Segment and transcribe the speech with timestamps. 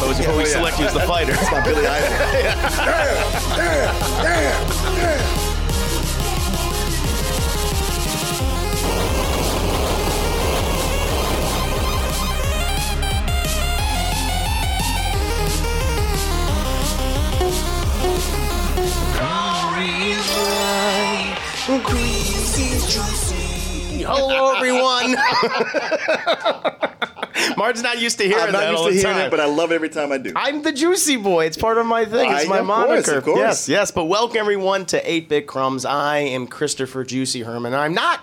[0.00, 0.48] But before we yeah.
[0.48, 1.32] select you as the fighter.
[1.32, 2.08] It's my Billy Idol.
[2.08, 2.58] damn,
[3.56, 5.48] damn, damn, damn.
[24.10, 25.16] Hello, everyone.
[27.56, 29.46] Martin's not used to hearing I'm not that used all to hearing it, but I
[29.46, 30.32] love it every time I do.
[30.36, 31.46] I'm the Juicy Boy.
[31.46, 32.30] It's part of my thing.
[32.30, 33.18] It's I- my of course, moniker.
[33.18, 33.38] of course.
[33.38, 33.90] Yes, yes.
[33.90, 35.84] But welcome everyone to 8 Bit Crumbs.
[35.84, 37.74] I am Christopher Juicy Herman.
[37.74, 38.20] I'm not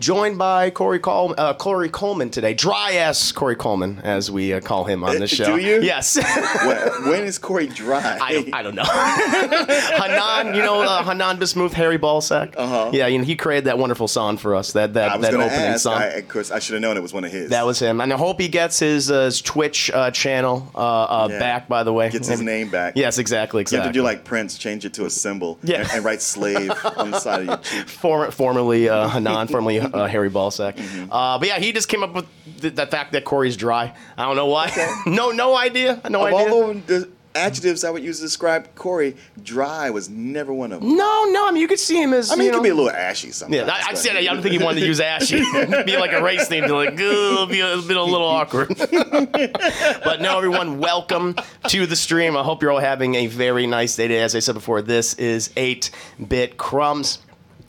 [0.00, 2.54] joined by Corey, Col- uh, Corey Coleman today.
[2.54, 5.54] Dry ass Corey Coleman, as we uh, call him on Uh, the do show.
[5.56, 5.80] you?
[5.82, 6.16] Yes.
[6.64, 8.18] when, when is Corey dry?
[8.20, 8.82] I don't, I don't know.
[8.84, 12.54] Hanan, you know uh, Hanan Bismuth, Harry Ballsack?
[12.56, 12.90] Uh-huh.
[12.92, 15.82] Yeah, you know, he created that wonderful song for us, that, that, that opening ask.
[15.82, 15.94] song.
[16.00, 17.50] I, of course, I should have known it was one of his.
[17.50, 21.28] That was him, and I hope he gets his, uh, his Twitch uh, channel uh,
[21.30, 21.38] Yeah.
[21.38, 21.68] back.
[21.68, 22.94] By the way, Gets his name back.
[22.96, 23.84] Yes, exactly, You exactly.
[23.84, 25.80] have to do like Prince, change it to a symbol, Yeah.
[25.82, 27.88] and, and write slave on the side of your cheek.
[28.00, 30.76] Former, formerly uh, Hanan, formerly uh, Harry Ballsack.
[30.76, 31.12] Mm-hmm.
[31.12, 32.26] Uh, but yeah, he just came up with
[32.60, 33.94] the, the fact that Corey's dry.
[34.16, 34.70] I don't know why.
[35.06, 36.00] no, no idea.
[36.08, 36.52] No Of idea.
[36.54, 40.96] all the adjectives I would use to describe Corey, dry was never one of them.
[40.96, 41.46] no, no.
[41.46, 42.32] I mean, you could see him as.
[42.32, 43.68] I mean, you he know, could be a little ashy sometimes.
[43.68, 45.36] Yeah, I, I said I don't think he wanted to use ashy.
[45.84, 48.76] Be like a race theme to like, "Ugh, be a, bit a little awkward.
[48.76, 51.36] but no, everyone, welcome
[51.68, 52.36] to the stream.
[52.36, 54.22] I hope you're all having a very nice day today.
[54.22, 55.90] As I said before, this is 8
[56.28, 57.18] Bit Crumbs.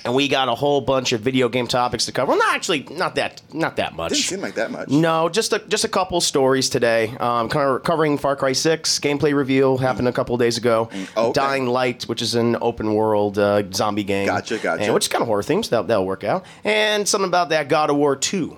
[0.03, 2.30] And we got a whole bunch of video game topics to cover.
[2.31, 4.13] Well, not actually, not that, not that much.
[4.13, 4.89] Didn't seem like that much.
[4.89, 7.09] No, just a just a couple stories today.
[7.19, 10.89] Um, kind of covering Far Cry Six gameplay reveal happened a couple days ago.
[11.16, 11.33] Oh, okay.
[11.33, 14.25] Dying Light, which is an open world uh, zombie game.
[14.25, 14.83] Gotcha, gotcha.
[14.83, 15.69] And, which is kind of horror themes.
[15.69, 16.45] That that'll work out.
[16.63, 18.57] And something about that God of War Two.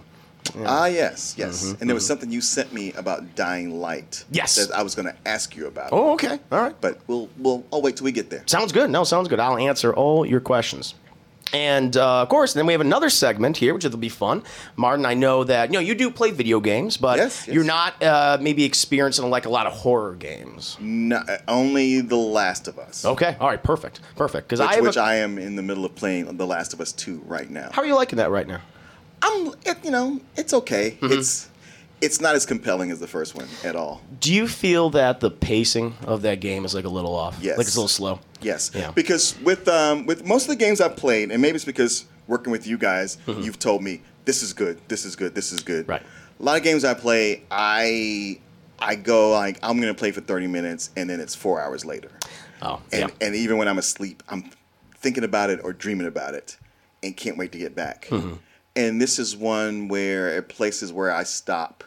[0.65, 1.63] Ah, yes, yes.
[1.63, 4.25] Mm-hmm, and there was something you sent me about Dying Light.
[4.29, 4.55] Yes.
[4.55, 5.89] That I was going to ask you about.
[5.93, 6.75] Oh, okay, all right.
[6.79, 8.43] But we'll we'll I'll wait till we get there.
[8.45, 8.89] Sounds good.
[8.89, 9.39] No, sounds good.
[9.39, 10.95] I'll answer all your questions.
[11.51, 14.43] And uh, of course, then we have another segment here, which will be fun.
[14.75, 17.53] Martin, I know that you know you do play video games, but Yes, yes.
[17.53, 20.77] you're not uh, maybe experiencing like a lot of horror games.
[20.79, 23.05] No, only The Last of Us.
[23.05, 24.47] Okay, all right, perfect, perfect.
[24.47, 26.81] Because Which, I which a- I am in the middle of playing The Last of
[26.81, 27.69] Us 2 right now.
[27.71, 28.61] How are you liking that right now?
[29.21, 30.97] I'm, it, you know, it's okay.
[30.99, 31.13] Mm-hmm.
[31.19, 31.49] It's
[32.03, 34.01] it's not as compelling as the first one at all.
[34.19, 37.37] Do you feel that the pacing of that game is like a little off?
[37.41, 37.57] Yes.
[37.57, 38.19] Like it's a little slow?
[38.41, 38.91] Yes, Yeah.
[38.91, 42.51] because with um, with most of the games I've played, and maybe it's because working
[42.51, 45.83] with you guys, you've told me this is good, this is good, this is good.
[45.83, 45.91] Mm-hmm.
[45.91, 46.01] Right.
[46.39, 48.39] A lot of games I play, I
[48.79, 52.11] I go like I'm gonna play for 30 minutes, and then it's four hours later.
[52.61, 53.25] Oh, And yeah.
[53.27, 54.49] and even when I'm asleep, I'm
[54.97, 56.57] thinking about it or dreaming about it,
[57.01, 58.07] and can't wait to get back.
[58.09, 58.33] Mm-hmm.
[58.75, 61.83] And this is one where at places where I stop,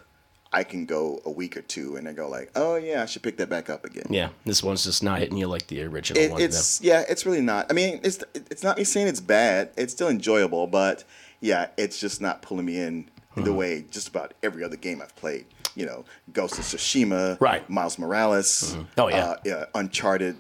[0.57, 3.23] I can go a week or two, and I go like, oh yeah, I should
[3.23, 4.07] pick that back up again.
[4.11, 6.41] Yeah, this one's just not hitting you like the original It, one.
[6.41, 7.67] it's yeah, it's really not.
[7.71, 9.71] I mean, it's it's not me saying it's bad.
[9.77, 11.05] It's still enjoyable, but
[11.41, 13.45] yeah, it's just not pulling me in Mm-hmm.
[13.45, 15.45] the way just about every other game I've played.
[15.75, 17.69] You know, Ghost of Tsushima, Right.
[17.69, 19.17] Miles Morales, Oh, yeah.
[19.17, 20.37] uh, yeah, Uncharted.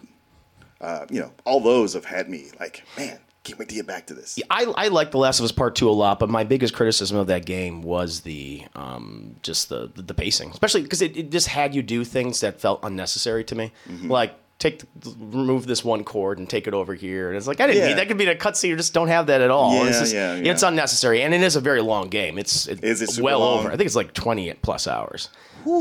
[0.81, 4.07] Uh, you know, all those have had me like, man, can't wait to get back
[4.09, 4.39] to this.
[4.51, 7.17] I, I like The Last of Us Part Two a lot, but my biggest criticism
[7.17, 11.47] of that game was the um, just the the, pacing, especially because it, it just
[11.49, 14.11] had you do things that felt unnecessary to me, Mm-hmm.
[14.11, 17.61] like take the, remove this one chord and take it over here, and it's like
[17.61, 17.89] I didn't Yeah.
[17.89, 18.09] need that.
[18.09, 18.69] Could be a cutscene.
[18.71, 19.75] You just don't have that at all.
[19.75, 22.39] Yeah, it's just, yeah, It's unnecessary, and it is a very long game.
[22.39, 23.61] It's, it's Is it well long?
[23.61, 23.69] over.
[23.69, 25.28] I think it's like twenty plus hours.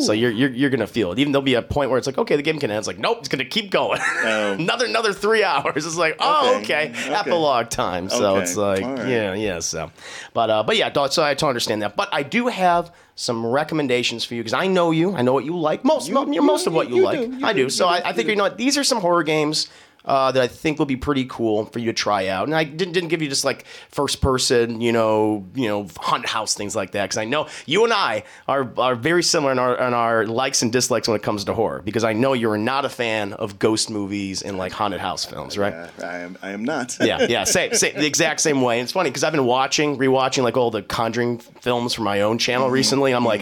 [0.01, 1.19] So you're, you're you're gonna feel it.
[1.19, 2.79] Even there'll be a point where it's like, okay, the game can end.
[2.79, 4.01] It's like, nope, it's gonna keep going.
[4.25, 5.85] another another three hours.
[5.85, 8.09] It's like, oh, okay, Okay, epilogue time.
[8.09, 9.07] So Okay, it's like, right.
[9.07, 9.59] yeah, yeah.
[9.59, 9.91] So,
[10.33, 11.95] but uh, but yeah, so I totally understand that.
[11.95, 15.15] But I do have some recommendations for you because I know you.
[15.15, 15.83] I know what you like.
[15.85, 17.63] Most mo- you- most of what you, you like, do, you I do.
[17.63, 19.67] do, So you I, I think you you know what, these are some horror games.
[20.05, 22.63] Uh, that I think will be pretty cool for you to try out, and I
[22.63, 26.75] didn't, didn't give you just like first person, you know, you know, hunt house things
[26.75, 29.95] like that, because I know you and I are are very similar in our in
[29.95, 32.89] our likes and dislikes when it comes to horror, because I know you're not a
[32.89, 35.73] fan of ghost movies and like haunted house films, right?
[35.73, 36.97] Uh, I am I am not.
[37.01, 38.77] yeah, yeah, same, same, the exact same way.
[38.79, 42.21] And it's funny because I've been watching, rewatching like all the Conjuring films from my
[42.21, 43.11] own channel recently.
[43.11, 43.41] I'm like,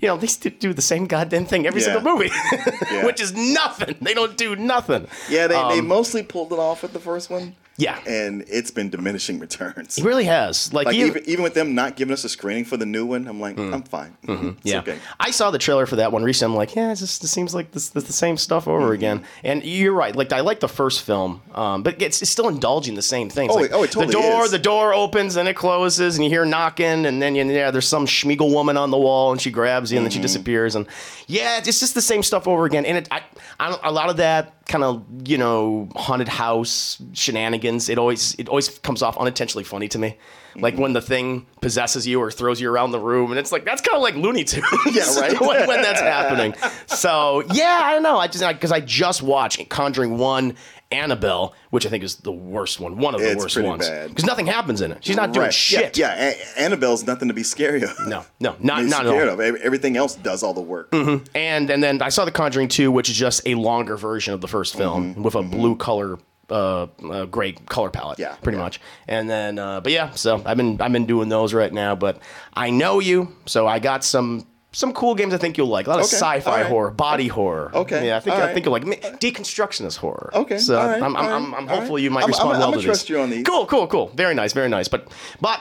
[0.00, 1.92] you know, they still do the same goddamn thing every Yeah.
[1.94, 2.30] single movie,
[2.92, 3.04] Yeah.
[3.08, 3.96] which is nothing.
[4.00, 5.08] They don't do nothing.
[5.28, 7.56] Yeah, they, they Um, mostly pulled it off with the first one.
[7.76, 7.98] Yeah.
[8.06, 9.98] and it's been diminishing returns.
[9.98, 10.72] It really has.
[10.72, 13.26] Like, Like even, even with them not giving us a screening for the new one,
[13.26, 14.16] I'm like, I'm fine.
[14.26, 14.34] Mm.
[14.36, 14.50] Mm-hmm.
[14.62, 14.98] yeah, okay.
[15.18, 16.52] I saw the trailer for that one recently.
[16.54, 18.92] I'm like, yeah, it just it seems like this, this the same stuff over Mm-hmm.
[18.92, 19.24] again.
[19.42, 20.14] And you're right.
[20.14, 23.52] Like I like the first film, um, but it's, it's still indulging the same things.
[23.52, 24.50] Oh, like, oh, it totally The door, is.
[24.50, 27.88] the door opens and it closes, and you hear knocking, and then you, yeah, there's
[27.88, 30.18] some schmiegel woman on the wall, and she grabs you, and then Mm-hmm.
[30.18, 30.86] she disappears, and
[31.26, 32.84] yeah, it's just the same stuff over again.
[32.86, 33.22] And it, I,
[33.58, 37.63] I a lot of that kind of you know haunted house shenanigans.
[37.64, 40.18] It always it always comes off unintentionally funny to me.
[40.56, 43.64] Like when the thing possesses you or throws you around the room, and it's like
[43.64, 44.66] that's kind of like Looney Tunes.
[44.92, 45.40] Yeah, right.
[45.40, 46.54] when, when that's happening.
[46.86, 48.18] So yeah, I don't know.
[48.18, 50.54] I just because I just watched Conjuring One,
[50.92, 54.24] Annabelle, which I think is the worst one, one of the It's worst ones, because
[54.24, 55.04] nothing happens in it.
[55.04, 55.54] She's not doing Right.
[55.54, 55.96] shit.
[55.96, 56.34] Yeah, yeah.
[56.56, 57.98] A- Annabelle's nothing to be scared of.
[58.06, 59.40] No, no, not not at scared all.
[59.40, 59.56] of.
[59.56, 60.90] Everything else does all the work.
[60.92, 61.24] Mm-hmm.
[61.34, 64.40] And and then I saw The Conjuring Two, which is just a longer version of
[64.40, 65.22] the first film mm-hmm.
[65.22, 65.50] with a mm-hmm.
[65.50, 66.18] blue color.
[66.50, 68.64] Uh, uh, gray color palette, Yeah, pretty yeah.
[68.64, 71.94] much, and then, uh, but yeah, so I've been I've been doing those right now.
[71.94, 72.18] But
[72.52, 75.86] I know you, so I got some some cool games I think you'll like.
[75.86, 76.66] A lot of Okay, sci-fi right.
[76.66, 77.70] horror, body horror.
[77.74, 78.52] Okay, yeah, I think all I right.
[78.54, 78.84] think you'll like
[79.20, 80.30] deconstructionist horror.
[80.34, 82.78] Okay, so right, I'm, I'm, I'm, I'm hopefully you might I'm- respond I'm- well I'm
[82.80, 83.44] to trust you on these.
[83.46, 84.08] Cool, cool, cool.
[84.14, 84.88] Very nice, very nice.
[84.88, 85.08] But
[85.40, 85.60] but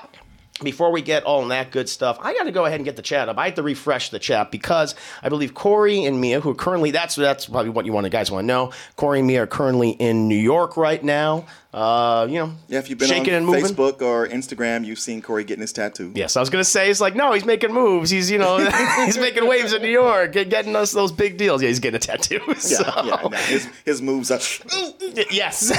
[0.62, 3.02] before we get all that good stuff, I got to go ahead and get the
[3.02, 3.38] chat up.
[3.38, 6.92] I have to refresh the chat because I believe Corey and Mia, who are currently
[6.92, 8.72] that's that's probably what you want to guys want to know.
[8.96, 11.46] Corey and Mia are currently in New York right now.
[11.74, 13.64] Uh, you know, Yeah, if you've been shaking on and moving.
[13.66, 16.12] Facebook or Instagram, you've seen Corey getting his tattoo.
[16.14, 18.12] Yes, I was gonna say it's like no, he's making moves.
[18.12, 18.58] He's you know
[19.06, 21.64] he's making waves in New York, get- getting us those big deals.
[21.64, 22.40] Yeah, he's getting a tattoo.
[22.48, 22.84] Yeah, so.
[23.04, 23.16] yeah.
[23.28, 24.40] nah, his, his moves are.
[25.32, 25.72] Yes.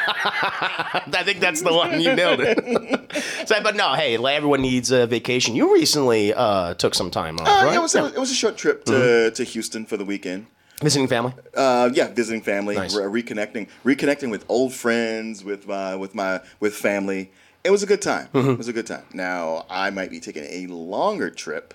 [0.00, 2.00] I think that's the one.
[2.00, 3.48] You nailed it.
[3.48, 5.54] so, but no, hey, everyone needs a vacation.
[5.56, 7.76] You recently uh, took some time off, Uh, right?
[7.76, 9.34] it, was, it was it was a short trip to, Mm-hmm.
[9.34, 10.46] to Houston for the weekend.
[10.82, 11.32] Visiting family.
[11.54, 12.94] Uh, yeah, visiting family, Nice.
[12.94, 17.32] re- reconnecting, reconnecting with old friends, with my with my with family.
[17.64, 18.28] It was a good time.
[18.32, 18.50] Mm-hmm.
[18.50, 19.02] It was a good time.
[19.12, 21.74] Now I might be taking a longer trip,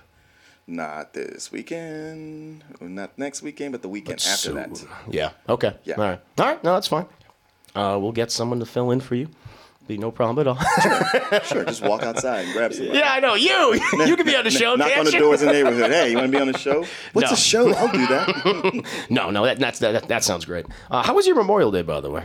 [0.66, 4.82] not this weekend, not next weekend, but the weekend after that.
[5.10, 5.30] Yeah.
[5.48, 5.76] Okay.
[5.84, 5.96] Yeah.
[5.96, 6.20] All right.
[6.38, 6.64] All right.
[6.64, 7.06] No, that's fine.
[7.74, 9.28] Uh, we'll get someone to fill in for you.
[9.86, 10.58] Be no problem at all.
[10.80, 12.98] Sure, sure, just walk outside and grab somebody.
[12.98, 13.74] yeah, I know you.
[14.06, 14.74] you could be on the show.
[14.76, 15.90] Knock on the doors in the neighborhood.
[15.90, 16.86] Hey, you want to be on the show?
[17.12, 17.34] What's No.
[17.34, 17.74] a show?
[17.74, 18.84] I'll do that.
[19.10, 20.64] No, no, that, that's that, that sounds great.
[20.90, 22.24] Uh, how was your Memorial Day, by the way?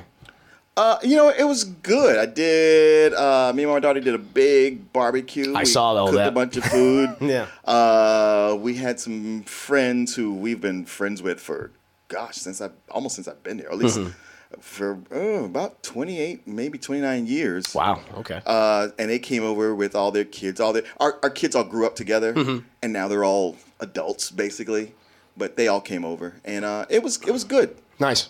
[0.77, 2.17] Uh, you know, it was good.
[2.17, 3.13] I did.
[3.13, 5.53] Uh, me and my daughter did a big barbecue.
[5.53, 6.29] I We saw all cooked that.
[6.29, 7.13] a bunch of food.
[7.19, 7.47] Yeah.
[7.65, 11.71] Uh, we had some friends who we've been friends with for,
[12.07, 14.11] gosh, since I almost since I've been there, or at least Mm-hmm.
[14.59, 17.73] For oh, about twenty eight, maybe twenty nine years.
[17.75, 18.01] Wow.
[18.15, 18.41] Okay.
[18.45, 20.59] Uh, and they came over with all their kids.
[20.59, 22.65] All their our, our kids all grew up together, Mm-hmm.
[22.81, 24.93] and now they're all adults basically.
[25.37, 27.75] But they all came over, and uh, it was it was good.
[27.99, 28.29] nice.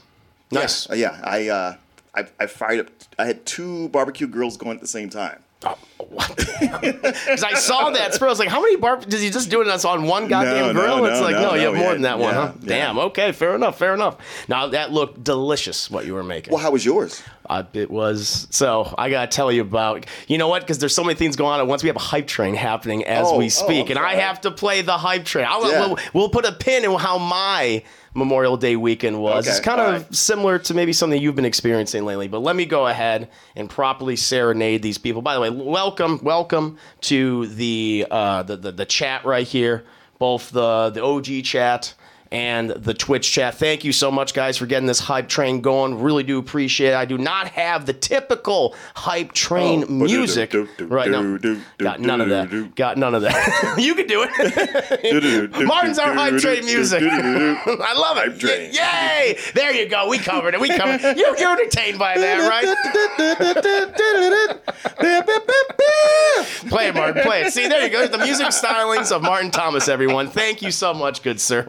[0.51, 0.87] Nice.
[0.89, 1.21] Yeah, yeah.
[1.23, 1.75] I, uh,
[2.15, 2.87] I I fired up.
[3.17, 5.41] I had two barbecue grills going at the same time.
[5.65, 6.35] Oh, what?
[6.59, 8.13] Because I saw that.
[8.15, 8.97] So I was like, how many bar?
[8.97, 11.05] Does he just do it on one goddamn No, no, grill?
[11.05, 12.53] it's no, like, no, no, you have more yeah, than that one, yeah, huh?
[12.61, 12.67] yeah.
[12.67, 12.99] Damn.
[12.99, 13.31] Okay.
[13.31, 13.77] Fair enough.
[13.77, 14.17] Fair enough.
[14.47, 15.89] Now that looked delicious.
[15.89, 16.51] What you were making.
[16.53, 17.21] Well, how was yours?
[17.49, 18.93] Uh, it was so.
[18.97, 20.05] I gotta tell you about.
[20.27, 20.61] You know what?
[20.61, 21.81] Because there's so many things going on at once.
[21.83, 24.41] We have a hype train happening as Oh, we oh, speak, I'm and I have
[24.41, 25.45] to play the hype train.
[25.49, 25.87] I'll, Yeah.
[25.87, 27.83] we'll, we'll put a pin in how my
[28.13, 29.45] Memorial Day weekend was.
[29.45, 30.15] Okay, it's kind of alright.
[30.15, 32.27] similar to maybe something you've been experiencing lately.
[32.27, 35.21] But let me go ahead and properly serenade these people.
[35.21, 39.85] By the way, welcome, welcome to the uh, the, the the chat right here,
[40.17, 41.93] both the the OG chat
[42.31, 43.55] and the Twitch chat.
[43.55, 45.99] Thank you so much, guys, for getting this hype train going.
[46.01, 46.95] Really do appreciate it.
[46.95, 51.37] I do not have the typical hype train Oh, music ba-do-do-do-do, right now.
[51.77, 52.75] Got none of that.
[52.75, 53.75] Got none of that.
[53.79, 55.65] you can do it.
[55.65, 57.01] Martin's our hype train music.
[57.03, 58.43] I love it.
[58.43, 59.37] Yay!
[59.55, 60.07] There you go.
[60.07, 60.59] We covered it.
[60.61, 61.17] We covered it.
[61.17, 62.67] You're, you're entertained by that, right?
[66.69, 67.23] Play it, Martin.
[67.23, 67.53] Play it.
[67.53, 68.07] See, there you go.
[68.07, 70.29] The music stylings of Martin Thomas, everyone.
[70.29, 71.65] Thank you so much, good sir.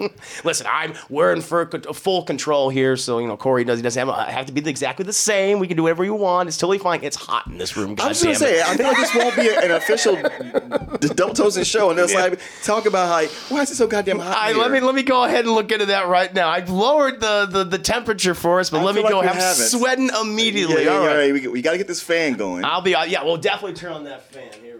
[0.50, 4.08] Listen, I'm we're in for full control here, so you know Corey does he doesn't
[4.08, 5.60] have, have to be exactly the same.
[5.60, 6.48] We can do whatever you want.
[6.48, 7.04] It's totally fine.
[7.04, 7.92] It's hot in this room.
[7.92, 11.34] I God was gonna say, I feel like this won't be an official the double
[11.34, 12.20] toasting show, and it's Yeah.
[12.20, 14.36] like talk about how why is it so goddamn hot?
[14.36, 16.48] I, let me let me go ahead and look into that right now.
[16.48, 19.28] I've lowered the, the, the temperature for us, but I let me feel go I'm
[19.28, 20.84] have sweating Yeah, immediately.
[20.84, 21.32] yeah, All yeah, right.
[21.32, 22.64] We, we got to get this fan going.
[22.64, 23.22] I'll be uh, yeah.
[23.24, 24.50] We'll definitely turn on that fan.
[24.62, 24.79] Here we go.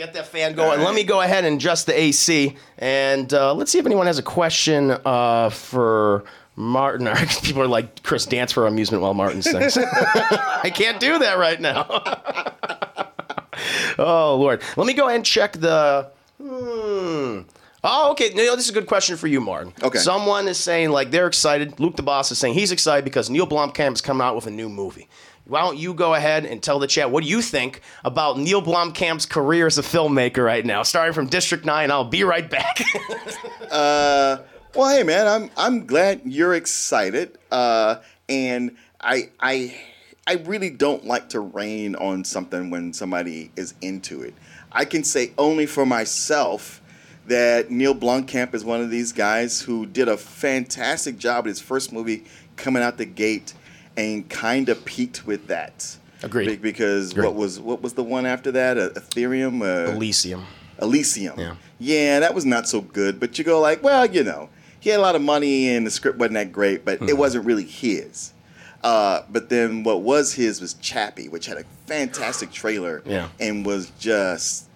[0.00, 0.78] Get that fan going.
[0.78, 0.86] Right.
[0.86, 4.18] Let me go ahead and adjust the AC, and uh, let's see if anyone has
[4.18, 6.24] a question uh, for
[6.56, 7.06] Martin.
[7.42, 9.76] People are like, Chris, dance for amusement while Martin sings.
[9.76, 11.84] I can't do that right now.
[13.98, 16.10] oh Lord, let me go ahead and check the.
[16.42, 17.40] Hmm.
[17.84, 18.30] Oh, okay.
[18.34, 19.74] No, this is a good question for you, Martin.
[19.82, 19.98] Okay.
[19.98, 21.78] Someone is saying like they're excited.
[21.78, 24.50] Luke the boss is saying he's excited because Neil Blomkamp is coming out with a
[24.50, 25.10] new movie.
[25.50, 28.62] Why don't you go ahead and tell the chat what do you think about Neil
[28.62, 31.90] Blomkamp's career as a filmmaker right now, starting from District Nine?
[31.90, 32.80] I'll be right back.
[34.72, 37.36] Well, hey man, I'm I'm glad you're excited.
[37.50, 37.96] Uh,
[38.28, 39.76] and I I
[40.28, 44.32] I really don't like to rain on something when somebody is into it.
[44.70, 46.80] I can say only for myself
[47.26, 51.60] that Neil Blomkamp is one of these guys who did a fantastic job at his
[51.60, 52.24] first movie
[52.56, 53.54] coming out the gate
[53.96, 55.96] and kind of peaked with that.
[56.22, 56.46] Agreed.
[56.46, 57.24] Be- Because Agreed.
[57.26, 58.78] what was what was the one after that?
[58.78, 59.62] Uh, Ethereum.
[59.62, 60.44] Uh, Elysium.
[60.80, 61.38] Elysium.
[61.38, 61.54] Yeah.
[61.78, 63.18] Yeah, that was not so good.
[63.20, 64.48] But you go like, well, you know,
[64.80, 67.08] he had a lot of money and the script wasn't that great, but Mm-hmm.
[67.08, 68.32] it wasn't really his.
[68.82, 73.28] Uh, but then what was his was Chappie, which had a fantastic trailer Yeah.
[73.38, 74.68] and was just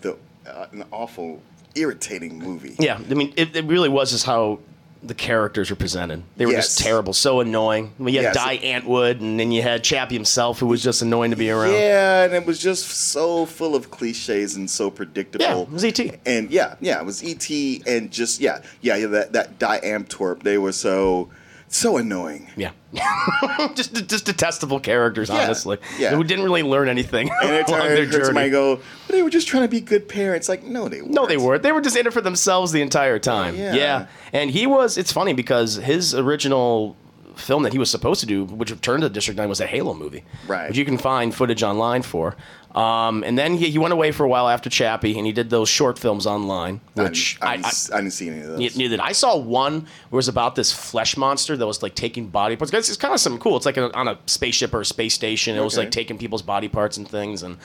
[0.00, 1.42] the uh, an awful,
[1.74, 2.74] irritating movie.
[2.78, 4.60] Yeah, I mean, it, it really was just how
[5.02, 6.22] the characters were presented.
[6.36, 7.92] They were just terrible, so annoying.
[7.98, 8.44] I mean, you had Yes.
[8.44, 11.72] Die Antwoord, and then you had Chappie himself, who was just annoying to be around.
[11.72, 15.44] Yeah, and it was just so full of cliches and so predictable.
[15.44, 16.12] Yeah, it was E.T..
[16.26, 17.50] And yeah, yeah, it was ET,
[17.86, 21.30] and just yeah, yeah, yeah that that Diamtorp, they were so
[21.72, 22.50] so annoying.
[22.56, 22.72] Yeah.
[23.74, 25.78] just just detestable characters, Yeah, honestly.
[25.98, 26.10] yeah.
[26.10, 28.50] Who didn't really learn anything And every along their heard journey.
[28.50, 30.48] go, but they were just trying to be good parents.
[30.48, 31.14] Like, no, they weren't.
[31.14, 31.62] No, they weren't.
[31.62, 33.54] They were just in it for themselves the entire time.
[33.56, 34.06] Yeah.
[34.32, 36.96] And he was, it's funny because his original
[37.36, 39.94] film that he was supposed to do, which turned to District 9, was a Halo
[39.94, 40.24] movie.
[40.46, 40.68] Right.
[40.68, 42.36] Which you can find footage online for.
[42.74, 45.50] Um, and then he, he went away for a while after Chappie, and he did
[45.50, 48.40] those short films online, I which didn't, I, I, didn't, I, I didn't see any
[48.40, 48.76] of those.
[48.76, 49.06] Neither did I.
[49.06, 52.56] I saw one where it was about this flesh monster that was like taking body
[52.56, 52.72] parts.
[52.72, 53.56] It's, it's kind of something cool.
[53.56, 55.56] It's like a, on a spaceship or a space station.
[55.56, 57.42] It was like taking people's body parts and things.
[57.42, 57.58] And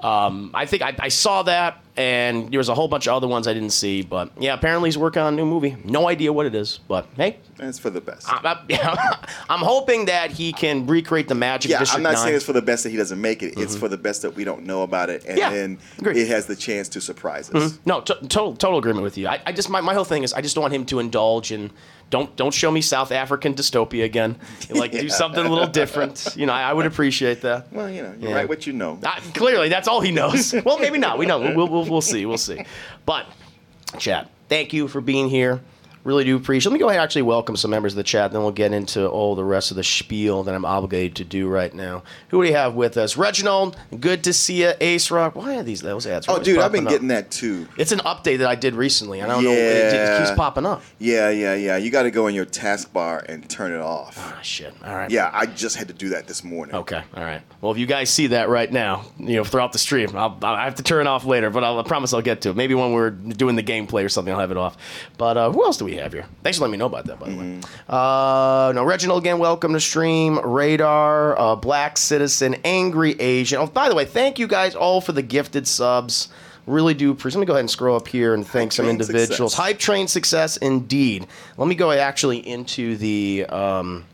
[0.00, 3.28] um, I think I, I saw that, and there was a whole bunch of other
[3.28, 4.02] ones I didn't see.
[4.02, 5.76] But yeah, apparently he's working on a new movie.
[5.84, 8.26] No idea what it is, but hey, It's for the best.
[8.28, 8.58] I'm,
[9.48, 11.70] I'm hoping that he can recreate the magic.
[11.70, 12.22] yeah, District I'm not 9.
[12.22, 13.54] saying it's for the best that he doesn't make it.
[13.56, 15.38] It's for the best that we don't know about it, and Mm-hmm.
[15.38, 16.16] Yeah, then agreed.
[16.16, 17.78] it has the chance to surprise us.
[17.84, 19.28] No, t- total total agreement with you.
[19.28, 21.52] I, I just my, my whole thing is I just don't want him to indulge
[21.52, 21.70] in
[22.10, 24.36] don't don't show me South African dystopia again.
[24.70, 26.34] Like do something a little different.
[26.36, 27.72] You know, I, I would appreciate that.
[27.72, 28.34] Well, you know, you Yeah.
[28.34, 28.98] write what you know.
[29.02, 30.54] Uh, clearly, that's all he knows.
[30.64, 31.18] well, maybe not.
[31.18, 31.40] We know.
[31.54, 32.24] We'll, we'll, we'll see.
[32.26, 32.64] We'll see.
[33.06, 33.26] But,
[33.98, 35.60] chat, thank you for being here.
[36.04, 36.70] Really do appreciate.
[36.70, 38.30] Let me go ahead and actually welcome some members of the chat.
[38.30, 41.48] Then we'll get into all the rest of the spiel that I'm obligated to do
[41.48, 42.02] right now.
[42.28, 43.16] Who do we have with us?
[43.16, 44.72] Reginald, good to see you.
[44.82, 45.34] Ace Rock.
[45.34, 46.26] Why are these those ads?
[46.28, 46.90] Oh, dude, I've been up?
[46.92, 47.66] getting that too.
[47.78, 49.20] It's an update that I did recently.
[49.20, 49.50] and I don't know.
[49.52, 50.18] It, it Yeah.
[50.26, 50.82] keeps popping up.
[50.98, 51.76] Yeah, yeah, yeah.
[51.78, 54.16] You got to go in your taskbar and turn it off.
[54.18, 54.74] Ah, shit.
[54.84, 55.10] All right.
[55.10, 56.74] Yeah, I just had to do that this morning.
[56.74, 57.02] Okay.
[57.16, 57.40] All right.
[57.62, 60.64] Well, if you guys see that right now, you know, throughout the stream, I'll, I
[60.64, 62.56] have to turn it off later, but I'll, I promise I'll get to it.
[62.56, 64.76] Maybe when we're doing the gameplay or something, I'll have it off.
[65.16, 66.26] But uh, who else do we have here?
[66.42, 67.60] Thanks for letting me know about that, by the way.
[67.88, 69.38] Uh, no, Reginald again.
[69.38, 70.38] Welcome to stream.
[70.40, 73.58] Radar, uh, Black Citizen, Angry Asian.
[73.60, 76.28] Oh, by the way, thank you guys all for the gifted subs.
[76.66, 77.38] Really do appreciate.
[77.38, 79.52] Let me go ahead and scroll up here and thank some Train individuals.
[79.52, 79.54] success.
[79.54, 81.26] Hype train success, indeed.
[81.56, 83.44] Let me go actually into the.
[83.46, 84.06] Um,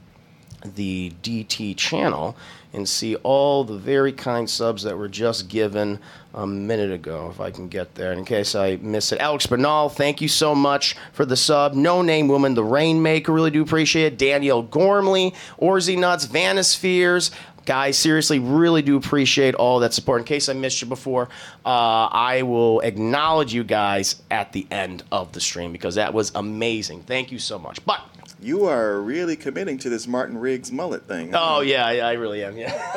[0.75, 2.37] the DT channel
[2.73, 5.99] and see all the very kind subs that were just given
[6.35, 8.13] a minute ago, if I can get there.
[8.13, 11.75] In case I miss it, Alex Bernal, thank you so much for the sub.
[11.75, 14.19] No Name Woman, The Rainmaker, really do appreciate it.
[14.19, 17.31] Danielle Gormley, Orzy Nuts, Vanispheres.
[17.67, 20.21] Guys, seriously, really do appreciate all that support.
[20.21, 21.29] In case I missed you before,
[21.65, 26.33] uh, I will acknowledge you guys at the end of the stream because that was
[26.35, 27.03] amazing.
[27.03, 27.85] Thank you so much.
[27.85, 28.01] But
[28.43, 31.33] You are really committing to this Martin Riggs mullet thing.
[31.33, 31.39] huh?
[31.59, 32.57] Oh yeah, yeah, I really am.
[32.57, 32.73] Yeah,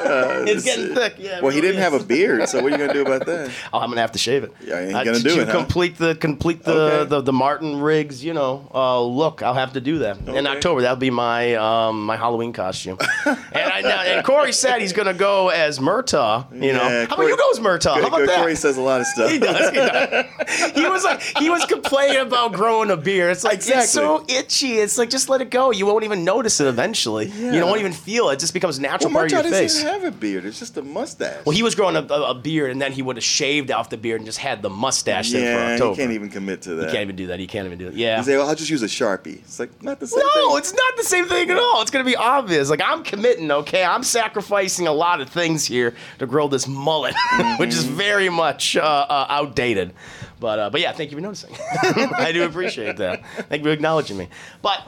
[0.48, 1.16] it's getting thick.
[1.18, 1.42] Yeah.
[1.42, 3.52] Well, he didn't have a beard, so what are you gonna do about that?
[3.74, 4.54] Oh, I'm gonna have to shave it.
[4.66, 5.58] Yeah, ain't Uh, gonna to- do it, huh?
[5.58, 7.10] Complete the complete the, Okay.
[7.10, 9.44] the the Martin Riggs, you know, uh, look.
[9.44, 10.82] I'll have to do that in October.
[10.82, 12.98] That'll be my um, my Halloween costume.
[13.26, 16.52] and I now, and Corey said he's gonna go as Murtaugh.
[16.54, 18.02] You know, Yeah, how Corey- about you go as Murtaugh?
[18.02, 18.38] How about that?
[18.38, 19.30] Corey says a lot of stuff.
[19.30, 19.70] He does.
[19.72, 20.72] He does.
[20.72, 23.32] He was like, he was complaining about growing a beard.
[23.32, 23.84] It's like Exactly.
[23.84, 24.74] it's so itchy.
[24.78, 25.72] It's like just let it go.
[25.72, 27.28] You won't even notice it eventually.
[27.28, 28.34] You don't even feel it.
[28.34, 29.80] It just becomes a natural Well, part of your face.
[29.80, 30.46] even have a beard.
[30.46, 31.46] It's just a mustache.
[31.46, 33.98] Well, he was growing a, a, beard, and then he would have shaved off the
[33.98, 36.86] beard and just had the mustache thing for yeah, he can't even commit to that.
[36.86, 37.40] He can't even do that.
[37.40, 37.94] He can't even do it.
[37.96, 38.18] Yeah.
[38.18, 40.58] He say, "Well, I'll just use a sharpie." It's like not the same no, thing.
[40.60, 41.82] it's not the same thing at all.
[41.82, 42.70] It's gonna be obvious.
[42.70, 43.84] Like I'm committing, okay?
[43.84, 47.16] I'm sacrificing a lot of things here to grow this mullet,
[47.58, 47.96] which is Mm-hmm.
[47.96, 49.94] very much uh, uh, outdated.
[50.40, 51.56] But uh, but yeah, thank you for noticing.
[52.16, 53.24] I do appreciate that.
[53.50, 54.28] Thank you for acknowledging me.
[54.62, 54.88] But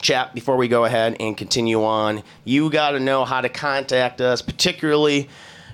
[0.00, 4.20] chat before we go ahead and continue on you got to know how to contact
[4.20, 5.28] us particularly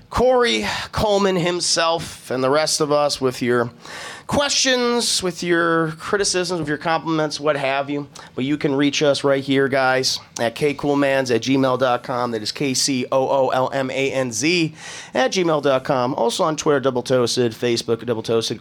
[0.09, 3.69] corey coleman himself and the rest of us with your
[4.27, 8.07] questions, with your criticisms, with your compliments, what have you.
[8.33, 12.31] But you can reach us right here, guys, at kcoolmanz at gmail.com.
[12.31, 14.73] That is K C O O L M A N Z
[15.13, 16.15] at gmail.com.
[16.15, 18.59] Also on Twitter, Double Toasted, Facebook, Double Toasted,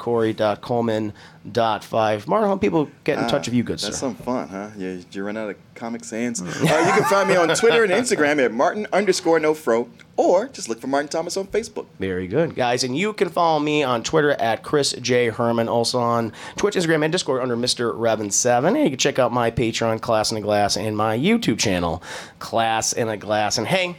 [1.44, 2.24] Corey.coleman.5.
[2.26, 3.88] Marlon, how people get in touch with you, good That's sir?
[3.88, 4.70] That's some fun, huh?
[4.76, 6.40] You, you run out of Comic Sans.
[6.42, 10.48] uh, you can find me on Twitter and Instagram at Martin underscore no fro, or
[10.48, 11.86] just look for Martin Thomas on Facebook.
[11.98, 12.84] Very good, guys.
[12.84, 15.28] And you can follow me on Twitter at Chris J.
[15.28, 17.94] Herman, also on Twitch, Instagram, and Discord under Mr.
[17.94, 18.68] Revan7.
[18.68, 22.02] And you can check out my Patreon, Class in a Glass, and my YouTube channel,
[22.38, 23.58] Class in a Glass.
[23.58, 23.96] And hey,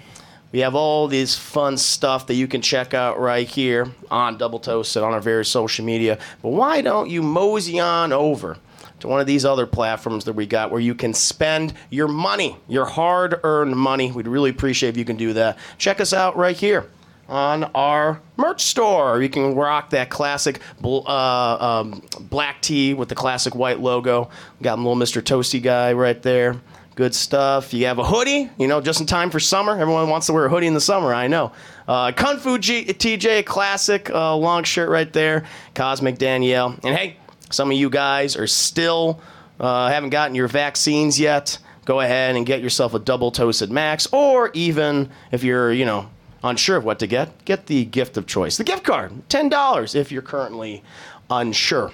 [0.55, 4.57] we have all this fun stuff that you can check out right here on Double
[4.57, 6.17] Toasted on our various social media.
[6.41, 8.57] But why don't you mosey on over?
[9.01, 12.55] to one of these other platforms that we got where you can spend your money,
[12.69, 14.09] your hard earned money.
[14.09, 15.57] We'd really appreciate if you can do that.
[15.77, 16.89] Check us out right here
[17.27, 19.21] on our merch store.
[19.21, 24.29] You can rock that classic uh, um, black tee with the classic white logo.
[24.61, 25.21] Got a little Mr.
[25.21, 26.55] Toasty guy right there.
[26.95, 27.73] Good stuff.
[27.73, 29.77] You have a hoodie, you know, just in time for summer.
[29.77, 31.51] Everyone wants to wear a hoodie in the summer, I know.
[31.89, 35.43] Uh, Kung Fu G- TJ, classic uh, long shirt right there.
[35.73, 36.79] Cosmic Danielle.
[36.83, 37.17] And hey,
[37.51, 39.19] some of you guys are still
[39.59, 41.57] uh, haven't gotten your vaccines yet.
[41.83, 46.09] Go ahead and get yourself a double toasted max, or even if you're, you know,
[46.43, 48.55] unsure of what to get, get the gift of choice.
[48.57, 50.81] The gift card, $10 if you're currently
[51.29, 51.91] unsure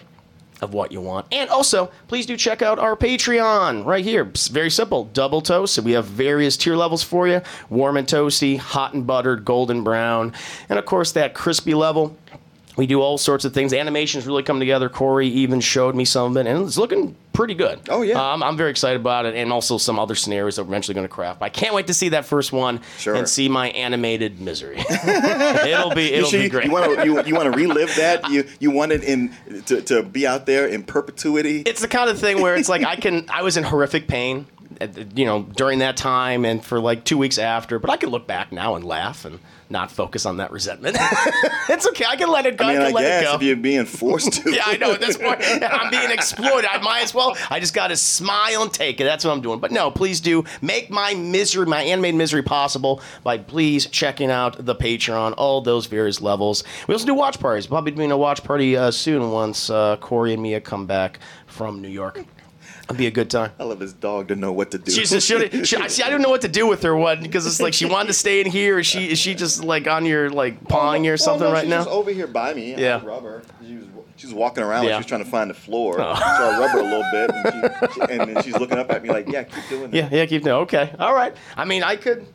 [0.61, 1.25] of what you want.
[1.31, 4.23] And also, please do check out our Patreon right here.
[4.29, 5.05] It's very simple.
[5.05, 5.79] Double toast.
[5.79, 10.33] We have various tier levels for you warm and toasty, hot and buttered, golden brown,
[10.69, 12.15] and of course, that crispy level.
[12.77, 13.71] We do all sorts of things.
[13.71, 14.87] The animations really come together.
[14.87, 17.79] Corey even showed me some of it, and it's looking pretty good.
[17.89, 18.33] Oh, yeah.
[18.33, 21.07] um, I'm very excited about it, and also some other scenarios that we're eventually going
[21.07, 21.41] to craft.
[21.41, 23.15] I can't wait to see that first one Sure.
[23.15, 24.77] and see my animated misery.
[25.05, 26.65] it'll be it'll you, be great.
[26.65, 28.29] You want to you, you want to relive that?
[28.29, 29.33] You you want it in
[29.65, 31.61] to, to be out there in perpetuity?
[31.65, 34.45] it's the kind of thing where it's like I can I was in horrific pain,
[35.15, 37.79] you know, during that time and for like two weeks after.
[37.79, 39.39] But I can look back now and laugh and
[39.71, 40.97] not focus on that resentment.
[41.69, 42.05] it's okay.
[42.07, 42.65] I can let it go.
[42.65, 43.35] I mean, I I, can let it guess go.
[43.35, 44.51] if you're being forced to.
[44.53, 44.93] yeah, I know.
[44.93, 46.69] At this point, I'm being exploited.
[46.69, 47.35] I might as well.
[47.49, 49.05] I just got to smile and take it.
[49.05, 49.59] That's what I'm doing.
[49.59, 54.63] But no, please do make my misery, my animated misery, possible by please checking out
[54.63, 56.63] the Patreon, all those various levels.
[56.87, 57.69] We also do watch parties.
[57.69, 61.19] We'll be doing a watch party uh, soon once uh, Corey and Mia come back
[61.47, 62.25] from New York.
[62.91, 63.51] It'll be a good time.
[63.59, 64.91] I love this dog to know what to do.
[64.91, 66.03] She's just she, she, I see.
[66.03, 66.95] I don't know what to do with her.
[66.95, 67.21] What?
[67.21, 68.79] Because it's like she wanted to stay in here.
[68.79, 69.09] Is she?
[69.09, 71.87] Is she just like on your like pawing you or Well, something no, right now?
[71.87, 72.75] Over here by me.
[72.75, 72.97] Yeah.
[73.01, 73.41] I rub her.
[73.65, 73.85] She was,
[74.17, 74.91] she was walking around Yeah.
[74.91, 75.95] Like she was trying to find the floor.
[75.99, 76.15] Oh.
[76.15, 78.91] So I rub her a little bit, and, she, she, and then she's looking up
[78.91, 80.55] at me like, "Yeah, keep doing that." Yeah, yeah, keep doing.
[80.57, 81.35] Okay, all right.
[81.57, 82.25] I mean, I could.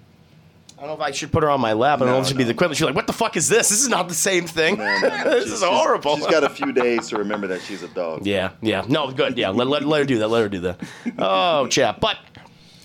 [0.77, 2.01] I don't know if I should put her on my lap.
[2.03, 2.77] I don't know if it should be the equivalent.
[2.77, 3.71] She's like, "What the fuck is this?
[3.71, 4.77] This is not the same thing.
[4.77, 5.25] No, no, no.
[5.25, 7.89] this She's- is she's- horrible." She's got a few days to remember that she's a
[7.89, 8.27] dog.
[8.27, 8.85] yeah, yeah.
[8.87, 9.39] No, good.
[9.39, 10.29] Yeah, let, let, let her do that.
[10.29, 10.81] Let her do that.
[11.19, 11.99] Oh, chap.
[12.01, 12.19] But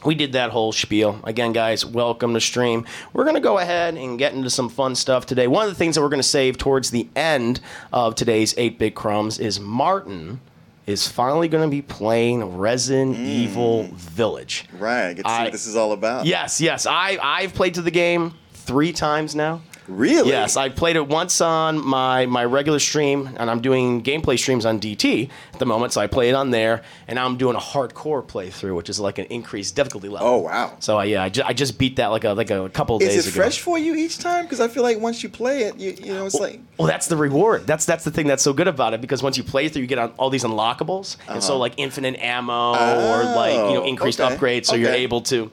[0.05, 1.19] we did that whole spiel.
[1.25, 2.85] Again, guys, welcome to stream.
[3.13, 5.47] We're going to go ahead and get into some fun stuff today.
[5.47, 7.59] One of the things that we're going to save towards the end
[7.91, 10.39] of today's 8 Bit Crumbs is Martin
[10.85, 13.25] is finally going to be playing Resident hmm.
[13.25, 14.65] Evil Village.
[14.77, 15.09] Right.
[15.09, 16.25] I get to see what this is all about.
[16.25, 16.85] Yes, yes.
[16.85, 19.61] I, I've played to the game three times now.
[19.91, 20.29] Really?
[20.29, 24.65] Yes, I played it once on my, my regular stream, and I'm doing gameplay streams
[24.65, 27.55] on DT at the moment, so I play it on there, and now I'm doing
[27.55, 30.27] a hardcore playthrough, which is like an increased difficulty level.
[30.27, 30.75] Oh wow.
[30.79, 33.01] So uh, yeah, I, ju- I just beat that like a like a couple of
[33.01, 33.41] days Is it ago.
[33.43, 34.45] fresh for you each time?
[34.45, 37.07] Because I feel like once you play it, you, you know, it's like Well, that's
[37.07, 37.67] the reward.
[37.67, 39.87] That's that's the thing that's so good about it because once you play through, you
[39.87, 43.85] get on all these unlockables, and so like infinite ammo or like you know Oh,
[43.87, 45.51] increased okay, upgrades, so you're able to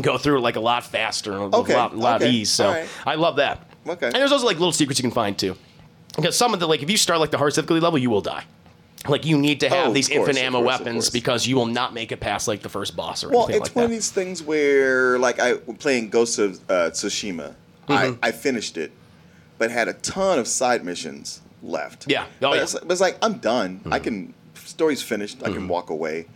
[0.00, 2.50] go through it like a lot faster and a Okay, lot, lot of ease.
[2.50, 2.88] So right.
[3.06, 3.66] I love that.
[3.86, 4.06] Okay.
[4.06, 5.56] And there's also like little secrets you can find too,
[6.16, 8.20] because some of the like if you start like the hard difficulty level, you will
[8.20, 8.44] die.
[9.08, 11.10] Like you need to have Oh, these course, infinite of ammo course, of weapons course.
[11.10, 13.38] because you will not make it past like the first boss or anything.
[13.38, 13.84] Well, anything it's like one that.
[13.86, 17.54] of these things where, like, I playing Ghost of uh, Tsushima,
[17.88, 18.22] Mm-hmm.
[18.22, 18.92] I, I finished it,
[19.58, 22.08] but had a ton of side missions left.
[22.08, 22.24] Yeah.
[22.24, 22.56] Oh, but, yeah.
[22.56, 22.62] Mm-hmm.
[22.62, 23.80] It's, but it's like I'm done.
[23.90, 25.42] I can story's finished.
[25.42, 26.26] I can walk away.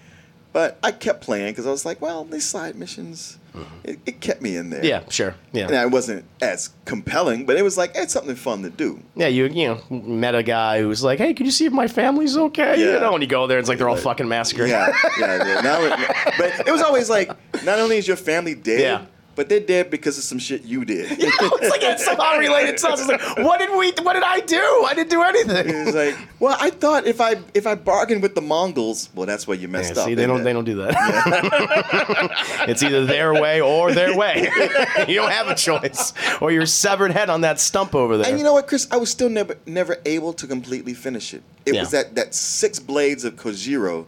[0.52, 3.38] But I kept playing because I was like, well, these side missions,
[3.84, 4.84] it, it kept me in there.
[4.84, 5.34] Yeah, sure.
[5.52, 5.66] Yeah.
[5.66, 9.00] And I wasn't as compelling, but it was like it's something fun to do.
[9.14, 11.86] Yeah, you you know met a guy who's like, "Hey, can you see if my
[11.88, 12.98] family's okay?" You Yeah.
[12.98, 14.70] know, when you go there, it's like they're all Like, fucking massacred.
[14.70, 15.44] Yeah, yeah.
[15.46, 15.60] yeah.
[15.60, 15.96] Now,
[16.38, 17.30] but it was always like,
[17.64, 19.06] not only is your family dead, Yeah.
[19.34, 21.10] But they're dead because of some shit you did.
[21.24, 23.00] Yeah, it's like it's somehow related to us.
[23.00, 23.92] It's like, what did we?
[24.04, 24.84] What did I do?
[24.86, 25.64] I didn't do anything.
[25.68, 29.46] It's like, well, I thought if I if I bargained with the Mongols, well, that's
[29.46, 30.08] where you messed Yeah, up.
[30.08, 30.36] see, they don't.
[30.36, 32.64] isn't They don't do that.
[32.68, 34.42] it's either their way or their way.
[35.08, 38.28] you don't have a choice, or your severed head on that stump over there.
[38.28, 38.86] And you know what, Chris?
[38.90, 41.42] I was still never never able to completely finish it.
[41.66, 41.80] It Yeah.
[41.80, 44.06] was that that six blades of Kojiro,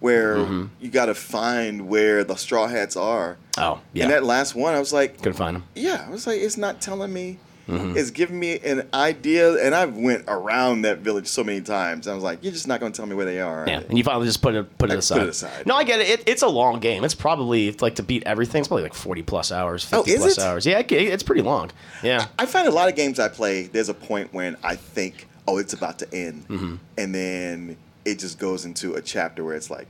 [0.00, 0.66] where Mm-hmm.
[0.80, 3.36] you got to find where the straw hats are.
[3.58, 4.04] oh, yeah.
[4.04, 5.64] And that last one, I was like, Couldn't find them.
[5.74, 7.38] yeah, I was like, it's not telling me.
[7.68, 7.96] Mm-hmm.
[7.96, 12.08] It's giving me an idea, and I've went around that village so many times.
[12.08, 13.96] I was like, "You're just not going to tell me where they are." Yeah, and
[13.96, 15.22] you finally just put it put it I put aside.
[15.22, 15.66] it aside.
[15.66, 16.08] No, I get it.
[16.08, 16.22] it.
[16.28, 17.04] It's a long game.
[17.04, 18.58] It's probably like to beat everything.
[18.60, 20.42] It's probably like forty plus hours, Oh, fifty is plus it?
[20.42, 20.66] hours.
[20.66, 21.70] Yeah, it's pretty long.
[22.02, 22.26] Yeah.
[22.40, 25.58] I find a lot of games I play, there's a point when I think, oh,
[25.58, 26.48] it's about to end.
[26.48, 26.74] Mm-hmm.
[26.98, 29.86] And then it just goes into a chapter where it's like,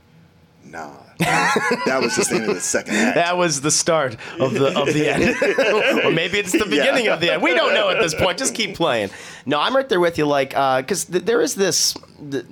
[0.64, 3.14] nah, that was just the end of the second act.
[3.14, 7.20] That was the start of the of the end, or maybe it's the beginning of
[7.20, 7.42] the end.
[7.42, 8.38] We don't know at this point.
[8.38, 9.10] Just keep playing.
[9.46, 10.26] No, I'm right there with you.
[10.26, 11.94] Like, uh, because th- there is this
[12.30, 12.44] th-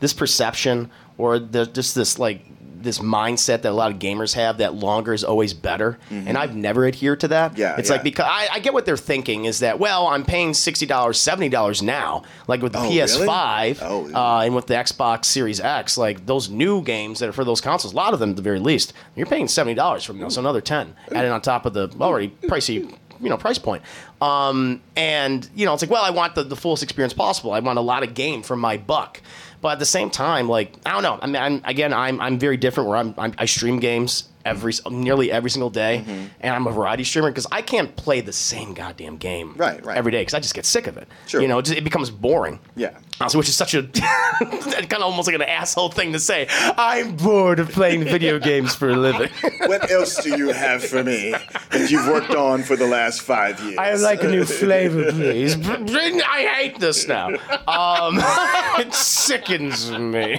[0.00, 2.44] this perception, or the, just this like
[2.82, 6.54] this mindset that a lot of gamers have that longer is always better, and I've
[6.56, 7.52] never adhered to that.
[7.52, 7.60] Mm-hmm.
[7.60, 7.94] Yeah, it's yeah.
[7.96, 11.18] like because I, I get what they're thinking is that well, I'm paying sixty dollars,
[11.18, 12.90] seventy dollars now, like with the Oh.
[12.90, 17.32] PS5 Oh, uh, and with the Xbox Series X, like those new games that are
[17.32, 20.04] for those consoles, a lot of them at the very least, you're paying seventy dollars
[20.04, 22.90] for them, so another ten added on top of the already pricey,
[23.20, 23.82] you know, price point.
[24.20, 27.52] Um, and you know, it's like, well, I want the, the fullest experience possible.
[27.52, 29.20] I want a lot of game for my buck.
[29.60, 31.18] But at the same time, like I don't know.
[31.20, 32.88] I mean, I'm, again, I'm I'm very different.
[32.88, 36.26] Where I'm, I'm I stream games every nearly every single day, Mm-hmm.
[36.40, 39.98] and I'm a variety streamer because I can't play the same goddamn game Right, right.
[39.98, 41.08] every day because I just get sick of it.
[41.26, 41.42] Sure.
[41.42, 42.58] You know, it, just, it becomes boring.
[42.74, 42.96] Yeah.
[43.20, 43.82] Uh, which is such a
[44.40, 46.46] kind of almost like an asshole thing to say.
[46.50, 49.28] I'm bored of playing video games for a living.
[49.66, 51.32] what else do you have for me
[51.70, 53.76] that you've worked on for the last five years?
[53.78, 55.54] I like a new flavor, please.
[55.66, 57.28] I hate this now.
[57.68, 58.14] Um,
[58.80, 60.38] it sickens me.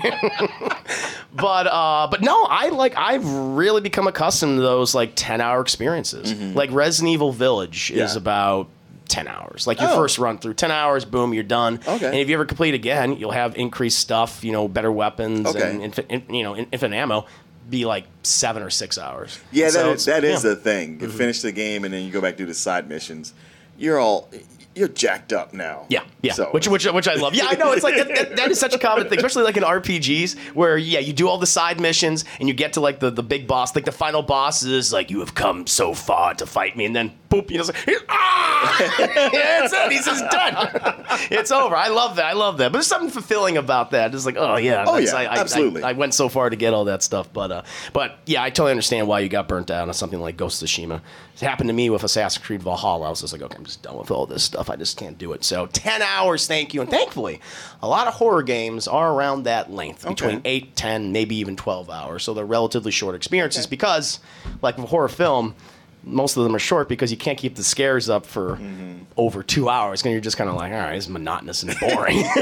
[1.33, 5.61] but uh, but no, I like I've really become accustomed to those like ten hour
[5.61, 6.33] experiences.
[6.55, 8.17] Like Resident Evil Village is Mm-hmm.
[8.17, 8.67] About.
[9.11, 9.95] 10 hours like your Oh.
[9.95, 12.05] first run through 10 hours boom you're done Okay.
[12.05, 15.69] and if you ever complete again you'll have increased stuff you know better weapons Okay.
[15.69, 17.25] and infin- in, you know in- infinite ammo
[17.69, 20.35] be like seven or six hours Yeah, So that, that is yeah.
[20.37, 20.47] Mm-hmm.
[20.49, 20.99] the thing.
[21.01, 23.33] You finish the game and then you go back to the side missions.
[23.77, 24.29] You're all
[24.75, 25.85] you're jacked up now.
[25.89, 26.31] Yeah, yeah.
[26.33, 27.33] So, which which which I love.
[27.35, 27.71] Yeah, I know.
[27.73, 30.77] It's like that, that, that is such a common thing, especially like in RPGs where
[30.77, 33.47] yeah, you do all the side missions and you get to like the, the big
[33.47, 36.85] boss, like the final boss is like you have come so far to fight me,
[36.85, 39.91] and then know, it's like, ah, it's it.
[39.91, 41.05] He's just done.
[41.31, 41.75] it's over.
[41.75, 42.25] I love that.
[42.25, 42.71] I love that.
[42.71, 44.13] But there's something fulfilling about that.
[44.13, 45.83] It's like oh yeah, Oh, yeah, I, I, absolutely.
[45.83, 47.61] I, I went so far to get all that stuff, but uh,
[47.93, 50.67] but yeah, I totally understand why you got burnt out on something like Ghost of
[50.67, 51.01] Tsushima.
[51.33, 53.07] It happened to me with Assassin's Creed Valhalla.
[53.07, 54.69] I was just like, okay, I'm just done with all this stuff.
[54.69, 55.43] I just can't do it.
[55.43, 56.81] So ten hours, thank you.
[56.81, 57.41] And thankfully,
[57.81, 60.49] a lot of horror games are around that length, between Okay.
[60.49, 62.23] eight, ten, maybe even twelve hours.
[62.23, 64.19] So they're relatively short experiences because,
[64.61, 65.55] like with horror film.
[66.03, 69.03] Most of them are short because you can't keep the scares up for Mm-hmm.
[69.17, 70.03] over two hours.
[70.03, 72.21] And you're just kind of like, all right, it's monotonous and boring.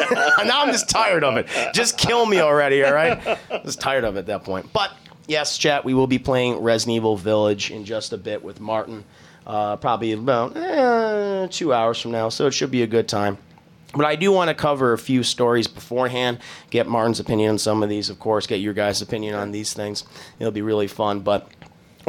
[0.46, 1.48] now I'm just tired of it.
[1.74, 3.38] Just kill me already, all right?
[3.66, 4.72] Just tired of it at that point.
[4.72, 4.92] But
[5.28, 9.04] yes, chat, we will be playing Resident Evil Village in just a bit with Martin.
[9.48, 13.38] Uh, probably about eh, two hours from now, so it should be a good time.
[13.96, 16.38] But I do want to cover a few stories beforehand,
[16.70, 19.74] get Martin's opinion on some of these, of course, get your guys' opinion on these
[19.74, 20.04] things.
[20.38, 21.22] It'll be really fun.
[21.22, 21.50] But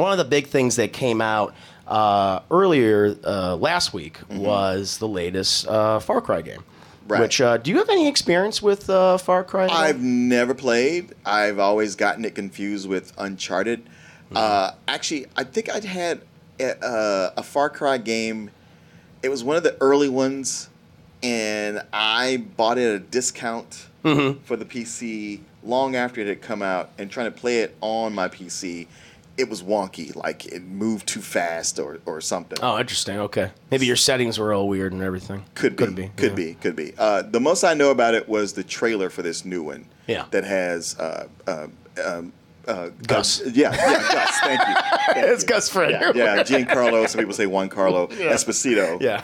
[0.01, 1.53] one of the big things that came out
[1.87, 6.63] uh, earlier uh, last week was the latest uh, Far Cry game.
[7.07, 7.21] Right.
[7.21, 9.67] Which uh, do you have any experience with uh, Far Cry?
[9.67, 11.13] I've never played.
[11.25, 13.83] I've always gotten it confused with Uncharted.
[13.83, 14.37] Mm-hmm.
[14.37, 16.21] Uh, actually, I think I'd had
[16.59, 18.49] a, uh, a Far Cry game.
[19.23, 20.69] It was one of the early ones,
[21.21, 24.39] and I bought it at a discount Mm-hmm.
[24.45, 26.89] for the PC long after it had come out.
[26.97, 28.87] And trying to play it on my PC,
[29.41, 30.15] it was wonky.
[30.15, 32.59] Like it moved too fast or, or something.
[32.61, 33.19] Oh, interesting.
[33.19, 35.43] Okay, maybe your settings were all weird and everything.
[35.55, 35.85] Could be.
[35.85, 36.11] Could be.
[36.15, 36.35] Could yeah.
[36.35, 36.53] be.
[36.53, 36.93] Could be.
[36.97, 39.87] Uh, the most I know about it was the trailer for this new one.
[40.07, 40.25] Yeah.
[40.31, 41.67] That has uh, uh,
[42.03, 42.33] um,
[42.67, 43.41] uh, Gus.
[43.41, 44.39] uh, yeah, yeah, Gus.
[44.39, 44.75] Thank you.
[45.13, 45.49] Thank It's you.
[45.49, 45.91] Gus Fring.
[45.91, 47.07] Yeah, yeah, Giancarlo.
[47.07, 49.01] Some people say Juan Carlo Esposito.
[49.01, 49.21] Yeah.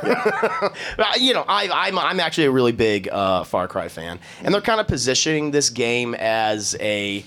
[0.98, 4.54] Uh, you know, I, I'm I'm actually a really big uh, Far Cry fan, and
[4.54, 7.24] they're kind of positioning this game as a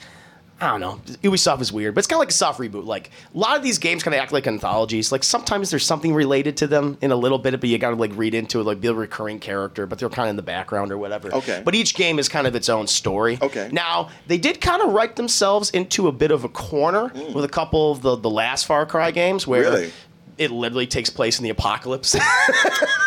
[0.61, 1.01] I don't know.
[1.23, 2.85] Ubisoft is weird, but it's kind of like a soft reboot.
[2.85, 5.11] Like a lot of these games kind of act like anthologies.
[5.11, 7.97] Like sometimes there's something related to them in a little bit, but you got to
[7.97, 10.43] like read into it, like be a recurring character, but they're kind of in the
[10.43, 11.35] background or whatever.
[11.35, 11.63] Okay.
[11.65, 13.39] But each game is kind of its own story.
[13.41, 13.71] Okay.
[13.73, 17.49] Now they did kind of write themselves into a bit of a corner with a
[17.49, 19.65] couple of the the last Far Cry games where.
[19.65, 19.71] Mm.
[19.73, 19.93] Really?
[20.41, 22.17] It literally takes place in the apocalypse.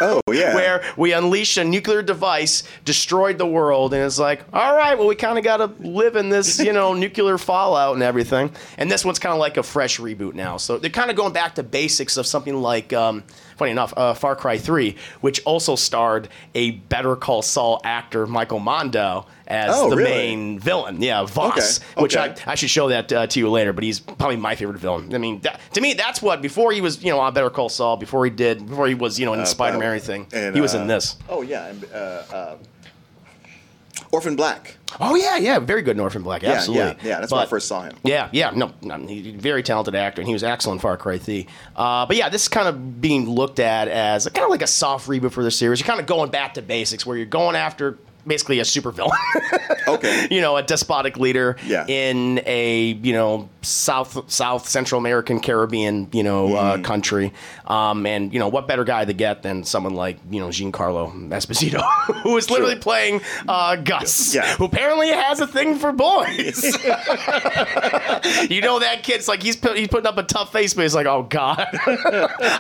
[0.02, 0.54] Oh yeah.
[0.56, 5.08] where we unleashed a nuclear device, destroyed the world, and it's like, all right, well,
[5.08, 8.52] we kind of got to live in this, you know, nuclear fallout and everything.
[8.78, 10.58] And this one's kind of like a fresh reboot now.
[10.58, 13.24] So they're kind of going back to basics of something like, um,
[13.56, 18.60] funny enough, uh, Far Cry 3, which also starred a Better Call Saul actor, Michael
[18.60, 20.10] Mando, as Oh, the really?
[20.10, 21.02] main villain.
[21.02, 22.16] Yeah, Vaas, Okay, which.
[22.16, 25.14] I, I should show that uh, to you later, but he's probably my favorite villain.
[25.14, 27.70] I mean, that, to me, that's what, before he was, you know, on Better Call
[27.70, 30.62] Saul, before he did, before he was, you know, in Spider-Man and everything, and, he
[30.62, 31.18] was uh, in this.
[31.30, 31.72] Oh yeah.
[34.14, 34.78] Orphan Black.
[35.00, 36.44] Oh yeah, yeah, very good in Orphan Black.
[36.44, 36.84] Yeah, Absolutely.
[36.86, 37.20] yeah, yeah.
[37.20, 37.96] That's when I first saw him.
[38.04, 40.98] Yeah, yeah, no, no he's a very talented actor, and he was excellent in Far
[40.98, 41.48] Cry 3.
[41.76, 44.68] Uh, but yeah, this is kind of being looked at as kind of like a
[44.68, 45.80] soft reboot for the series.
[45.80, 47.98] You're kind of going back to basics, where you're going after
[48.28, 49.10] basically a supervillain.
[49.88, 50.28] Okay.
[50.32, 51.88] you know, a despotic leader Yeah.
[51.88, 56.84] in a you know South South Central American Caribbean you know uh, Mm.
[56.84, 57.34] country,
[57.68, 61.12] um, and you know what better guy to get than someone like you know Giancarlo
[61.30, 61.82] Esposito,
[62.24, 62.82] who is literally Sure.
[62.82, 64.56] playing uh, Gus, Yeah.
[64.56, 66.64] who apparently has a thing for boys.
[68.50, 70.96] you know that kid's like he's put, he's putting up a tough face, but he's
[70.96, 71.68] like, oh god,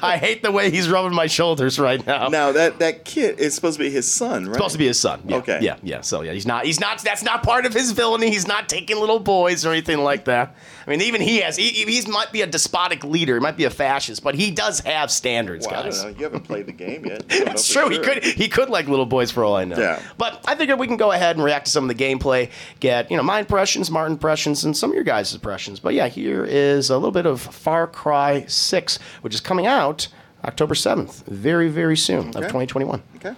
[0.02, 2.28] I hate the way he's rubbing my shoulders right now.
[2.28, 4.56] Now that that kid is supposed to be his son, right?
[4.56, 5.22] Supposed to be his son.
[5.28, 5.60] Yeah, Okay.
[5.62, 6.02] Yeah, yeah.
[6.02, 6.66] So yeah, he's not.
[6.66, 7.00] He's not.
[7.04, 8.30] That's not part of his villainy.
[8.30, 10.56] He's not taking little boys or anything like that.
[10.86, 11.56] I mean, even he has.
[11.56, 13.36] He, he might be a despotic leader.
[13.36, 16.02] He might be a fascist, but he does have standards, Well, I guys.
[16.02, 16.18] don't know.
[16.18, 17.24] You haven't played the game yet.
[17.32, 17.90] You don't know It's true.
[17.90, 18.24] He could.
[18.24, 19.78] He could like little boys for all I know.
[19.78, 20.02] Yeah.
[20.18, 22.52] But I think we can go ahead and react to some of the gameplay.
[22.80, 25.80] Get you know my impressions, Martin impressions, and some of your guys' impressions.
[25.80, 30.08] But yeah, here is a little bit of Far Cry Six, which is coming out
[30.44, 33.02] October seventh, very very soon of 2021.
[33.16, 33.34] Okay.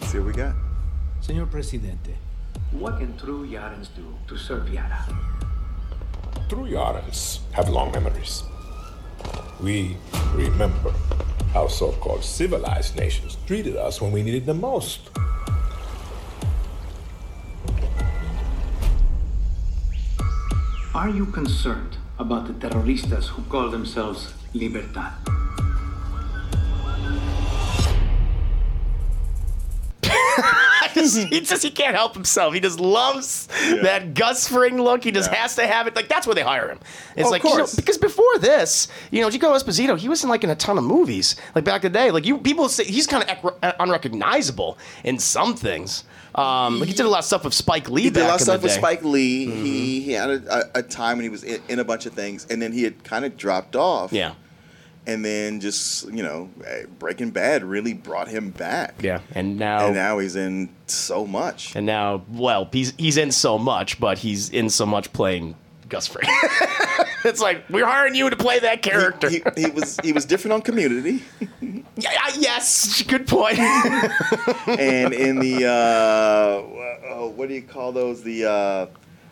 [0.00, 0.54] Let's see what we got.
[1.22, 2.16] Señor Presidente,
[2.72, 5.04] What can true Yarans do to serve Yara?
[6.48, 8.42] True Yarans have long memories.
[9.60, 9.96] We
[10.34, 10.92] remember
[11.52, 15.10] how so called civilized nations treated us when we needed them most.
[20.94, 25.12] Are you concerned about the terroristas who call themselves Libertad?
[31.28, 32.54] he just he can't help himself.
[32.54, 33.46] He just loves
[33.82, 35.04] that Gus Fring look.
[35.04, 35.38] He just Yeah.
[35.38, 35.96] has to have it.
[35.96, 36.78] Like that's where they hire him.
[37.16, 40.30] It's Of like you know, because before this, you know, Chico Esposito, he was in
[40.30, 41.36] like in a ton of movies.
[41.54, 45.54] Like back in the day, like you people say he's kind of unrecognizable in some
[45.54, 46.04] things.
[46.34, 48.02] Um, like he did a lot of stuff with Spike Lee.
[48.04, 48.72] He did a lot of stuff with.
[48.72, 49.46] Spike Lee.
[49.48, 49.64] Mm-hmm.
[49.64, 52.14] He, he had a, a, a time when he was in, in a bunch of
[52.14, 54.12] things, and then he had kind of dropped off.
[54.14, 54.32] Yeah,
[55.04, 59.02] And then just you know, eh, Breaking Bad really brought him back.
[59.02, 59.86] yeah, and now.
[59.86, 61.74] And now he's in so much.
[61.74, 65.56] and now, well, he's he's in so much, but he's in so much playing
[65.88, 66.28] Gus Fring.
[67.24, 69.28] it's like we're hiring you to play that character.
[69.28, 71.22] He, he was he was different on Community,
[71.96, 73.58] Yeah, yes, good point.
[74.66, 75.68] and in the uh,
[77.24, 78.22] uh, what do you call those?
[78.22, 78.86] The uh,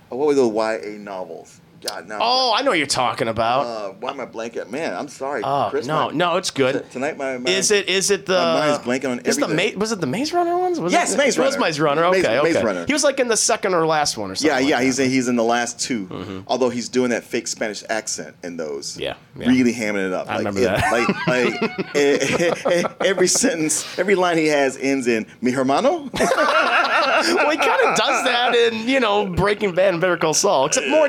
[0.08, 1.60] what were those YA novels?
[1.80, 2.18] God, no.
[2.20, 3.64] oh, I know what you're talking about.
[3.66, 4.68] Uh, why am I blanking?
[4.70, 5.40] Man, I'm sorry.
[5.42, 6.90] Oh Chris, no, my- no, it's good.
[6.90, 7.88] Tonight, my, my Is it?
[7.88, 8.34] Is it the?
[8.34, 9.48] my mind's blanking on is the.
[9.48, 10.78] Ma- was it the Maze Runner ones?
[10.78, 11.66] Was Yes, it, Maze It was Runner.
[11.66, 12.04] Maze Runner.
[12.04, 12.52] Okay, Maze- okay.
[12.52, 12.84] Maze Runner.
[12.86, 14.48] He was like in the second or last one or something.
[14.48, 14.84] Yeah, like yeah, that.
[14.84, 18.58] he's in, he's in the last 2 Although he's doing that fake Spanish accent in
[18.58, 18.98] those.
[18.98, 19.48] Yeah, yeah.
[19.48, 20.28] really hamming it up.
[20.28, 20.92] I like, remember it- that.
[20.92, 27.50] Like, like eh, eh, every sentence, every line he has ends in "mi hermano." well,
[27.50, 30.88] he kind of does that in you know Breaking Bad and Better Call Saul, except
[30.88, 31.06] more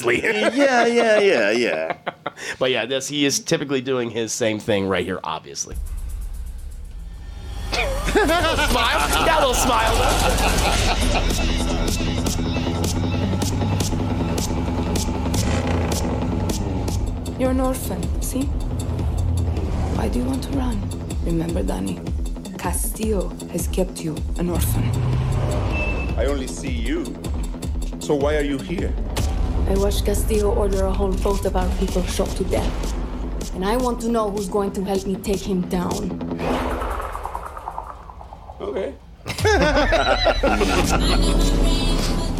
[0.00, 0.22] nefariously.
[0.58, 1.96] yeah, yeah, yeah, yeah.
[2.58, 5.76] but yeah, this he is typically doing his same thing right here, obviously.
[7.72, 9.94] smile, got a little smile.
[9.96, 10.08] Though.
[17.38, 18.42] You're an orphan, see?
[19.96, 20.80] Why do you want to run?
[21.24, 21.98] Remember, Dani,
[22.58, 24.84] Castillo has kept you an orphan.
[26.16, 27.04] I only see you.
[27.98, 28.92] So why are you here?
[29.68, 33.54] I watched Castillo order a whole boat of our people shot to death.
[33.54, 36.20] And I want to know who's going to help me take him down.
[38.60, 38.94] Okay.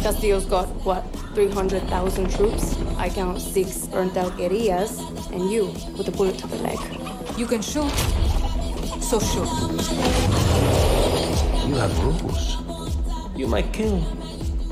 [0.03, 1.01] Castillo's got, what,
[1.33, 2.75] 300,000 troops?
[2.97, 4.99] I count six burnt out guerrillas,
[5.31, 6.77] and you with a bullet to the leg.
[7.37, 7.89] You can shoot,
[9.01, 9.49] so shoot.
[11.67, 12.57] You have rules.
[13.35, 13.99] You might kill,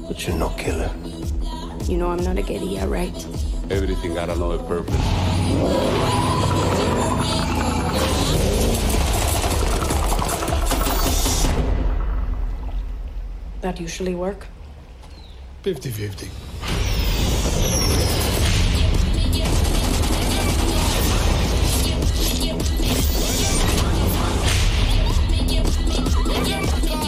[0.07, 0.91] but you're no killer.
[1.87, 3.15] You know I'm not a guerrilla, right?
[3.69, 4.95] Everything got another purpose.
[13.61, 14.47] That usually work.
[15.63, 16.27] 50 50.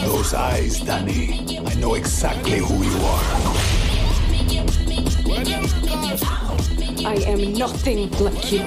[0.06, 1.68] Those eyes, Dani.
[1.68, 3.53] I know exactly who you are.
[7.06, 8.64] I am nothing like you.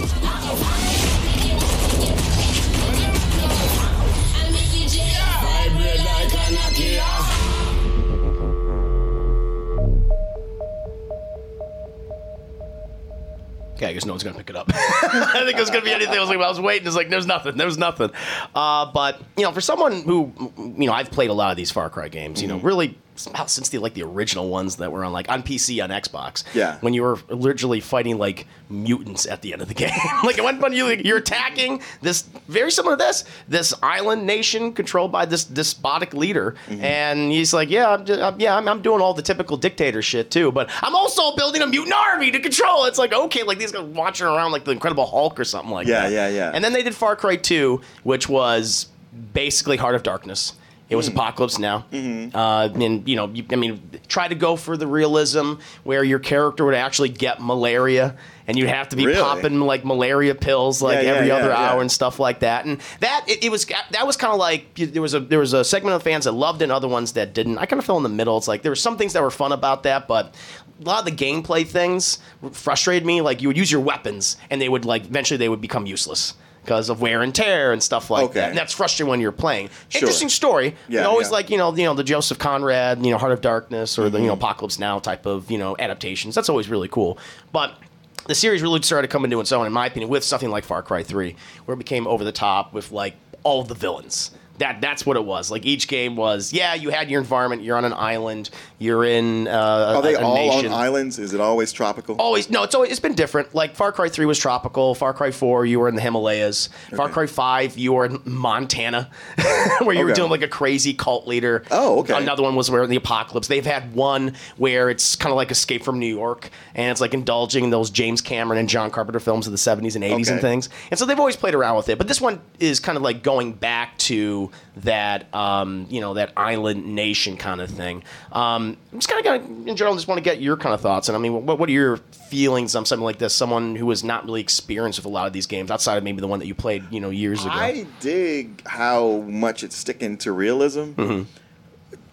[13.76, 14.68] Okay, I guess no one's gonna pick it up.
[14.74, 16.16] I think it was gonna be anything.
[16.16, 16.88] I was like, I was waiting.
[16.88, 17.58] It's like there's nothing.
[17.58, 18.10] There's nothing.
[18.56, 21.70] Uh, but you know, for someone who, you know, I've played a lot of these
[21.70, 22.42] Far Cry games.
[22.42, 25.84] You know, really since the like the original ones that were on like on PC
[25.84, 26.44] on Xbox.
[26.54, 26.78] Yeah.
[26.82, 29.90] When you were literally fighting like mutants at the end of the game.
[30.24, 34.74] like at one point you you're attacking this very similar to this this island nation
[34.74, 36.84] controlled by this despotic leader, mm-hmm.
[36.84, 40.02] and he's like, yeah, I'm just, I'm, yeah, I'm, I'm doing all the typical dictator
[40.02, 42.86] shit too, but I'm also building a mutant army to control.
[42.86, 45.88] It's like okay, like these guys watching around like the Incredible Hulk or something like
[45.88, 46.12] Yeah, that.
[46.12, 46.52] Yeah, yeah, yeah.
[46.54, 48.88] And then they did Far Cry 2, which was
[49.34, 50.54] basically Heart of Darkness.
[50.90, 51.86] It was Apocalypse Now.
[51.92, 52.36] Mm-hmm.
[52.36, 56.20] Uh, and, you know, you, I mean, try to go for the realism where your
[56.20, 58.16] character would actually get malaria
[58.48, 59.20] and you'd have to be Really?
[59.22, 61.58] popping like malaria pills like Yeah, yeah, every yeah, other yeah.
[61.72, 62.64] hour and stuff like that.
[62.66, 65.52] And that it, it was that was kind of like there was a there was
[65.52, 67.58] a segment of fans that loved it and other ones that didn't.
[67.58, 68.38] I kind of fell in the middle.
[68.38, 70.34] It's like there were some things that were fun about that, but
[70.80, 72.20] a lot of the gameplay things
[72.54, 73.20] frustrated me.
[73.20, 76.34] Like you would use your weapons and they would like eventually they would become useless.
[76.68, 78.42] Because of wear and tear and stuff like Okay.
[78.42, 79.70] that, and that's frustrating when you're playing.
[79.88, 80.02] Sure.
[80.02, 80.76] Interesting story.
[80.90, 81.32] Yeah, you always yeah.
[81.32, 84.18] like you know you know the Joseph Conrad, you know Heart of Darkness, or the
[84.18, 84.24] Mm-hmm.
[84.24, 86.36] you know Apocalypse Now type of you know adaptations.
[86.36, 87.18] That's always really cool.
[87.54, 87.78] But
[88.26, 90.84] the series really started coming to its own, in my opinion, with something like Far
[90.84, 94.32] Cry 3, where it became over the top with like all the villains.
[94.60, 95.52] That that's what it was.
[95.52, 97.64] Like each game was, yeah, you had your environment.
[97.64, 98.50] You're on an island.
[98.80, 100.72] You're in uh, Are they a, a all nation.
[100.72, 101.20] on islands?
[101.20, 102.16] Is it always tropical?
[102.18, 103.54] Always no, it's always it's been different.
[103.54, 104.96] Like Far Cry Three was tropical.
[104.96, 106.70] Far Cry Four, you were in the Himalayas.
[106.96, 109.10] Far Cry Five, you were in Montana,
[109.84, 110.14] where you were Okay.
[110.16, 111.64] doing like a crazy cult leader.
[111.72, 112.16] Oh, okay.
[112.18, 113.48] Another one was where in the apocalypse.
[113.48, 117.14] They've had one where it's kind of like Escape from New York, and it's like
[117.14, 120.42] indulging in those James Cameron and John Carpenter films of the '70s and '80s and
[120.42, 120.70] things.
[120.92, 121.98] And so they've always played around with it.
[121.98, 124.47] But this one is kind of like going back to
[124.78, 128.04] that, um, you know, that island nation kind of thing.
[128.32, 131.10] Um, I'm just kind of in general, just want to get your kind of thoughts.
[131.10, 133.34] And I mean, what, what are your feelings on something like this?
[133.34, 136.22] Someone who was not really experienced with a lot of these games outside of maybe
[136.22, 137.54] the one that you played, you know, years ago.
[137.54, 141.24] I dig how much it's sticking to realism Mm-hmm.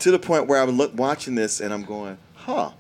[0.01, 2.71] to the point where I'm look, watching this and I'm going, huh.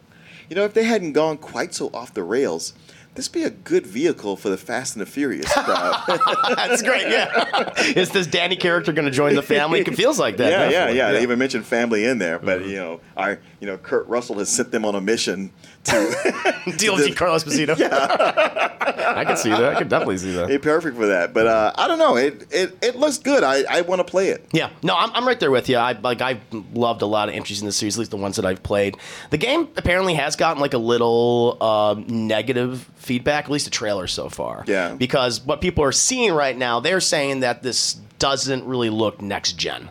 [0.51, 2.75] You know, if they hadn't gone quite so off the rails,
[3.15, 6.03] this be a good vehicle for the Fast and the Furious crowd.
[6.57, 7.09] That's great.
[7.09, 7.73] Yeah.
[7.97, 9.81] is this Dani character going to join the family?
[9.81, 10.51] It feels like that.
[10.51, 10.99] yeah, yeah, definitely.
[10.99, 11.13] yeah.
[11.13, 12.71] They even mentioned family in there, but mm-hmm.
[12.71, 15.53] you know, our, you know, Kurt Russell has sent them on a mission
[15.85, 17.79] to Deal with Carlos Esposito.
[17.81, 19.65] I can see that.
[19.65, 20.49] I can definitely see that.
[20.49, 21.35] be perfect for that.
[21.35, 22.17] But uh, I don't know.
[22.17, 23.45] It it, it looks good.
[23.45, 24.47] I, I want to play it.
[24.53, 25.77] Yeah, no, I'm, I'm right there with you.
[25.77, 26.41] I like I've
[26.73, 28.97] loved a lot of entries in the series, at least the ones that I've played.
[29.31, 34.07] The game apparently has gotten like a little um, negative feedback, at least the trailer
[34.07, 34.65] so far.
[34.67, 34.95] Yeah.
[34.95, 39.55] because what people are seeing right now, they're saying that this doesn't really look next
[39.55, 39.91] gen.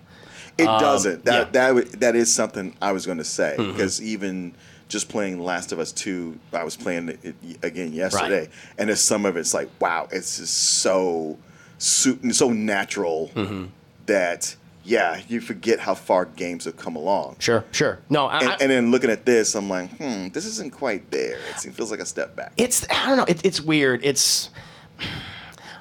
[0.57, 1.25] It doesn't.
[1.25, 1.43] That yeah.
[1.43, 1.51] Mm-hmm.
[1.53, 4.53] that w- that is something I was going to say because even
[4.93, 8.49] just playing Last of Us Two, I was playing it again yesterday, Right.
[8.77, 11.37] and there's some of it's like, wow, it's just so
[11.77, 13.65] so, so natural Mm-hmm.
[14.05, 17.37] that yeah, you forget how far games have come along.
[17.39, 17.99] Sure, sure.
[18.09, 21.09] No, I, And, I- and then looking at this, I'm like, hmm, this isn't quite
[21.09, 21.39] there.
[21.65, 22.51] It feels like a step back.
[22.57, 23.25] it's I don't know.
[23.27, 24.01] It, it's weird.
[24.03, 24.49] It's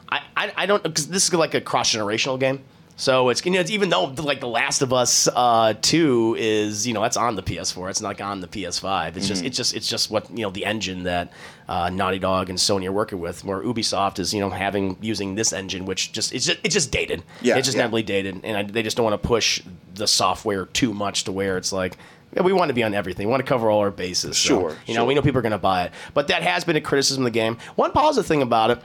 [0.09, 2.63] I I, I don't because this is like a cross generational game.
[2.97, 6.87] So it's you know it's, even though like The Last of Us uh, Two is
[6.87, 9.17] you know that's on the PS4, it's not on the PS5.
[9.17, 11.33] It's just it's just it's just what you know the engine that
[11.69, 13.45] uh, Naughty Dog and Sony are working with.
[13.45, 16.91] Where Ubisoft is you know having using this engine, which just it's just it's just
[16.91, 17.23] dated.
[17.41, 17.83] Yeah, it's just yeah.
[17.85, 19.63] heavily dated, and I, they just don't want to push
[19.95, 21.97] the software too much to where it's like.
[22.35, 23.27] yeah, We want to be on everything.
[23.27, 24.39] We want to cover all our bases.
[24.39, 25.07] So, Sure, you know, sure.
[25.07, 25.93] we know people are going to buy it.
[26.15, 27.59] But that has been a criticism of the game.
[27.75, 28.79] One positive thing about it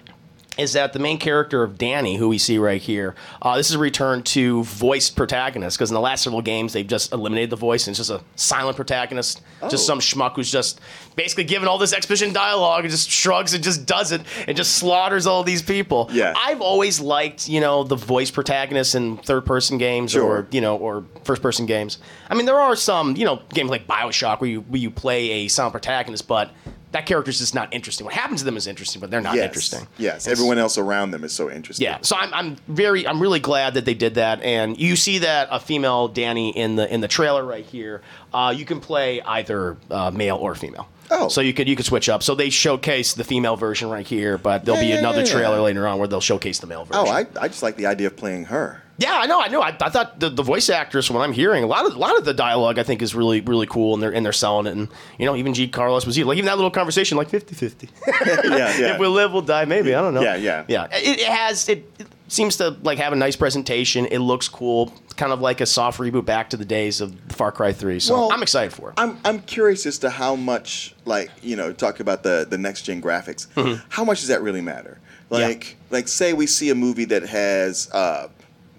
[0.57, 3.75] is that the main character of Dani, who we see right here, uh, this is
[3.75, 7.55] a return to voiced protagonist because in the last several games they've just eliminated the
[7.55, 9.69] voice and it's just a silent protagonist, Oh.
[9.69, 10.79] just some schmuck who's just
[11.15, 14.75] basically given all this exposition dialogue and just shrugs and just does it and just
[14.77, 16.09] slaughters all these people.
[16.11, 16.33] Yeah.
[16.37, 20.23] I've always liked you know the voice protagonists in third person games Sure.
[20.23, 21.97] or you know or first person games.
[22.29, 25.29] I mean there are some you know games like Bioshock where you where you play
[25.31, 26.51] a silent protagonist, but
[26.91, 28.05] that character's just not interesting.
[28.05, 29.45] What happens to them is interesting, but they're not yes.
[29.45, 29.87] interesting.
[29.97, 30.25] Yes.
[30.25, 31.83] It's- Everyone else around them is so interesting.
[31.83, 35.19] yeah, so I'm, I'm very I'm really glad that they did that, and you see
[35.19, 38.01] that a female Dani in the in the trailer right here.
[38.33, 40.87] Uh, you can play either uh, male or female.
[41.09, 41.27] Oh.
[41.29, 42.23] so you could you could switch up.
[42.23, 45.31] So they showcase the female version right here, but there'll be Yeah, yeah, another yeah,
[45.31, 45.61] trailer yeah.
[45.61, 47.05] later on where they'll showcase the male oh, version.
[47.07, 48.81] Oh, I, I just like the idea of playing her.
[48.99, 49.61] Yeah, I know, I know.
[49.61, 52.17] I, I thought the, the voice actress, when I'm hearing a lot of a lot
[52.17, 54.75] of the dialogue, I think is really really cool, and they're and they're selling it.
[54.75, 54.89] And
[55.19, 57.89] you know, even Giancarlo was like even that little conversation, like 50-50.
[58.45, 58.93] yeah, yeah.
[58.93, 59.65] if we live, we'll die.
[59.65, 60.21] Maybe I don't know.
[60.21, 60.65] Yeah, yeah.
[60.67, 60.87] yeah.
[60.91, 64.05] It, it has it, it seems to like have a nice presentation.
[64.05, 67.51] It looks cool, kind of like a soft reboot back to the days of Far
[67.51, 67.99] Cry Three.
[67.99, 68.95] So Well, I'm excited for it.
[68.97, 72.83] I'm I'm curious as to how much like you know talk about the the next
[72.83, 73.47] gen graphics.
[73.89, 74.99] How much does that really matter?
[75.31, 75.35] Mm-hmm.
[75.41, 75.47] Yeah.
[75.47, 78.29] Like like say we see a movie that has uh,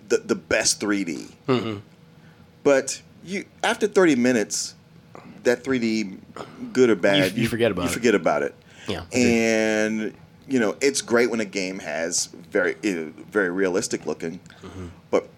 [0.08, 1.78] the the best 3D, Mm-hmm.
[2.62, 4.74] but you after 30 minutes,
[5.44, 6.18] that 3D
[6.72, 7.84] good or bad, you forget about it.
[7.84, 7.94] you it.
[7.94, 8.54] forget about it.
[8.86, 9.02] Yeah.
[9.12, 10.14] and
[10.48, 14.86] you know it's great when a game has very uh, very realistic looking, Mm-hmm.
[15.10, 15.28] but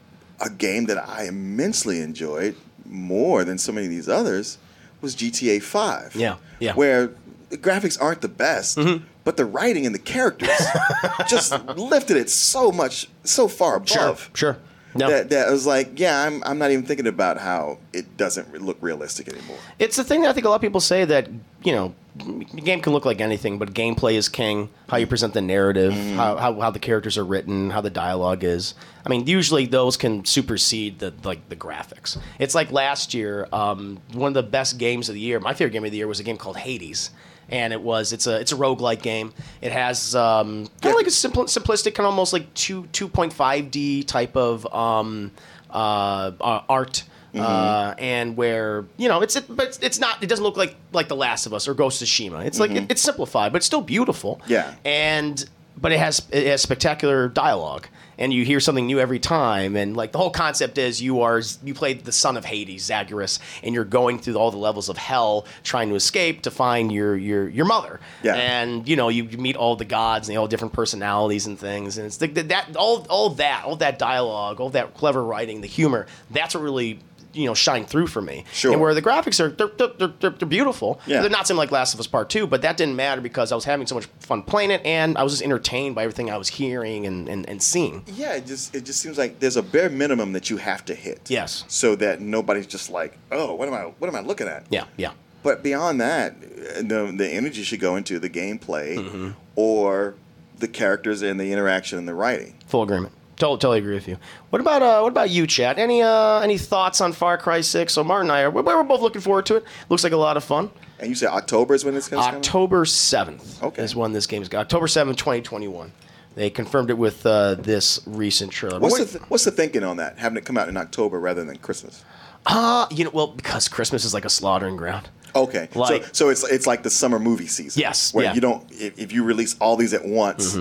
[0.40, 2.56] a game that I immensely enjoyed
[2.86, 4.58] more than so many of these others
[5.00, 6.14] was GTA 5.
[6.16, 6.70] Yeah, yeah.
[6.70, 6.78] Mm-hmm.
[6.78, 7.10] Where
[7.50, 8.78] the graphics aren't the best,
[9.24, 10.50] but the writing and the characters
[11.28, 14.30] just lifted it so much, so far above.
[14.34, 14.58] sure, sure.
[14.94, 15.08] No.
[15.08, 18.76] That, that was like, yeah, I'm, I'm not even thinking about how it doesn't look
[18.80, 19.58] realistic anymore.
[19.78, 21.28] It's the thing that I think a lot of people say that
[21.62, 24.70] you know, the game can look like anything, but gameplay is king.
[24.88, 26.16] How you present the narrative, Mm-hmm.
[26.16, 28.74] how, how how the characters are written, how the dialogue is.
[29.04, 32.18] I mean, usually those can supersede the like the graphics.
[32.38, 35.38] It's like last year, um, one of the best games of the year.
[35.38, 37.10] My favorite game of the year was a game called Hades.
[37.50, 39.32] And it was it's a it's a roguelike game.
[39.60, 43.08] It has um, kind of like a simple, simplistic, kind of almost like two two
[43.08, 45.32] point five D type of um,
[45.70, 50.74] uh, art uh, and where you know it's but it's, not it doesn't look like
[50.92, 52.44] like The Last of Us or Ghost of Tsushima.
[52.44, 54.40] It's like it, it's simplified, but it's still beautiful.
[54.46, 54.74] Yeah.
[54.84, 55.44] and
[55.76, 57.88] but it has it has spectacular dialogue.
[58.20, 61.40] And you hear something new every time, and like the whole concept is you are
[61.64, 64.96] you play the son of Hades, Zagreus, and you're going through all the levels of
[64.96, 67.98] hell trying to escape to find your your your mother.
[68.22, 68.34] Yeah.
[68.34, 72.06] And you know you meet all the gods and all different personalities and things, and
[72.06, 76.06] it's the, that all all that all that dialogue, all that clever writing, the humor.
[76.30, 77.00] That's what really
[77.32, 78.44] you know shine through for me.
[78.52, 78.72] Sure.
[78.72, 81.00] And where the graphics are they're they're, they're, they're, beautiful.
[81.06, 81.20] Yeah.
[81.20, 83.54] They're not something like Last of Us Part Two, but that didn't matter because I
[83.54, 86.36] was having so much fun playing it, and I was just entertained by everything I
[86.36, 88.04] was hearing and and, and seeing.
[88.06, 90.94] Yeah, it just it just seems like there's a bare minimum that you have to
[90.94, 91.30] hit.
[91.30, 91.64] Yes.
[91.68, 94.66] So that nobody's just like, oh, what am I what am I looking at?
[94.70, 95.12] Yeah, yeah.
[95.42, 99.30] But beyond that, the the energy should go into the gameplay Mm-hmm.
[99.56, 100.14] or
[100.58, 102.54] the characters and the interaction and the writing.
[102.66, 103.14] Full agreement.
[103.40, 104.18] Totally, totally agree with you.
[104.50, 105.78] What about uh, what about you, Chad?
[105.78, 107.94] Any uh, any thoughts on Far Cry Six?
[107.94, 109.64] So Martin and I are we're, we're both looking forward to it.
[109.88, 110.70] Looks like a lot of fun.
[110.98, 112.36] And you say October is when it's going to come?
[112.36, 113.82] October seventh Okay.
[113.82, 114.60] is when this game's got.
[114.60, 115.92] October seventh, twenty twenty one.
[116.34, 118.78] They confirmed it with uh, this recent trailer.
[118.78, 120.18] What's what- the th- what's the thinking on that?
[120.18, 122.04] Having it come out in October rather than Christmas?
[122.46, 125.08] uh, you know, well, because Christmas is like a slaughtering ground.
[125.34, 127.80] Okay, Like- so so it's it's like the summer movie season.
[127.80, 128.34] Yes, where yeah.
[128.34, 130.56] you don't if, if you release all these at once,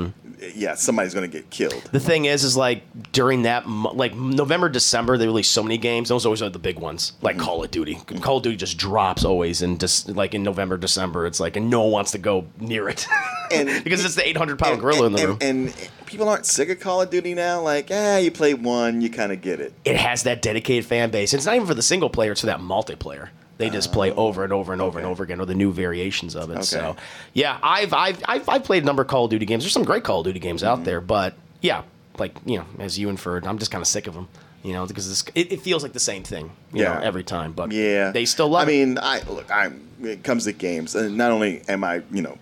[0.55, 1.89] yeah, somebody's going to get killed.
[1.91, 6.09] The thing is, is like during that, like November, December, they release so many games.
[6.09, 7.45] Those always are the big ones, like Mm-hmm.
[7.45, 7.95] Call of Duty.
[8.21, 11.69] Call of Duty just drops always, and just like in November, December, it's like, and
[11.69, 13.05] no one wants to go near it,
[13.51, 15.37] And- because it's the 800 pound gorilla in the room.
[15.41, 17.61] and, and people aren't sick of Call of Duty now.
[17.61, 19.73] Like, ah, you play one, you kind of get it.
[19.85, 21.33] it has that dedicated fan base.
[21.33, 23.29] It's not even for the single player; it's for that multiplayer.
[23.59, 26.35] They just play over and over and over and over again, or the new variations
[26.35, 26.53] of it.
[26.53, 26.61] Okay.
[26.63, 26.95] So,
[27.33, 29.63] yeah, I've, I've I've I've played a number of Call of Duty games.
[29.63, 30.71] There's some great Call of Duty games Mm-hmm.
[30.79, 31.83] out there, but yeah,
[32.17, 34.27] like you know, as you inferred, I'm just kind of sick of them.
[34.63, 36.51] You know, because this, it, it feels like the same thing.
[36.73, 36.95] You Yeah.
[36.95, 37.53] know, every time.
[37.53, 38.67] But Yeah, they still love.
[38.67, 38.75] I it.
[38.85, 39.49] mean, I look.
[39.51, 39.87] I'm.
[40.01, 42.37] It comes to games, and not only am I, you know,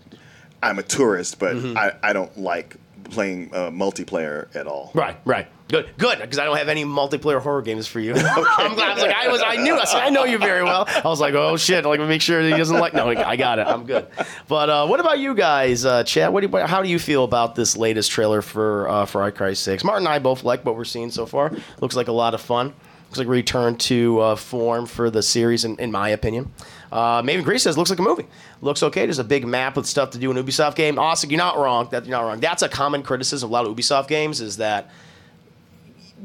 [0.62, 1.78] I'm a tourist, but Mm-hmm.
[1.78, 4.92] I, I don't like playing uh, multiplayer at all.
[4.94, 5.48] Right, right.
[5.68, 6.20] Good, good.
[6.20, 8.14] Because I don't have any multiplayer horror games for you.
[8.16, 8.90] I'm glad.
[8.90, 9.76] I was like, I was, I knew.
[9.76, 10.86] I said, I know you very well.
[10.88, 11.86] I was like, oh shit.
[11.86, 12.94] Like, make sure he doesn't like.
[12.94, 13.68] No, I got it.
[13.68, 14.08] I'm good.
[14.48, 16.32] But uh, what about you guys, uh, Chad?
[16.32, 19.54] What do you, how do you feel about this latest trailer for uh, Far Cry
[19.54, 19.84] Six?
[19.84, 21.52] Martin and I both like what we're seeing so far.
[21.82, 22.74] Looks like a lot of fun.
[23.08, 26.52] Looks like a return to uh, form for the series, in, in my opinion.
[26.92, 28.26] Uh, Maven Grease says looks like a movie.
[28.62, 29.06] Looks okay.
[29.06, 31.00] There's a big map with stuff to do in Ubisoft game.
[31.00, 31.30] Awesome.
[31.30, 31.88] you're not wrong.
[31.92, 32.40] That you're not wrong.
[32.40, 34.90] That's a common criticism of a lot of Ubisoft games is that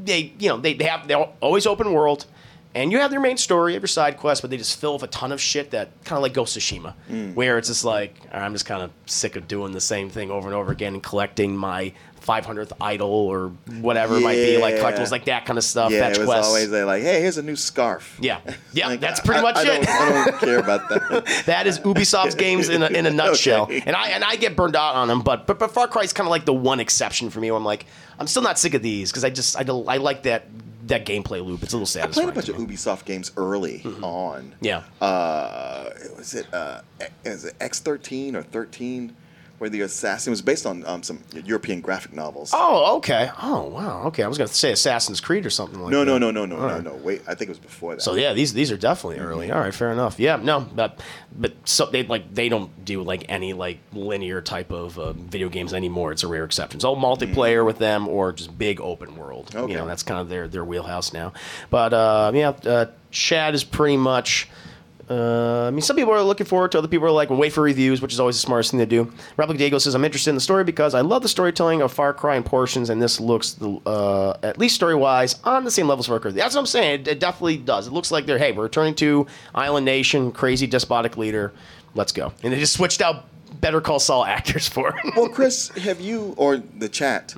[0.01, 2.25] they you know they, they have they're always open world
[2.75, 4.93] and you have their main story, you have your side quests, but they just fill
[4.93, 7.35] with a ton of shit that kind of like Ghost of Tsushima, mm.
[7.35, 10.47] where it's just like I'm just kind of sick of doing the same thing over
[10.47, 11.93] and over again and collecting my
[12.25, 13.49] 500th idol or
[13.81, 15.91] whatever it might be, like collectibles like that kind of stuff.
[15.91, 16.47] Yeah, fetch it was quests.
[16.47, 18.17] always uh, like, hey, here's a new scarf.
[18.21, 18.39] yeah,
[18.73, 19.65] yeah, Like, that's pretty I- much I it.
[19.65, 21.43] Don't, I don't care about that.
[21.45, 23.63] that is Ubisoft's games in a, in a nutshell.
[23.63, 23.83] Okay.
[23.85, 26.27] And I and I get burned out on them, but but, but Far Cry's kind
[26.27, 27.51] of like the one exception for me.
[27.51, 27.85] Where I'm like,
[28.19, 30.45] I'm still not sick of these because I just I, I like that
[30.87, 31.63] that gameplay loop.
[31.63, 32.09] It's a little sad.
[32.09, 32.55] I played a bunch of.
[32.57, 34.53] Ubisoft games early on.
[34.61, 34.83] Yeah.
[35.01, 36.81] Uh, was it uh,
[37.23, 39.15] is it X13 or 13?
[39.63, 42.51] Where the assassin was based on um, some European graphic novels.
[42.53, 43.31] Oh, okay.
[43.41, 44.03] Oh, wow.
[44.07, 46.05] Okay, I was going to say Assassin's Creed or something like no, that.
[46.05, 46.83] no, no, no, no, no, right.
[46.83, 46.95] no.
[46.95, 48.01] Wait, I think it was before that.
[48.01, 49.53] So yeah, these these are definitely early.
[49.53, 50.19] All right, fair enough.
[50.19, 50.99] Yeah, no, but
[51.33, 55.47] but so they like they don't do like any like linear type of uh, video
[55.47, 56.11] games anymore.
[56.11, 56.79] It's a rare exception.
[56.79, 59.55] It's all multiplayer with them or just big open world.
[59.55, 59.71] Okay.
[59.71, 61.31] You know, that's kind of their their wheelhouse now.
[61.69, 64.49] But uh, yeah, uh, Chad is pretty much.
[65.09, 66.77] Uh, I mean, some people are looking forward to.
[66.77, 69.11] Other people are like, wait for reviews, which is always the smartest thing to do.
[69.35, 72.13] Replica Diego says, "I'm interested in the story because I love the storytelling of Far
[72.13, 76.07] Cry in portions, and this looks, uh, at least story-wise, on the same level as
[76.07, 76.31] Far Cry.
[76.31, 77.01] That's what I'm saying.
[77.01, 77.87] It, it definitely does.
[77.87, 81.51] It looks like they're, hey, we're returning to Island Nation, crazy despotic leader.
[81.95, 82.33] Let's go.
[82.41, 83.25] And they just switched out
[83.59, 85.15] Better Call Saul actors for it.
[85.15, 87.35] well, Chris, have you or the chat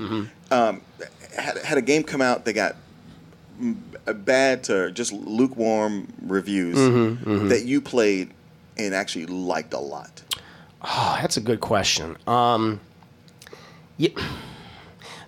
[0.51, 0.81] um,
[1.37, 2.75] had, had a game come out that got
[4.13, 6.75] bad to just lukewarm reviews
[7.49, 8.31] that you played
[8.77, 10.21] and actually liked a lot?
[10.81, 12.15] Oh, that's a good question.
[12.27, 12.79] Um,
[13.97, 14.09] yeah,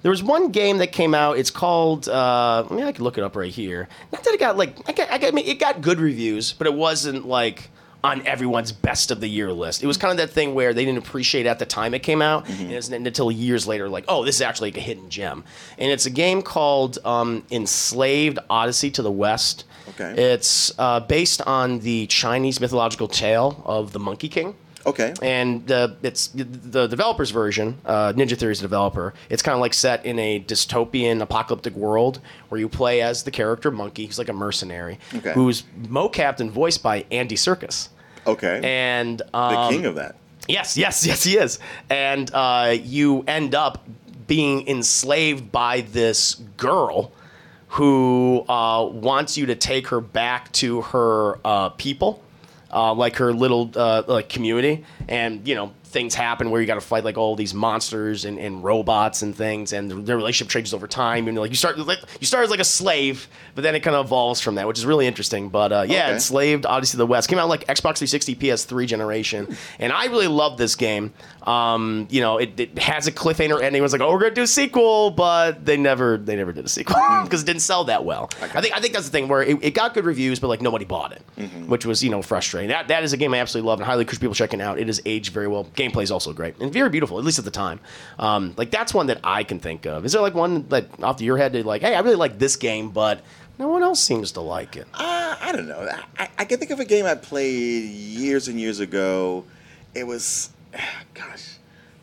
[0.02, 1.38] there was one game that came out.
[1.38, 2.08] It's called.
[2.08, 3.88] Uh, I mean, I could look it up right here.
[4.12, 4.78] Not that it got like.
[4.88, 7.70] I got, I got, I mean, it got good reviews, but it wasn't like
[8.04, 9.84] on everyone's best of the year list.
[9.84, 12.22] It was kind of that thing where they didn't appreciate at the time it came
[12.22, 15.44] out, and it's until years later, like, oh, this is actually like a hidden gem.
[15.78, 19.66] And it's a game called um, Enslaved Odyssey to the West.
[19.90, 20.34] Okay.
[20.34, 24.56] It's uh, based on the Chinese mythological tale of the Monkey King.
[24.88, 25.14] Okay.
[25.22, 27.78] And uh, it's the developer's version.
[27.86, 29.14] Uh, Ninja Theory is the developer.
[29.30, 33.32] It's kind of like set in a dystopian, apocalyptic world where you play as the
[33.32, 34.06] character Monkey.
[34.06, 35.34] who's like a mercenary Okay.
[35.34, 37.90] who's mocapped and voiced by Andy Serkis.
[38.26, 38.62] Okay.
[38.64, 40.16] And the um, king of that.
[40.48, 41.60] Yes, yes, yes, he is.
[41.90, 43.86] And uh, you end up
[44.28, 47.12] being enslaved by this girl
[47.70, 52.24] who uh, wants you to take her back to her uh, people,
[52.72, 54.86] uh, like her little uh, like community.
[55.08, 58.38] And you know things happen where you got to fight like all these monsters and,
[58.38, 61.28] and robots and things, and their relationship changes over time.
[61.28, 63.96] And like you start like you start as like a slave, but then it kind
[63.96, 65.50] of evolves from that, which is really interesting.
[65.50, 66.14] But uh, yeah, Okay.
[66.14, 70.28] Enslaved Odyssey of the West came out like Xbox 360, PS3 generation, and I really
[70.28, 71.14] love this game.
[71.44, 73.80] Um, you know, it, it has a cliffhanger ending.
[73.80, 76.66] It was like, oh, we're gonna do a sequel, but they never they never did
[76.66, 78.30] a sequel because it didn't sell that well.
[78.42, 80.62] I think I think that's the thing where it, it got good reviews, but like
[80.62, 81.22] nobody bought it,
[81.68, 82.70] which was you know frustrating.
[82.70, 84.78] That that is a game I absolutely love and highly encourage people checking out.
[84.80, 85.66] It is aged very well.
[85.78, 87.80] Gameplay is also great and very beautiful, at least at the time.
[88.20, 90.06] Um, like that's one that I can think of.
[90.06, 92.56] Is there like one that off your head that like, hey, I really like this
[92.56, 93.22] game, but
[93.60, 94.88] no one else seems to like it.
[94.94, 95.88] Uh, I don't know.
[96.18, 99.46] I, I can think of a game I played years and years ago.
[99.94, 100.50] It was,
[101.14, 101.58] gosh,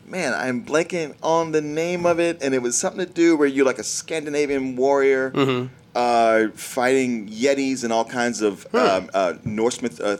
[0.05, 3.47] man, I'm blanking on the name of it, and it was something to do where
[3.47, 5.31] you're like a Scandinavian warrior.
[5.31, 5.73] Mm-hmm.
[5.97, 10.17] Uh, fighting yetis and all kinds of um, uh, Norse myth- uh,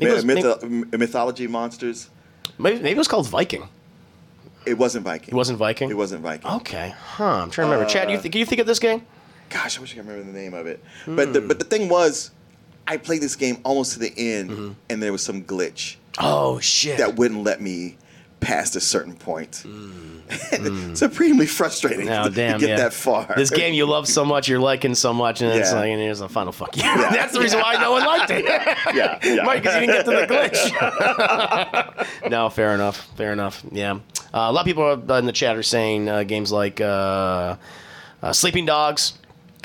[0.00, 0.24] was-
[0.64, 2.08] mythology monsters.
[2.58, 3.68] Maybe, maybe it was called Viking.
[4.66, 5.28] It wasn't Viking.
[5.30, 5.90] It wasn't Viking.
[5.90, 6.50] It wasn't Viking.
[6.50, 7.24] Okay, huh?
[7.24, 7.88] I'm trying to remember.
[7.90, 9.02] Chad, you th- can you think of this game?
[9.50, 10.82] Gosh, I wish I could remember the name of it.
[11.06, 12.32] But the, but the thing was,
[12.86, 14.72] I played this game almost to the end, Mm-hmm.
[14.90, 16.98] and there was some glitch Oh shit!
[16.98, 17.96] that wouldn't let me
[18.40, 19.54] past a certain point.
[20.94, 22.84] Supremely frustrating Oh, to, damn, to get yeah.
[22.84, 23.32] that far.
[23.36, 26.20] This game you love so much, you're liking so much, and it's like, and here's
[26.20, 26.82] a final fuck you.
[26.82, 28.44] That's the reason why no one liked it.
[28.94, 29.36] yeah, yeah.
[29.42, 30.26] Right, because you didn't get to the
[32.22, 32.30] glitch.
[32.30, 33.06] no, fair enough.
[33.16, 33.62] Fair enough.
[33.72, 33.92] Yeah.
[34.34, 37.56] Uh, a lot of people in the chat are saying uh, games like uh,
[38.22, 39.14] uh, Sleeping Dogs,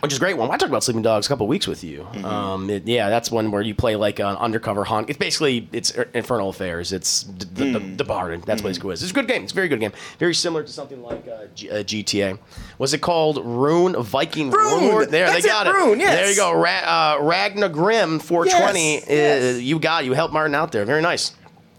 [0.03, 0.49] which is a great one.
[0.51, 2.01] I talked about Sleeping Dogs a couple weeks with you.
[2.11, 2.25] Mm-hmm.
[2.25, 5.09] Um, it- yeah, that's one where you play like an undercover hunt.
[5.09, 6.93] It's basically it's Infernal Affairs.
[6.93, 7.97] It's the, the, Mm.
[7.97, 8.03] the.
[8.45, 9.01] That's what it's is.
[9.03, 9.43] It's a good game.
[9.43, 9.91] It's a very good game.
[10.19, 12.37] Very similar to something like uh, G- uh, GTA.
[12.77, 15.09] Was it called Rune Viking Rune!
[15.09, 15.71] There, That's they got it.
[15.71, 16.15] Rune, yes.
[16.15, 16.51] There you go.
[16.53, 18.79] Ra- uh, Ragnar Grim 420.
[18.93, 19.61] Yes, uh, yes.
[19.61, 20.07] you got it.
[20.07, 20.85] you helped Martin out there.
[20.85, 21.31] Very nice.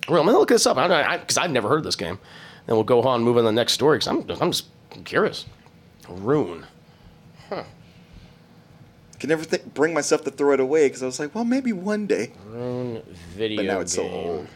[0.08, 0.76] Well, I'm gonna look this up.
[0.76, 2.18] I because I've never heard of this game.
[2.66, 4.66] Then we'll go on and move on to the next story because I'm I'm just
[5.04, 5.44] curious.
[6.08, 6.66] Rune.
[9.20, 11.72] Can never th- bring myself to throw it away because I was like, well, maybe
[11.72, 12.32] one day.
[12.46, 13.02] Rune
[13.34, 14.12] video But now it's so game.
[14.12, 14.46] old.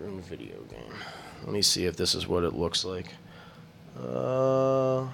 [0.00, 0.94] Rune video game.
[1.44, 3.06] Let me see if this is what it looks like.
[4.00, 5.06] Uh,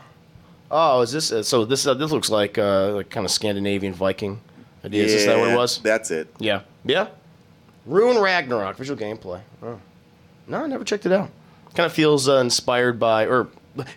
[0.70, 1.32] oh, is this?
[1.32, 4.40] Uh, so this uh, this looks like uh, like kind of Scandinavian Viking
[4.84, 5.04] idea.
[5.04, 5.78] Is that what it was?
[5.78, 6.28] That's it.
[6.38, 6.62] Yeah.
[6.84, 7.08] Yeah.
[7.86, 9.40] Rune Ragnarok visual gameplay.
[9.62, 9.78] Oh.
[10.46, 11.30] No, I never checked it out.
[11.74, 13.48] Kind of feels uh, inspired by, or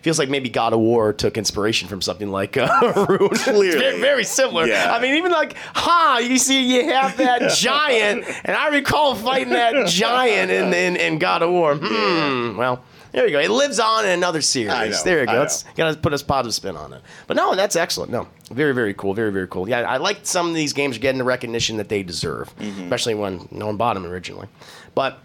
[0.02, 2.68] feels like maybe God of War took inspiration from something like uh,
[3.08, 3.28] Rune.
[3.30, 3.70] Clearly.
[3.72, 4.66] very, very similar.
[4.66, 4.92] Yeah.
[4.94, 9.52] I mean, even like, ha, you see, you have that giant, and I recall fighting
[9.52, 11.76] that giant in, in, in God of War.
[11.76, 12.56] Hmm.
[12.56, 13.38] Well, there you go.
[13.40, 14.68] It lives on in another series.
[14.68, 15.32] Know, there you go.
[15.32, 15.38] know.
[15.40, 17.00] Let's gotta put a positive spin on it.
[17.26, 18.12] But no, that's excellent.
[18.12, 19.14] No, very very cool.
[19.14, 19.66] Very very cool.
[19.68, 22.82] Yeah, I like some of these games getting the recognition that they deserve, Mm-hmm.
[22.82, 24.46] especially when no one bought them originally.
[24.94, 25.20] But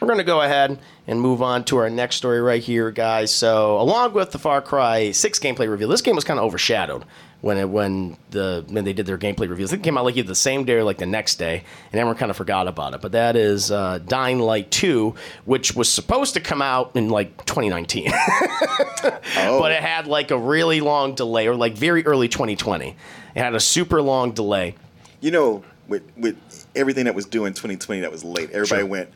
[0.00, 3.30] we're gonna go ahead and move on to our next story right here, guys.
[3.32, 7.04] So along with the Far Cry Six gameplay reveal, this game was kind of overshadowed
[7.40, 9.72] when it, when the when they did their gameplay reveals.
[9.72, 12.16] It came out like either the same day or like the next day, and everyone
[12.16, 13.00] kind of forgot about it.
[13.02, 15.14] But that is uh, Dying Light Two,
[15.44, 18.10] which was supposed to come out in like 2019.
[18.12, 19.20] Oh,
[19.60, 22.88] but it had like a really long delay, or like very early 2020.
[23.34, 24.74] It had a super long delay.
[25.20, 26.36] you know, with with
[26.74, 28.86] everything that was due in 2020 that was late, everybody Sure.
[28.86, 29.10] went,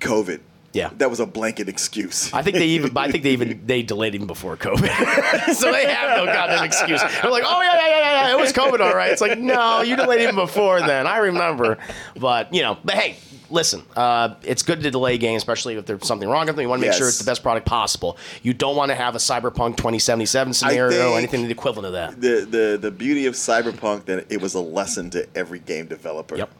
[0.00, 0.40] COVID.
[0.74, 0.90] Yeah.
[0.98, 2.32] That was a blanket excuse.
[2.32, 5.86] I think they even, I think they even they delayed even before COVID, so they
[5.86, 7.00] have no goddamn excuse.
[7.00, 9.10] They're like, oh yeah, yeah, yeah, yeah, it was COVID, all right.
[9.10, 11.06] It's like, no, you delayed even before then.
[11.06, 11.78] I remember,
[12.18, 13.16] but you know, but hey.
[13.50, 16.62] Listen, uh, it's good to delay games, especially if there's something wrong with them.
[16.62, 18.18] You want to make sure it's the best product possible.
[18.42, 22.20] You don't want to have a Cyberpunk 2077 scenario or anything the equivalent of that.
[22.20, 26.36] the the the beauty of cyberpunk that it was a lesson to every game developer
[26.36, 26.50] Yep.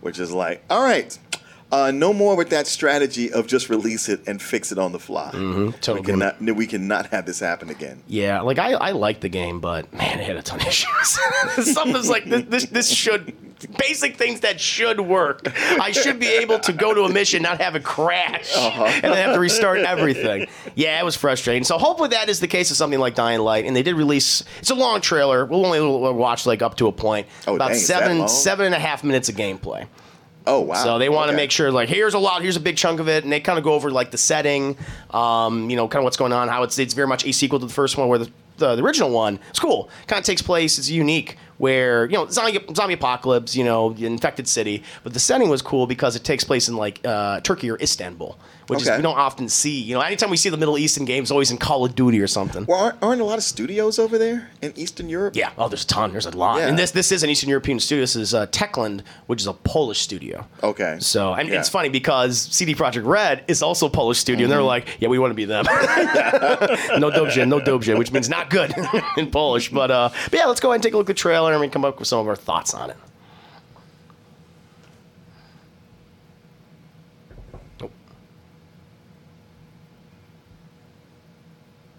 [0.00, 1.18] which is like all right
[1.70, 4.98] uh, no more with that strategy of just release it and fix it on the
[4.98, 5.30] fly.
[5.32, 6.00] Mm-hmm, totally.
[6.00, 8.02] We cannot, we cannot have this happen again.
[8.06, 11.18] Yeah, like I, I like the game, but man, it had a ton of issues.
[11.72, 12.66] Something's like this, this.
[12.66, 13.34] This should
[13.76, 15.42] basic things that should work.
[15.80, 19.16] I should be able to go to a mission, not have it crash, and then
[19.16, 20.46] have to restart everything.
[20.74, 21.64] Yeah, it was frustrating.
[21.64, 24.44] So hopefully that is the case of something like Dying Light, and they did release.
[24.60, 25.44] It's a long trailer.
[25.44, 25.80] We'll only
[26.12, 27.26] watch like up to a point.
[27.46, 29.86] Oh, about dang, seven seven and a half minutes of gameplay.
[30.48, 30.82] Oh wow!
[30.82, 31.42] So they want to Okay.
[31.42, 33.58] make sure, like, here's a lot, here's a big chunk of it, and they kind
[33.58, 34.76] of go over like the setting,
[35.10, 37.60] um, you know, kind of what's going on, how it's it's very much a sequel
[37.60, 40.42] to the first one, where the the, the original one it's cool, kind of takes
[40.42, 45.12] place, it's unique, where you know zombie zombie apocalypse, you know, the infected city, but
[45.12, 48.36] the setting was cool because it takes place in like uh, Turkey or Istanbul,
[48.68, 49.80] which is we don't often see.
[49.80, 52.26] You know, anytime we see the Middle Eastern games, always in Call of Duty or
[52.26, 52.64] something.
[52.66, 55.34] Well, aren't, aren't a lot of studios over there in Eastern Europe?
[55.36, 55.50] Yeah.
[55.58, 56.12] Oh, there's a ton.
[56.12, 56.58] There's a lot.
[56.60, 56.68] Yeah.
[56.68, 58.02] And this this is an Eastern European studio.
[58.02, 60.46] This is uh, Techland, which is a Polish studio.
[60.62, 60.98] Okay.
[61.00, 61.60] So and Yeah.
[61.60, 64.66] it's funny because CD Projekt Red is also a Polish studio, and they're Mm-hmm.
[64.66, 65.64] like, yeah, we want to be them.
[66.98, 68.74] no dobrze, no dobrze, which means not good
[69.16, 69.70] in Polish.
[69.70, 71.60] But uh, but yeah, let's go ahead and take a look at the trailer and
[71.60, 72.96] we come up with some of our thoughts on it.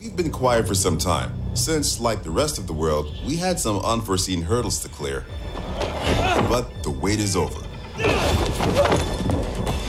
[0.01, 3.59] We've been quiet for some time, since, like the rest of the world, we had
[3.59, 5.25] some unforeseen hurdles to clear.
[6.47, 7.59] But the wait is over.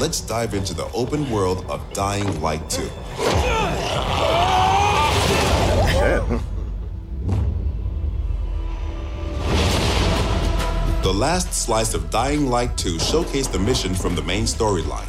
[0.00, 2.90] Let's dive into the open world of Dying Light 2.
[11.02, 15.08] The last slice of Dying Light 2 showcased the mission from the main storyline.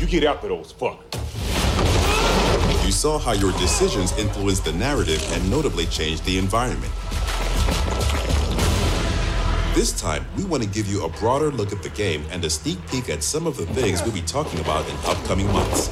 [0.00, 1.61] You get after those fuckers.
[2.92, 6.92] Saw how your decisions influenced the narrative and notably changed the environment.
[9.74, 12.50] This time, we want to give you a broader look at the game and a
[12.50, 15.88] sneak peek at some of the things we'll be talking about in upcoming months.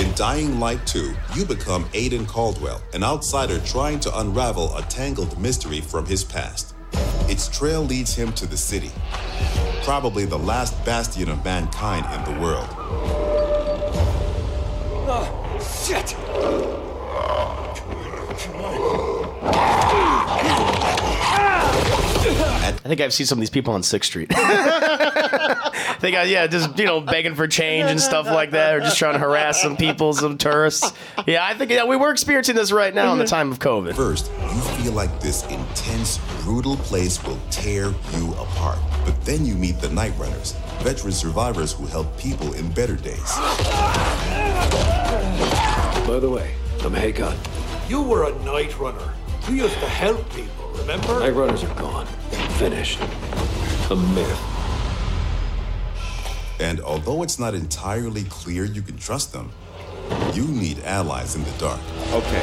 [0.00, 5.38] In Dying Light 2, you become Aiden Caldwell, an outsider trying to unravel a tangled
[5.38, 6.74] mystery from his past.
[7.28, 8.90] Its trail leads him to the city,
[9.82, 12.68] probably the last bastion of mankind in the world.
[15.12, 15.26] Oh,
[15.60, 16.14] Shit!
[22.70, 24.28] I think I've seen some of these people on Sixth Street.
[26.00, 28.98] they got yeah, just you know, begging for change and stuff like that, or just
[28.98, 30.92] trying to harass some people, some tourists.
[31.26, 33.30] Yeah, I think yeah, we were experiencing this right now in the mhm.
[33.30, 33.94] time of COVID.
[33.94, 38.78] First, you feel like this intense, brutal place will tear you apart.
[39.04, 43.36] But then you meet the Night Runners, veteran survivors who help people in better days.
[46.06, 47.36] By the way, I'm Hakon.
[47.88, 49.14] You were a night runner.
[49.48, 51.20] You used to help people, remember?
[51.20, 52.06] Night runners are gone.
[52.60, 53.00] Finished.
[53.90, 54.38] A myth.
[56.60, 59.50] And although it's not entirely clear you can trust them,
[60.34, 61.80] You need allies in the dark.
[62.12, 62.42] Okay,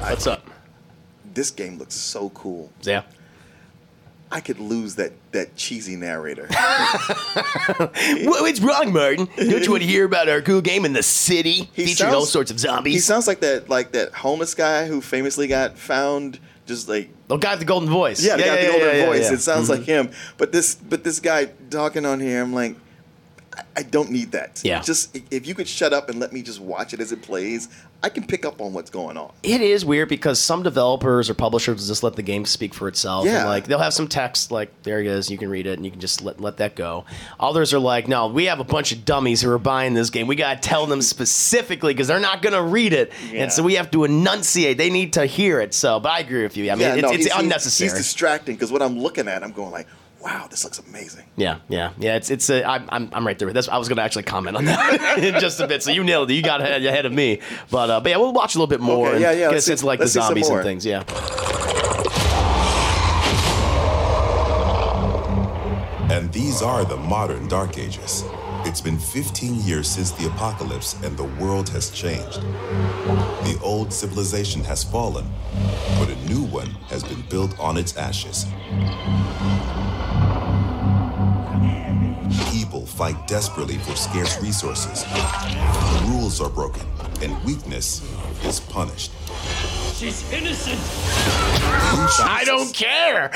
[0.00, 0.44] What's up?
[1.32, 2.72] this game looks so cool.
[2.82, 3.02] Yeah.
[4.32, 6.48] I could lose that that cheesy narrator.
[8.24, 9.28] What's wrong, Martin?
[9.36, 12.14] Don't you want to hear about our cool game in the city He featuring sounds-
[12.14, 12.94] all sorts of zombies?
[12.94, 16.40] he sounds like that like that homeless guy who famously got found
[16.70, 18.24] just like the guy with the golden voice.
[18.24, 19.26] yeah, the guy with the older yeah, voice.
[19.28, 19.34] yeah.
[19.36, 19.74] It sounds Mhm.
[19.76, 20.10] like him.
[20.38, 22.74] But this but this guy talking on here, I'm like,
[23.76, 24.60] I, don't need that.
[24.64, 24.80] Yeah.
[24.82, 27.68] Just if you could shut up and let me just watch it as it plays,
[28.02, 29.32] I can pick up on what's going on.
[29.42, 33.26] It is weird because some developers or publishers just let the game speak for itself.
[33.26, 33.40] Yeah.
[33.40, 35.84] And like they'll have some text like there it is, you can read it and
[35.84, 37.04] you can just let let that go.
[37.38, 40.26] Others are like, no, we have a bunch of dummies who are buying this game.
[40.26, 43.42] We gotta tell them specifically because they're not gonna read it, Yeah.
[43.44, 44.78] and so we have to enunciate.
[44.78, 45.74] They need to hear it.
[45.74, 46.70] So, but I agree with you.
[46.70, 47.90] I mean, it's, no, it's he's- unnecessary.
[47.90, 49.86] He's distracting because what I'm looking at, I'm going like,
[50.22, 51.24] wow, this looks amazing.
[51.36, 52.16] Yeah, yeah, yeah.
[52.16, 53.68] It's it's a, I'm I'm I'm right there with this.
[53.68, 55.82] I was gonna actually comment on that in just a bit.
[55.82, 56.34] So you nailed it.
[56.34, 57.40] You got ahead, ahead of me.
[57.70, 59.06] But uh, but yeah, we'll watch a little bit more.
[59.08, 60.48] Okay, and yeah, yeah, Get a let's see- of like the let's see some zombies
[60.48, 60.86] and things.
[60.86, 61.04] Yeah.
[66.10, 68.24] And these are the modern Dark Ages.
[68.64, 72.42] It's been 15 years since the apocalypse, and the world has changed.
[72.42, 75.24] The old civilization has fallen,
[75.98, 78.44] but a new one has been built on its ashes.
[82.90, 85.04] Fight desperately for scarce resources.
[86.08, 86.86] Rules are broken,
[87.22, 88.02] and weakness
[88.44, 89.12] is punished.
[89.94, 90.78] She's innocent.
[92.22, 93.30] I don't care.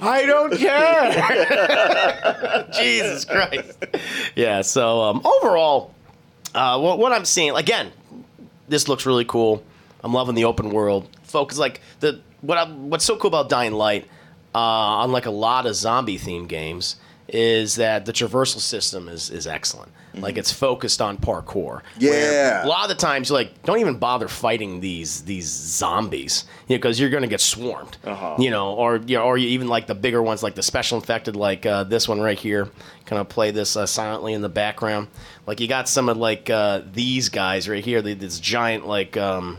[0.00, 2.68] I don't care.
[2.72, 3.84] Jesus Christ.
[4.36, 4.62] Yeah.
[4.62, 5.94] So um, overall,
[6.54, 7.92] uh, what, what I'm seeing again,
[8.68, 9.62] this looks really cool.
[10.04, 11.58] I'm loving the open world focus.
[11.58, 14.06] Like the what I, what's so cool about Dying Light,
[14.54, 16.96] uh, unlike a lot of zombie themed games,
[17.28, 19.92] is that the traversal system is is excellent.
[20.14, 21.54] Like it's focused on parkour.
[21.54, 22.64] where Yeah.
[22.64, 26.78] A lot of the times, like, don't even bother fighting these these zombies, you know,
[26.78, 27.98] because you're going to get swarmed.
[28.04, 28.34] Uh-huh.
[28.36, 30.98] You know, or you know, or you even like the bigger ones, like the special
[30.98, 32.68] infected, like uh, this one right here.
[33.04, 35.06] Kind of play this uh, silently in the background.
[35.46, 38.02] Like you got some of like uh, these guys right here.
[38.02, 39.16] they- This giant like.
[39.16, 39.58] Um,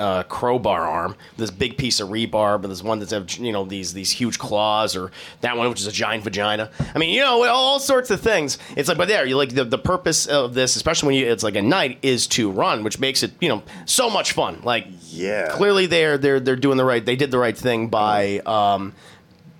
[0.00, 3.64] uh, crowbar arm, this big piece of rebar, but there's one that's have you know
[3.64, 6.70] these these huge claws, or that one which is a giant vagina.
[6.94, 8.58] I mean, you know, all sorts of things.
[8.76, 11.44] It's like, but there, you like the, the purpose of this, especially when you it's
[11.44, 14.60] like a night, is to run, which makes it you know so much fun.
[14.64, 15.50] Like, Yeah.
[15.52, 17.04] clearly they're they're they're doing the right.
[17.04, 18.94] They did the right thing by um,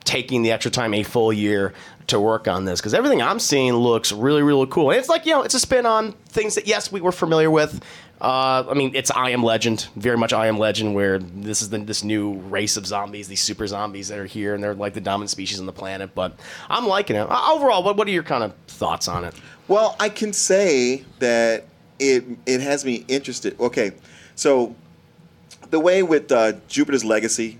[0.04, 1.74] taking the extra time, a full year
[2.06, 4.90] to work on this because everything I'm seeing looks really, really cool.
[4.90, 7.50] And it's like, you know, it's a spin on things that, yes, we were familiar
[7.50, 7.80] with.
[8.20, 11.70] Uh, I mean, it's I Am Legend, very much I Am Legend, where this is
[11.70, 14.92] the, this new race of zombies, these super zombies that are here, and they're like
[14.92, 16.14] the dominant species on the planet.
[16.14, 17.20] But I'm liking it.
[17.30, 19.34] Uh, Overall, what, what are your kind of thoughts on it?
[19.68, 21.64] Well, I can say that
[21.98, 23.58] it it has me interested.
[23.58, 23.92] Okay,
[24.34, 24.74] so
[25.70, 27.56] the way with uh, Jupiter's Legacy,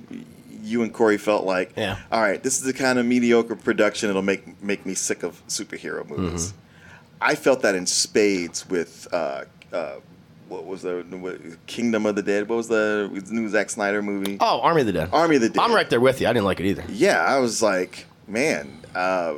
[0.62, 1.96] you and Corey felt like, Yeah.
[2.12, 5.40] all right, this is the kind of mediocre production that'll make make me sick of
[5.46, 6.48] superhero movies.
[6.48, 6.56] Mm-hmm.
[7.22, 9.08] I felt that in spades with.
[9.10, 9.94] Uh, uh,
[10.50, 12.48] what was the what, Kingdom of the Dead?
[12.48, 14.36] What was the new Zack Snyder movie?
[14.40, 15.08] Oh, Army of the Dead.
[15.12, 15.60] Army of the Dead.
[15.62, 16.26] I'm right there with you.
[16.26, 16.84] I didn't like it either.
[16.88, 19.34] Yeah, I was like, man, uh,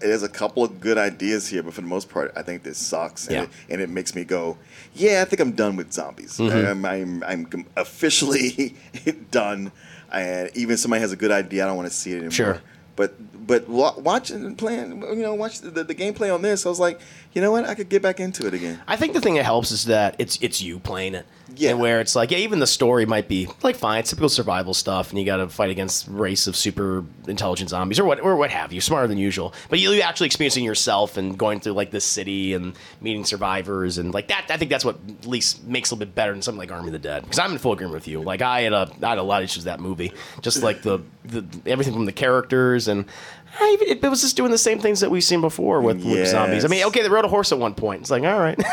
[0.00, 2.78] there's a couple of good ideas here, but for the most part, I think this
[2.78, 3.42] sucks, and, Yeah.
[3.44, 4.58] it, and it makes me go,
[4.94, 6.38] yeah, I think I'm done with zombies.
[6.38, 6.84] Mm-hmm.
[6.86, 8.74] I'm, I'm, I'm officially
[9.30, 9.72] done,
[10.12, 12.30] and even if somebody has a good idea, I don't want to see it anymore.
[12.32, 12.60] Sure.
[12.96, 13.14] But
[13.48, 16.78] but wa- watching and playing, you know, watch the, the gameplay on this, I was
[16.78, 17.00] like,
[17.32, 18.80] you know what, I could get back into it again.
[18.86, 21.26] I think the thing that helps is that it's it's you playing it.
[21.58, 21.70] Yeah.
[21.70, 25.10] And where it's like, yeah, even the story might be like fine, typical survival stuff,
[25.10, 28.50] and you got to fight against race of super intelligent zombies or what or what
[28.50, 29.52] have you, smarter than usual.
[29.68, 33.98] But you you actually experiencing yourself and going through like this city and meeting survivors
[33.98, 34.46] and like that.
[34.50, 36.88] I think that's what at least makes a little bit better than something like Army
[36.88, 37.22] of the Dead.
[37.22, 38.22] Because I'm in full agreement with you.
[38.22, 40.82] Like I had a I had a lot of issues with that movie, just like
[40.82, 43.04] the, the everything from the characters and.
[43.60, 46.28] I even, it, was just doing the same things that we've seen before with, with
[46.28, 46.64] zombies.
[46.64, 48.02] I mean, okay, they rode a horse at one point.
[48.02, 48.58] It's like, all right.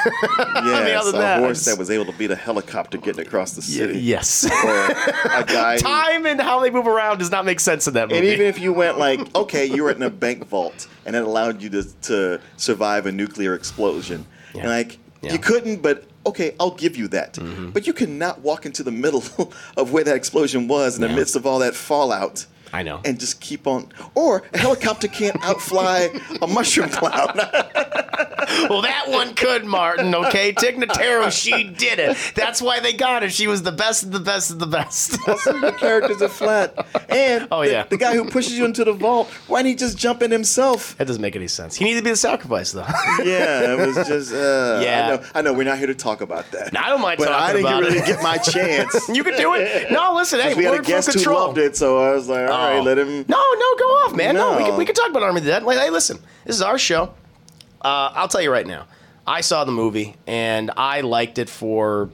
[0.65, 3.53] Yeah, other than a that, horse that was able to beat a helicopter getting across
[3.53, 3.99] the city.
[3.99, 4.45] yes.
[4.49, 8.19] Guy who- Time and how they move around does not make sense in that movie.
[8.19, 11.23] And even if you went like, okay, you were in a bank vault, and it
[11.23, 14.61] allowed you to, to survive a nuclear explosion, Yeah.
[14.61, 15.29] and like Yeah.
[15.29, 15.33] Mm-hmm.
[15.33, 17.37] you couldn't, but okay, I'll give you that.
[17.73, 19.23] But you cannot walk into the middle
[19.77, 22.45] of where that explosion was in the midst of all that fallout.
[22.75, 22.99] I know.
[23.05, 23.87] And just keep on.
[24.15, 26.09] Or a helicopter can't outfly
[26.41, 27.35] a mushroom cloud.
[28.69, 30.13] well, that one could, Martin.
[30.13, 32.17] Okay, Tig Notaro, she did it.
[32.35, 33.29] That's why they got her.
[33.29, 35.11] She was the best of the best of the best.
[35.25, 36.85] the characters are flat.
[37.09, 37.83] And Oh, the, yeah.
[37.83, 40.97] the guy who pushes you into the vault, why didn't he just jump in himself?
[40.97, 41.75] that doesn't make any sense.
[41.75, 42.85] He needed to be the sacrifice, though.
[43.23, 44.33] Yeah, it was just.
[44.33, 45.05] Uh, Yeah.
[45.05, 45.53] I know, I know.
[45.53, 46.77] We're not here to talk about that.
[46.77, 48.05] I don't mind but I didn't really it.
[48.05, 49.07] get my chance.
[49.09, 49.91] you could do it.
[49.91, 52.64] No, listen, hey, we had a guest who loved it, so I was like, all
[52.69, 53.25] right, let him.
[53.27, 54.35] No, no, go off, man.
[54.35, 55.63] No, we, can, we can talk about Army of the Dead.
[55.63, 57.13] Like, hey, listen, this is our show.
[57.81, 58.87] Uh, I'll tell you right now.
[59.27, 62.09] I saw the movie and I liked it for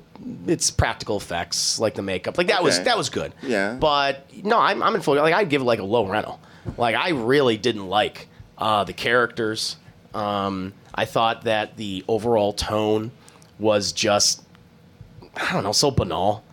[0.48, 2.38] its practical effects, like the makeup.
[2.38, 2.86] Like that was Okay.
[2.86, 3.34] that was good.
[3.42, 3.74] Yeah.
[3.80, 5.16] But no, I'm, I'm in full.
[5.16, 6.40] Like I'd give it like a low rental.
[6.78, 9.76] Like I really didn't like uh, the characters.
[10.14, 13.12] Um, I thought that the overall tone
[13.60, 14.44] was just
[15.36, 16.44] I don't know, so banal.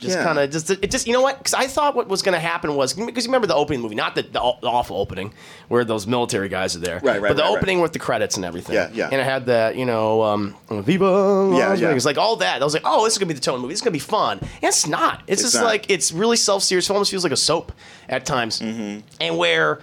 [0.00, 0.24] Just Yeah.
[0.24, 1.38] kind of just it just you know what?
[1.38, 3.94] Because I thought what was going to happen was because you remember the opening movie,
[3.96, 5.34] not the, the, awful opening
[5.68, 7.56] where those military guys are there, Right, right, But the right, right.
[7.58, 9.08] opening with the credits and everything, Yeah, yeah.
[9.10, 11.88] And it had that you know, um, Viva Yeah, yeah.
[11.88, 12.60] Vegas, like all that.
[12.62, 13.72] I was like, oh, this is gonna be the tone movie.
[13.72, 14.38] This is gonna be fun.
[14.40, 15.22] And it's not.
[15.26, 15.64] It's, It's just not.
[15.64, 16.88] like it's really self serious.
[16.88, 17.72] It almost feels like a soap
[18.08, 19.00] at times, Mm-hmm.
[19.20, 19.80] and where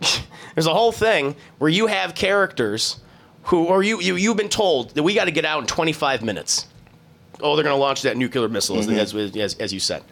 [0.54, 2.96] there's a whole thing where you have characters
[3.44, 6.22] who, or you, you you've been told that we got to get out in 25
[6.22, 6.66] minutes.
[7.42, 8.92] Oh, they're going to launch that nuclear missile, mm-hmm.
[8.92, 10.02] as- as, as, as you said.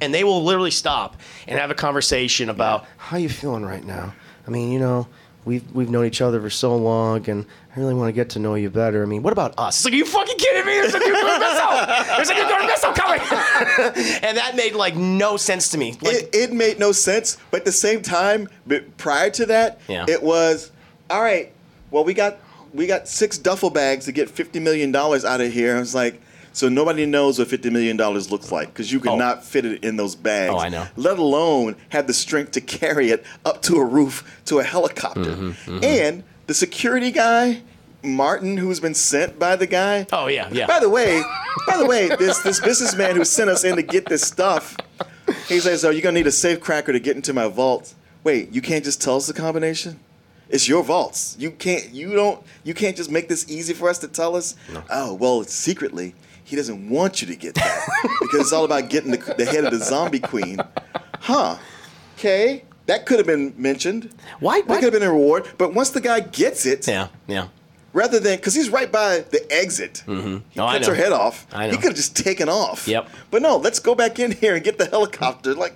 [0.00, 1.16] And they will literally stop
[1.46, 4.12] and have a conversation about how you feeling right now.
[4.46, 5.06] I mean, you know,
[5.44, 8.38] we've we've known each other for so long, and I really want to get to
[8.40, 9.02] know you better.
[9.02, 9.76] I mean, what about us?
[9.78, 10.72] It's like, are you fucking kidding me?
[10.72, 12.16] There's a nuclear missile.
[12.16, 13.20] There's a nuclear missile coming.
[14.24, 15.92] and that made like no sense to me.
[16.02, 18.48] Like, it, it made no sense, but at the same time,
[18.96, 20.06] prior to that, Yeah.
[20.08, 20.72] it was
[21.08, 21.52] all right.
[21.90, 22.38] Well, we got
[22.72, 25.76] we got six duffel bags to get fifty million dollars out of here.
[25.76, 26.20] I was like,
[26.54, 29.16] so nobody knows what fifty million dollars looks like because you could Oh.
[29.16, 30.54] not fit it in those bags.
[30.54, 30.86] Oh, I know.
[30.96, 35.20] Let alone have the strength to carry it up to a roof to a helicopter.
[35.36, 37.60] Mm-hmm, And the security guy.
[38.02, 40.06] Martin, who's been sent by the guy.
[40.12, 40.66] Oh, yeah, yeah.
[40.66, 41.22] By the way,
[41.66, 44.76] by the way, this this businessman who sent us in to get this stuff,
[45.48, 48.52] he says, "Oh, you're gonna need a safe cracker to get into my vault." Wait,
[48.52, 49.98] you can't just tell us the combination?
[50.50, 51.34] It's your vaults.
[51.38, 51.94] You can't.
[51.94, 52.42] You don't.
[52.62, 54.54] You can't just make this easy for us to tell us.
[54.90, 56.14] Oh, well, secretly.
[56.44, 57.86] He doesn't want you to get that
[58.20, 60.58] because it's all about getting the, the head of the zombie queen.
[61.20, 61.56] Huh?
[62.18, 64.10] Okay, that could have been mentioned.
[64.40, 65.48] Why- That why- could have been a reward.
[65.58, 67.48] But once the guy gets it, yeah, yeah.
[67.94, 70.04] rather than because he's right by the exit.
[70.06, 70.36] Mm-hmm.
[70.50, 71.46] He Oh, I cuts her head off.
[71.52, 71.70] I know.
[71.72, 72.86] He could have just taken off.
[72.86, 73.08] Yep.
[73.30, 75.54] But no, let's go back in here and get the helicopter.
[75.54, 75.74] Like,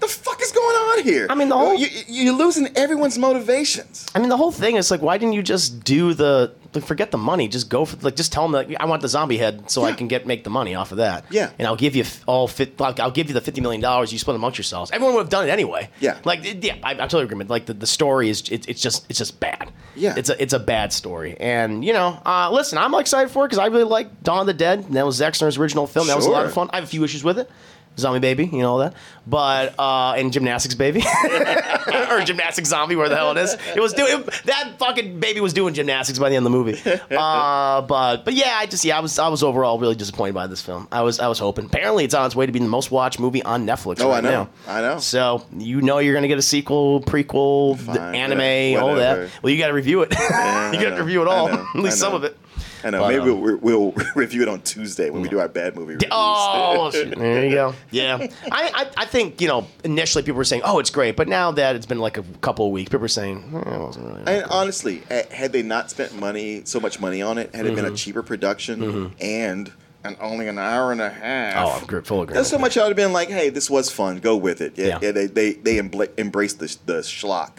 [0.00, 1.26] the fuck is going on here?
[1.28, 4.06] I mean, the whole- you, you're losing everyone's motivations.
[4.14, 7.10] I mean, the whole thing is like, why didn't you just do the like, forget
[7.10, 7.48] the money?
[7.48, 9.92] Just go for like, just tell them that I want the zombie head so I
[9.92, 11.24] can get make the money off of that.
[11.30, 11.50] Yeah.
[11.58, 12.78] and I'll give you all fit.
[12.80, 14.12] Like, I'll give you the fifty million dollars.
[14.12, 14.90] You split amongst yourselves.
[14.90, 15.90] Everyone would have done it anyway.
[16.00, 16.18] Yeah.
[16.24, 17.44] like it- yeah, I, I'm totally agree.
[17.44, 19.72] Like the, the story is it, it's just it's just bad.
[19.94, 20.14] Yeah.
[20.16, 21.36] it's a it's a bad story.
[21.40, 24.46] And you know, uh, listen, I'm excited for it because I really like Dawn of
[24.46, 24.80] the Dead.
[24.84, 26.06] And that was Zack Snyder's original film.
[26.06, 26.70] That was a lot of fun.
[26.72, 27.50] I have a few issues with it.
[27.98, 28.94] Zombie baby, you know all that,
[29.26, 31.00] but uh, and gymnastics baby,
[32.10, 33.56] or gymnastics zombie, where the hell it is.
[33.74, 36.78] It was doing that fucking baby was doing gymnastics by the end of the movie.
[37.18, 40.46] Uh, but but yeah, I just yeah, I was I was overall really disappointed by
[40.46, 40.86] this film.
[40.92, 41.66] I was I was hoping.
[41.66, 44.00] Apparently, it's on its way to being the most watched movie on Netflix.
[44.00, 44.30] Oh, right I know.
[44.44, 44.50] now.
[44.66, 44.98] I know.
[44.98, 49.30] So you know you're gonna get a sequel, prequel, Fine, anime, all that.
[49.42, 50.14] Well, you got to review it.
[50.16, 52.36] I you got to review it all, at least some of it.
[52.84, 53.00] I know.
[53.00, 55.94] But, maybe um, we'll, we'll review it on Tuesday when we do our bad movie
[55.94, 56.10] reviews.
[56.12, 57.74] Oh, there you go.
[57.90, 58.16] Yeah,
[58.52, 61.50] I, I I think you know initially people were saying, "Oh, it's great," but now
[61.52, 64.22] that it's been like a couple of weeks, people are saying, eh, "It wasn't really."
[64.26, 67.76] And honestly, had they not spent money, so much money on it, had it Mm-hmm.
[67.84, 69.72] been a cheaper production and
[70.04, 72.34] and only an hour and a half, Oh, I'm full agreement.
[72.34, 74.18] There's so much I would have been like, hey, this was fun.
[74.20, 74.78] Go with it.
[74.78, 74.98] Yeah, Yeah.
[75.02, 77.58] yeah, they they they embla- embrace the the schlock.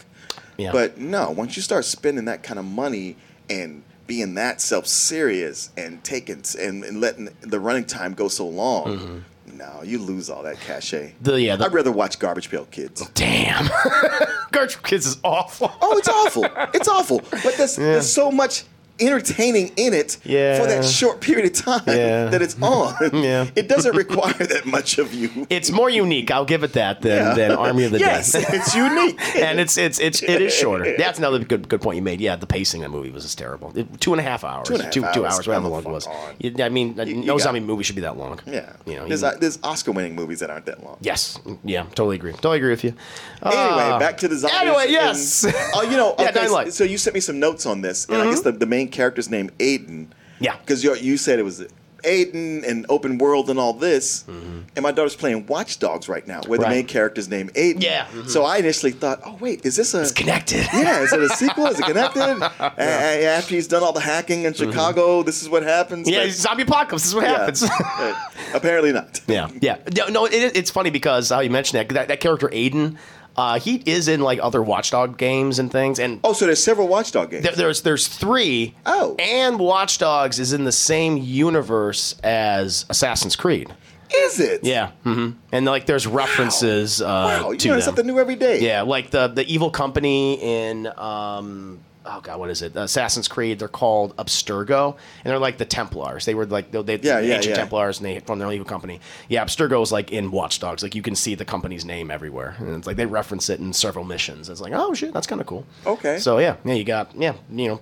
[0.56, 0.72] Yeah.
[0.72, 3.16] But no, once you start spending that kind of money
[3.48, 8.44] and being that self serious and taking and, and letting the running time go so
[8.44, 11.10] long, no, you lose all that cachet.
[11.10, 11.24] Mm-hmm.
[11.24, 13.08] The- yeah, the- I'd rather watch Garbage Pail Kids.
[13.10, 13.70] Damn,
[14.50, 15.70] Garbage Kids is awful.
[15.80, 16.44] Oh, it's awful.
[16.74, 17.20] It's awful.
[17.30, 18.64] But there's, there's so much
[19.00, 20.58] entertaining in it Yeah.
[20.60, 22.26] for that short period of time Yeah.
[22.26, 22.94] that it's on.
[23.12, 23.46] Yeah.
[23.56, 25.46] It doesn't require that much of you.
[25.50, 26.30] It's more unique.
[26.30, 27.34] I'll give it that than, Yeah.
[27.34, 28.44] than Army of the yes, Dead.
[28.48, 29.18] it's unique.
[29.36, 30.96] and it's it's it's it is shorter.
[30.98, 32.20] That's another good good point you made.
[32.20, 33.72] Yeah, the pacing of that movie was just terrible.
[33.76, 34.66] It- two and a half hours.
[34.68, 35.34] Two and a half two, two hours.
[35.34, 36.08] hours, whatever long it was.
[36.38, 38.40] You- I mean, you no got- zombie movie should be that long.
[38.46, 38.72] yeah.
[38.86, 39.06] you know.
[39.06, 40.96] there's, even- there's Oscar winning movies that aren't that long.
[41.00, 42.32] yes, yeah, totally agree.
[42.32, 42.94] Totally agree with you.
[43.42, 44.58] Anyway, Uh, back to the zombies.
[44.60, 45.46] Anyway, yes.
[45.74, 46.66] oh, you know, okay, Light.
[46.72, 48.88] so, so you sent me some notes on this, and I guess the, the main
[48.90, 50.08] character's name Aiden.
[50.40, 50.56] Yeah.
[50.58, 51.64] Because you you said it was
[52.02, 56.40] Aiden and open world and all this, and my daughter's playing Watch Dogs right now,
[56.46, 56.72] where the Mm-hmm.
[56.72, 57.82] Main character's named Aiden.
[57.82, 58.26] Yeah, mhm.
[58.26, 60.66] So I initially thought, oh wait, is this a It's connected.
[60.72, 61.66] yeah, is it a sequel?
[61.66, 62.20] Is it connected?
[62.60, 66.06] A- After he's done all the hacking in Chicago, this is what happens.
[66.06, 66.14] Mm-hmm.
[66.14, 67.02] Yeah, Like, zombie apocalypse.
[67.02, 67.38] This is what yeah.
[67.38, 67.64] happens.
[68.00, 68.14] Uh,
[68.54, 69.20] Apparently not.
[69.26, 69.76] Yeah, yeah.
[69.94, 72.96] No, no it, it's funny because how you mentioned that that, that character Aiden,
[73.36, 76.88] uh, he is in like other Watchdog games and things, and Oh, so there's several
[76.88, 77.44] Watchdog games.
[77.44, 78.74] there, there's there's three.
[78.86, 79.16] Oh.
[79.18, 83.72] and Watch Dogs is in the same universe as Assassin's Creed.
[84.14, 84.64] is it?
[84.64, 87.04] Yeah, hmm and like there's references uh,
[87.42, 88.60] Wow, you to learn something new every day.
[88.60, 91.78] Yeah, like the the evil company in um
[92.10, 92.76] oh god, what is it?
[92.76, 93.58] Assassin's Creed.
[93.58, 96.24] They're called Abstergo, and they're like the Templars.
[96.24, 97.56] They were like they, they Yeah, the yeah, ancient yeah.
[97.56, 99.00] Templars, and they from their evil company.
[99.28, 100.82] Yeah, Abstergo is like in Watch Dogs.
[100.82, 103.72] Like you can see the company's name everywhere, and it's like they reference it in
[103.72, 104.48] several missions.
[104.48, 105.64] It's like oh shit, that's kind of cool.
[105.86, 106.18] Okay.
[106.18, 107.80] So yeah, yeah, you got yeah, you know.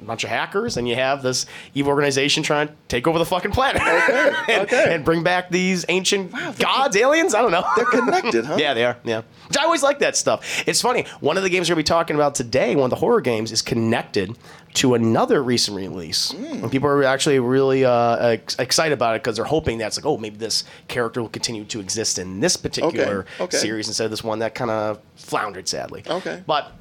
[0.00, 3.26] A bunch of hackers, and you have this evil organization trying to take over the
[3.26, 4.94] fucking planet, Okay, and, okay.
[4.94, 7.34] and bring back these ancient gods, aliens.
[7.34, 7.64] I don't know.
[7.76, 8.56] They're connected, huh?
[8.62, 8.96] Yeah, they are.
[9.04, 9.22] Yeah.
[9.48, 10.62] Which I always like that stuff.
[10.66, 11.06] It's funny.
[11.20, 13.20] One of the games we're going to be talking about today, one of the horror
[13.20, 14.36] games, is connected
[14.74, 16.32] to another recent release.
[16.32, 16.44] Hmm.
[16.44, 20.06] And people are actually really uh, ex- excited about it because they're hoping that's like,
[20.06, 23.56] oh, maybe this character will continue to exist in this particular okay.
[23.56, 26.02] series instead of this one that kind of floundered, sadly.
[26.06, 26.42] Okay.
[26.46, 26.72] But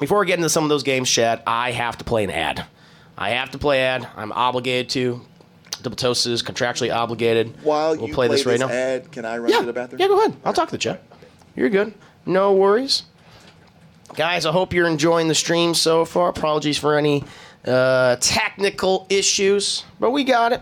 [0.00, 2.64] before we get into some of those games, Chad, I have to play an ad.
[3.16, 4.08] I have to play ad.
[4.16, 5.20] I'm obligated to.
[5.82, 7.54] Double Toast is contractually obligated.
[7.62, 8.68] While we'll you play, this right now.
[8.68, 9.60] ad, can I run Yeah.
[9.60, 10.00] to the bathroom?
[10.00, 10.36] Yeah, go ahead.
[10.44, 11.02] I'll talk to the chat.
[11.56, 11.94] You're good.
[12.26, 13.04] No worries.
[14.14, 16.28] Guys, I hope you're enjoying the stream so far.
[16.28, 17.24] Apologies for any
[17.66, 20.60] uh, technical issues, but we got it.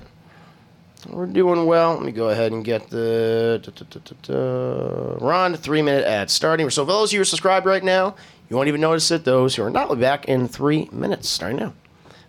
[1.09, 1.95] We're doing well.
[1.95, 3.61] Let me go ahead and get the.
[3.63, 5.19] da, da, da, da, da.
[5.25, 6.69] We're on the three minute ad starting.
[6.71, 8.15] So, for those of you who are subscribed right now,
[8.49, 9.25] you won't even notice it.
[9.25, 11.75] Those who are not, will be back in three minutes starting now.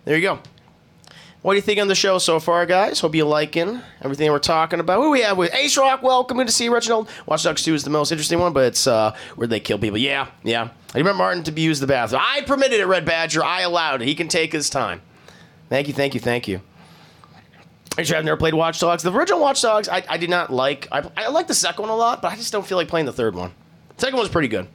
[0.04, 0.38] There you go.
[1.42, 3.00] What do you think on the show so far, guys?
[3.00, 5.00] Hope you're liking everything we're talking about.
[5.02, 6.02] Who we have with Ace Rock?
[6.02, 6.36] Welcome.
[6.38, 7.08] To see Reginald.
[7.24, 9.96] Watch Dogs 2 is the most interesting one, but it's uh, where they kill people.
[9.96, 10.68] Yeah, yeah.
[10.94, 12.20] I remember Martin to be used the bathroom.
[12.22, 13.42] I permitted it, Red Badger.
[13.42, 14.08] I allowed it.
[14.08, 15.00] He can take his time.
[15.70, 16.60] Thank you, thank you, thank you.
[17.96, 19.02] I have never played Watch Dogs.
[19.02, 20.88] The original Watch Dogs, I, I did not like.
[20.92, 23.06] I, I like the second one a lot, but I just don't feel like playing
[23.06, 23.52] the third one.
[23.96, 24.68] The second one's pretty good.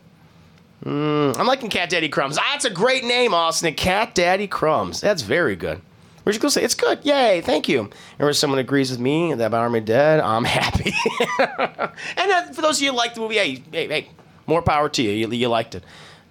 [0.85, 2.37] Mm, I'm liking Cat Daddy Crumbs.
[2.37, 3.73] Ah, that's a great name, Austin.
[3.73, 5.01] Cat Daddy Crumbs.
[5.01, 5.81] That's very good.
[6.23, 6.63] Where'd you go say?
[6.63, 6.99] It's good.
[7.03, 7.89] Yay, thank you.
[8.19, 10.93] And if someone agrees with me that about Army Dead, I'm happy.
[11.39, 14.09] and uh, for those of you who liked the movie, hey, hey, hey,
[14.47, 15.11] more power to you.
[15.11, 15.83] You, you liked it.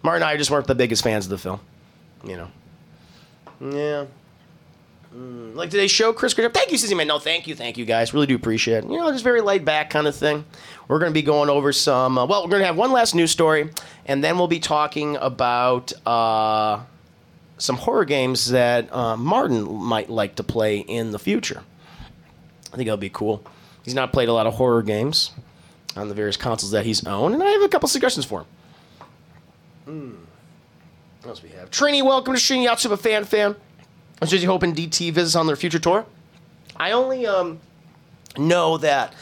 [0.02, 1.60] Martin and I just weren't the biggest fans of the film.
[2.24, 2.50] You know.
[3.60, 4.06] Yeah.
[5.16, 6.52] Mm, Like they show, Chris Christopher.
[6.52, 7.06] Thank you, Sissy Man.
[7.06, 8.12] No, thank you, thank you, guys.
[8.12, 8.90] Really do appreciate it.
[8.90, 10.44] You know, just very laid back kind of thing.
[10.88, 12.18] We're going to be going over some.
[12.18, 13.70] Uh, well, we're going to have one last news story,
[14.06, 16.80] and then we'll be talking about uh,
[17.58, 21.62] some horror games that uh, Martin might like to play in the future.
[22.72, 23.44] I think that'll be cool.
[23.84, 25.30] He's not played a lot of horror games
[25.94, 28.46] on the various consoles that he's owned, and I have a couple suggestions for him.
[29.84, 30.10] Hmm.
[31.22, 31.70] What else we have?
[31.70, 33.54] Trini, welcome to Shin Yatsuba Fan Fan.
[34.20, 36.06] I'm just hoping DT visits on their future tour.
[36.76, 37.60] I only um,
[38.36, 39.14] know that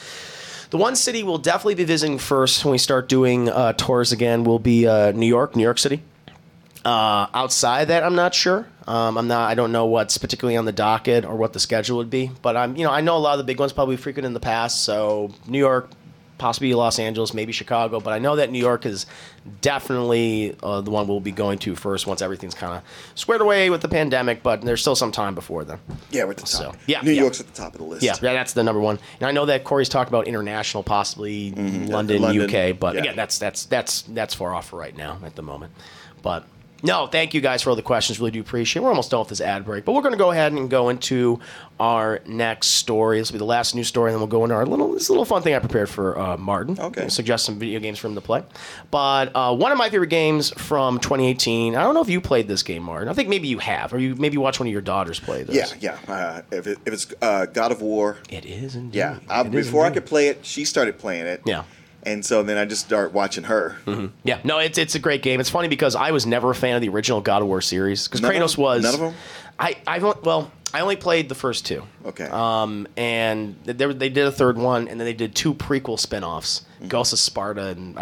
[0.71, 4.45] the one city we'll definitely be visiting first when we start doing uh, tours again
[4.45, 6.03] will be uh, New York, New York City.
[6.85, 8.67] Uh, outside that, I'm not sure.
[8.89, 9.49] Um, I'm not.
[9.49, 12.31] I don't know what's particularly on the docket or what the schedule would be.
[12.43, 12.75] But I'm.
[12.77, 14.83] You know, I know a lot of the big ones probably frequent in the past.
[14.83, 15.91] So New York,
[16.43, 18.01] possibly Los Angeles, maybe Chicago.
[18.01, 19.07] But I know that New York is
[19.61, 22.83] definitely uh, the one we'll be going to first once everything's kind of
[23.15, 24.43] squared away with the pandemic.
[24.43, 25.79] But there's still some time before then.
[26.11, 26.49] Yeah, we're at the top.
[26.49, 27.23] So, yeah, New yeah.
[27.23, 28.03] York's at the top of the list.
[28.03, 28.99] Yeah, yeah, that's the number one.
[29.21, 33.03] And I know that Corey's talked about international, possibly London, London, UK, but yeah.
[33.03, 35.73] again, that's that's that's that's far off for right now at the moment.
[36.23, 36.45] But
[36.83, 38.19] no, thank you guys for all the questions.
[38.19, 38.81] Really do appreciate.
[38.81, 38.85] it.
[38.85, 40.89] We're almost done with this ad break, but we're going to go ahead and go
[40.89, 41.39] into
[41.79, 43.19] our next story.
[43.19, 45.09] This will be the last news story, and then we'll go into our little this
[45.11, 46.79] little fun thing I prepared for uh, Martin.
[46.79, 47.09] Okay.
[47.09, 48.43] suggest some video games for him to play.
[48.91, 51.75] But uh, one of my favorite games from 2018.
[51.77, 53.09] I don't know if you played this game, Martin.
[53.09, 55.75] I think maybe you have, or you maybe watched one of your daughters play this.
[55.81, 56.13] Yeah, yeah.
[56.13, 58.99] Uh, if, it, if it's uh, God of War, It is indeed.
[58.99, 59.19] yeah.
[59.29, 61.43] I, before I could play it, she started playing it.
[61.47, 61.65] Yeah.
[62.05, 63.77] And so then I just start watching her.
[64.25, 65.41] Yeah, no, it's it's a great game.
[65.41, 68.09] It's funny because I was never a fan of the original God of War series
[68.09, 69.15] because Kratos was None of them?
[69.59, 71.83] I I well I only played the first two.
[72.07, 72.25] Okay.
[72.25, 76.65] Um, and they, they did a third one, and then they did two prequel spin-offs,
[76.79, 76.89] Mm-hmm.
[76.89, 77.97] Ghosts of Sparta and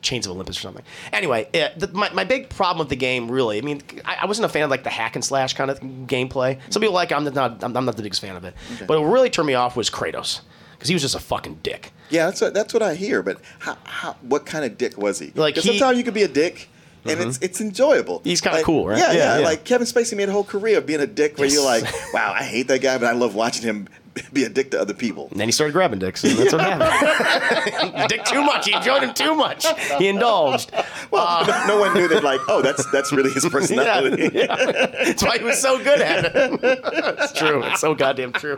[0.00, 0.84] Chains of Olympus or something.
[1.12, 4.26] Anyway, it, the, my, my big problem with the game, really, I mean, I, I
[4.26, 6.58] wasn't a fan of like the hack and slash kind of gameplay.
[6.70, 8.54] Some people like it, I'm not I'm, I'm not the biggest fan of it.
[8.86, 10.40] But what really turned me off was Kratos
[10.84, 11.92] because he was just a fucking dick.
[12.10, 13.22] Yeah, that's what, that's what I hear.
[13.22, 15.32] But how, how, what kind of dick was he?
[15.34, 16.68] Like he- sometimes you could be a dick,
[17.06, 18.18] and it's it's enjoyable.
[18.20, 18.28] Mm-hmm.
[18.28, 18.98] He's kinda Like, cool, right?
[18.98, 19.44] Yeah, Yeah, yeah, yeah.
[19.46, 22.34] Like Kevin Spacey made a whole career of being a dick, where you're like, wow,
[22.38, 23.88] I hate that guy, but I love watching him
[24.32, 25.28] be a dick to other people.
[25.30, 28.08] And then he started grabbing dicks, and that's what happened.
[28.08, 28.66] Dick too much.
[28.66, 29.66] He enjoyed him too much.
[29.98, 30.70] He indulged.
[31.10, 32.22] Well, no, no one knew that.
[32.22, 34.30] Like, oh, that's that's really his personality.
[34.32, 34.86] Yeah, yeah.
[35.04, 36.60] That's why he was so good at it.
[36.62, 37.62] it's true.
[37.64, 38.56] It's so goddamn true.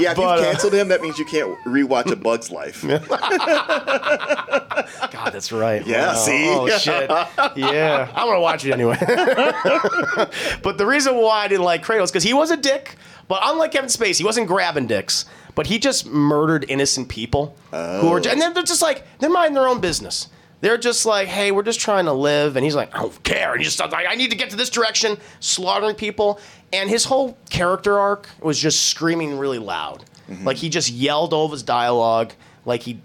[0.00, 2.82] Yeah, if But, uh, you canceled him, that means you can't rewatch A Bug's Life.
[2.82, 3.00] God,
[5.32, 5.86] that's right.
[5.86, 6.14] Yeah, Wow.
[6.14, 6.48] see?
[6.48, 7.08] Oh shit.
[7.56, 8.96] Yeah, I'm gonna watch it anyway.
[10.62, 12.96] but the reason why I didn't like Kratos because he was a dick.
[13.32, 15.24] But unlike Kevin Spacey, he wasn't grabbing dicks.
[15.54, 19.54] But he just murdered innocent people who were, and they're they're just like they're minding
[19.54, 20.28] their own business.
[20.60, 23.52] They're just like, hey, we're just trying to live, and he's like, I don't care.
[23.52, 26.40] And he's just like, I need to get to this direction, slaughtering people.
[26.74, 30.04] And his whole character arc was just screaming really loud.
[30.28, 30.44] Mm-hmm.
[30.44, 32.34] Like he just yelled over his dialogue.
[32.66, 33.00] Like he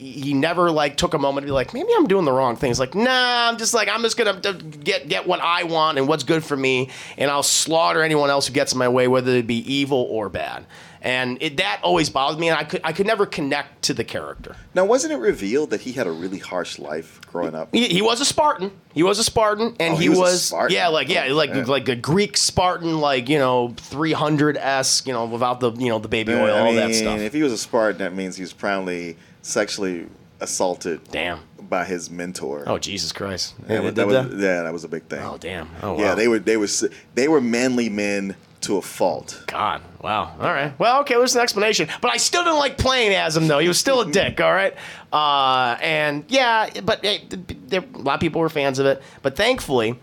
[0.00, 2.70] he never like took a moment to be like, maybe I'm doing the wrong thing.
[2.70, 5.98] He's like, nah, I'm just like, I'm just gonna uh, get get what I want
[5.98, 9.08] and what's good for me, and I'll slaughter anyone else who gets in my way,
[9.08, 10.64] whether it be evil or bad.
[11.02, 14.04] And it, that always bothered me, and I could I could never connect to the
[14.04, 14.54] character.
[14.74, 17.70] Now, wasn't it revealed that he had a really harsh life growing up?
[17.72, 18.70] He, he was a Spartan.
[18.92, 20.74] He was a Spartan, and Oh, he, he was a Spartan.
[20.76, 21.64] yeah, like yeah, like Yeah.
[21.64, 25.98] like a Greek Spartan, like you know, 300 s, you know, without the you know
[25.98, 27.18] the baby oil, I all mean, that stuff.
[27.20, 30.06] If he was a Spartan, that means he's was probably sexually
[30.40, 31.40] assaulted Damn.
[31.68, 32.64] by his mentor.
[32.66, 33.56] Oh Jesus Christ!
[33.60, 34.38] that, They was, did that was- that?
[34.38, 35.20] yeah, that was a big thing.
[35.22, 35.68] Oh damn!
[35.82, 35.98] Oh wow.
[36.00, 36.68] Yeah, they were they were
[37.14, 39.42] they were manly men to a fault.
[39.46, 39.80] God.
[40.02, 40.34] Wow.
[40.38, 40.78] All right.
[40.78, 41.88] Well, okay, there's an explanation.
[42.02, 43.58] But I still didn't like playing as him, though.
[43.58, 44.74] He was still a dick, all right?
[45.10, 47.20] Uh, and yeah, but eh,
[47.68, 49.02] there, a lot of people were fans of it.
[49.22, 49.98] But thankfully,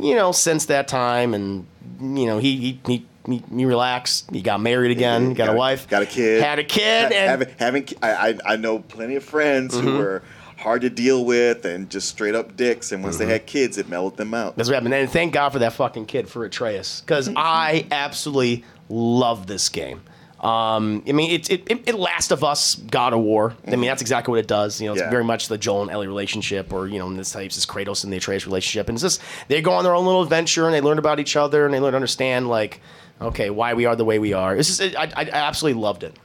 [0.00, 1.66] you know, since that time, and,
[2.00, 4.30] you know, he, he, he, he, he relaxed.
[4.32, 7.28] He got married again, got, a wife, got a kid, had a kid, Ha- and
[7.30, 9.86] having, having I, I know plenty of friends Mm-hmm.
[9.86, 10.22] who were
[10.56, 13.26] hard to deal with and just straight up dicks, and once Mm-hmm.
[13.26, 14.56] they had kids, it mellowed them out.
[14.56, 14.92] That's what happened.
[14.94, 20.02] And thank God for that fucking kid for Atreus, because I absolutely love this game.
[20.40, 23.54] Um, I mean, it, it, it, it Last of Us, God of War.
[23.66, 24.80] I mean, that's exactly what it does.
[24.80, 25.10] You know, it's Yeah.
[25.10, 28.04] very much the Joel and Ellie relationship, or you know, in this case, it's Kratos
[28.04, 28.88] and the Atreus relationship.
[28.88, 31.36] And it's just they go on their own little adventure, and they learn about each
[31.36, 32.80] other, and they learn to understand like,
[33.20, 34.56] okay, why we are the way we are.
[34.56, 36.18] This is I, I, absolutely loved it,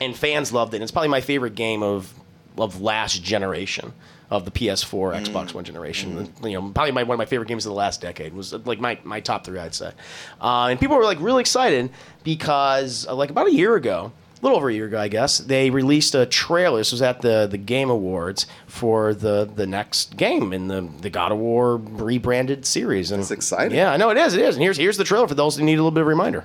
[0.00, 0.78] and fans loved it.
[0.78, 2.12] And it's probably my favorite game of
[2.56, 3.92] of last generation
[4.30, 6.30] of the PS4, Xbox One generation.
[6.42, 8.58] You know, probably my, one of my favorite games of the last decade was uh,
[8.64, 9.92] like my, my top three, I'd say.
[10.40, 11.90] Uh, and people were like really excited
[12.24, 15.38] because uh, like about a year ago, a little over a year ago, I guess,
[15.38, 16.78] they released a trailer.
[16.78, 21.10] This was at the the Game Awards for the the next game in the the
[21.10, 23.10] God of War rebranded series.
[23.10, 23.76] And That's exciting.
[23.76, 24.34] Yeah, I know it is.
[24.34, 24.54] It is.
[24.56, 26.44] And here's here's the trailer for those who need a little bit of reminder.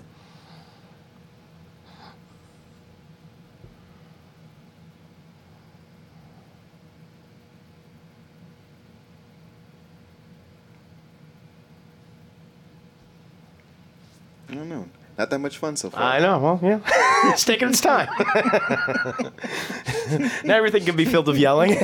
[14.50, 14.86] I don't know,
[15.24, 16.04] not that much fun so far.
[16.04, 16.38] I know.
[16.38, 16.80] Well, yeah,
[17.32, 18.10] it's taking its time.
[20.44, 21.78] Not everything can be filled with yelling.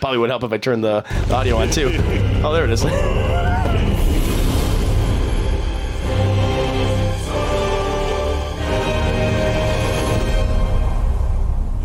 [0.00, 1.88] Probably would help if I turned the, the audio on too.
[2.44, 2.84] Oh, there it is.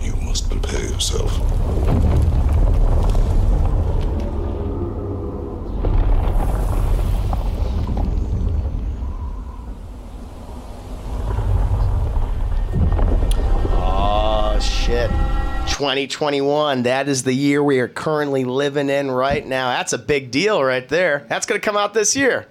[0.03, 1.38] You must prepare yourself.
[14.89, 15.11] Shit.
[15.67, 16.81] 2021.
[16.81, 19.69] That is the year we are currently living in right now.
[19.69, 21.27] That's a big deal right there.
[21.29, 22.47] That's going to come out this year.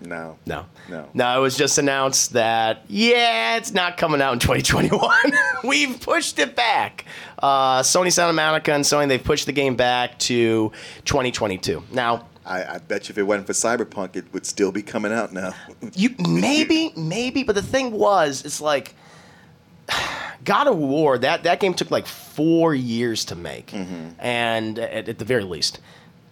[0.00, 0.66] no, No.
[0.88, 1.08] No.
[1.14, 5.32] No, it was just announced that, yeah, it's not coming out in 2021.
[5.64, 7.04] We've pushed it back.
[7.38, 10.72] Uh, Sony Santa Monica and Sony, they've pushed the game back to
[11.04, 11.84] 2022.
[11.92, 15.12] Now, I, I bet you if it wasn't for Cyberpunk, it would still be coming
[15.12, 15.54] out now.
[15.94, 18.96] you maybe, maybe, but the thing was, it's like
[20.44, 21.18] God of War.
[21.18, 24.10] That that game took like four years to make, mm-hmm.
[24.18, 25.80] and at, at the very least.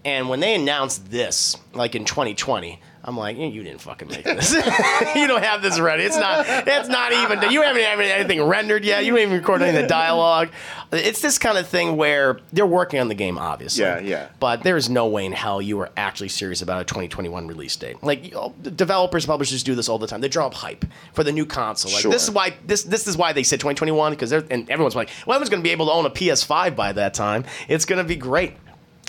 [0.04, 4.24] And when they announced this, like in 2020, I'm like, "Eh, you didn't fucking make
[4.24, 4.52] this.
[5.14, 6.02] you don't have this ready.
[6.02, 6.44] It's not.
[6.48, 7.50] It's not even.
[7.50, 9.04] You haven't have anything rendered yet.
[9.04, 10.50] You haven't even recorded any of the dialogue.
[10.92, 13.84] It's this kind of thing where they're working on the game, obviously.
[13.84, 14.28] Yeah, yeah.
[14.40, 17.76] But there is no way in hell you are actually serious about a 2021 release
[17.76, 18.02] date.
[18.02, 20.20] Like you know, developers, publishers do this all the time.
[20.20, 21.92] They draw up hype for the new console.
[21.92, 24.96] Like this is why this this is why they said 2021 because they're and everyone's
[24.96, 27.44] like, well, everyone's going to be able to own a PS5 by that time.
[27.68, 28.54] It's going to be great.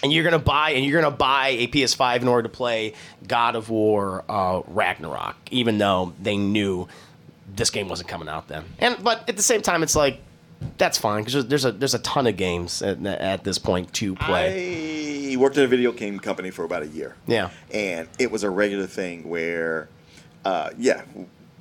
[0.03, 2.93] And you're gonna buy, and you're gonna buy a PS5 in order to play
[3.27, 6.87] God of War uh, Ragnarok, even though they knew
[7.55, 8.63] this game wasn't coming out then.
[8.79, 10.19] And but at the same time, it's like
[10.77, 14.15] that's fine because there's a there's a ton of games at, at this point to
[14.15, 14.75] play.
[15.29, 17.15] he worked at a video game company for about a year.
[17.25, 17.49] Yeah.
[17.73, 19.87] and it was a regular thing where,
[20.45, 21.01] uh, yeah,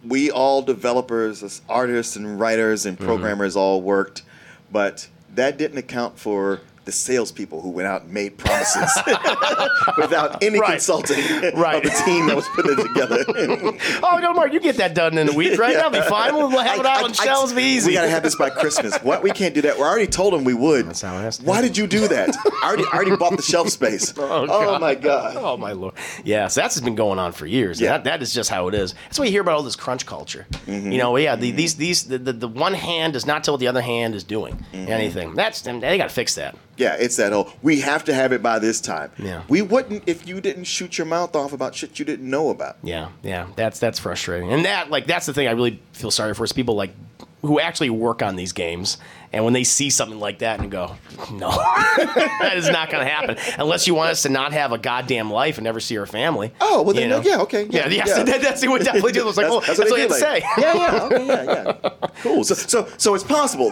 [0.06, 3.06] we all developers, as artists and writers and Mm-hmm.
[3.06, 4.22] programmers all worked,
[4.70, 8.88] but that didn't account for the salespeople who went out and made promises
[9.98, 10.70] without any Right.
[10.72, 11.18] consulting
[11.54, 11.84] Right.
[11.84, 13.24] of the team that was putting it together.
[14.02, 15.74] Oh, don't worry, you get that done in a week, right?
[15.74, 16.34] That'll be fine.
[16.34, 17.52] We'll have it I- out I- on I- shelves.
[17.52, 17.88] Be easy.
[17.90, 18.96] We gotta have this by Christmas.
[18.98, 19.22] What?
[19.22, 19.76] We can't do that.
[19.76, 20.86] We already told them we would.
[20.86, 21.68] That's how it has to Why be.
[21.68, 22.36] did you do that?
[22.62, 24.12] I already, I already bought the shelf space.
[24.26, 24.80] Oh, God.
[24.80, 25.36] my god.
[25.36, 25.94] Oh my lord!
[26.24, 27.80] Yes, that's been going on for years.
[27.80, 27.90] Yeah.
[27.92, 28.94] That that is just how it is.
[29.04, 30.46] That's why you hear about all this crunch culture.
[30.66, 30.92] Mm-hmm.
[30.92, 33.60] You know, yeah, the, these these the, the, the one hand does not tell what
[33.60, 34.90] the other hand is doing Mm-hmm.
[34.92, 35.34] anything.
[35.34, 36.54] That's they got to fix that.
[36.76, 37.50] Yeah, it's that whole.
[37.62, 39.10] We have to have it by this time.
[39.18, 39.42] Yeah.
[39.48, 42.76] We wouldn't if you didn't shoot your mouth off about shit you didn't know about.
[42.82, 44.52] Yeah, yeah, that's that's frustrating.
[44.52, 46.94] And that like that's the thing I really feel sorry for is people like
[47.42, 48.98] who actually work on these games
[49.32, 50.96] and when they see something like that and go,
[51.32, 51.50] no,
[51.96, 55.30] that is not going to happen unless you want us to not have a goddamn
[55.30, 56.52] life and never see our family.
[56.60, 57.20] Oh well, then know?
[57.22, 58.22] yeah, okay, yeah, yeah, yeah.
[58.26, 59.28] That, that's what definitely do.
[59.28, 60.32] It's like, well, that's, they what you do, have to say.
[60.32, 61.42] like, Yeah, yeah, okay, yeah,
[61.82, 61.90] yeah.
[62.22, 62.44] Cool.
[62.44, 63.70] So, so, so it's possible.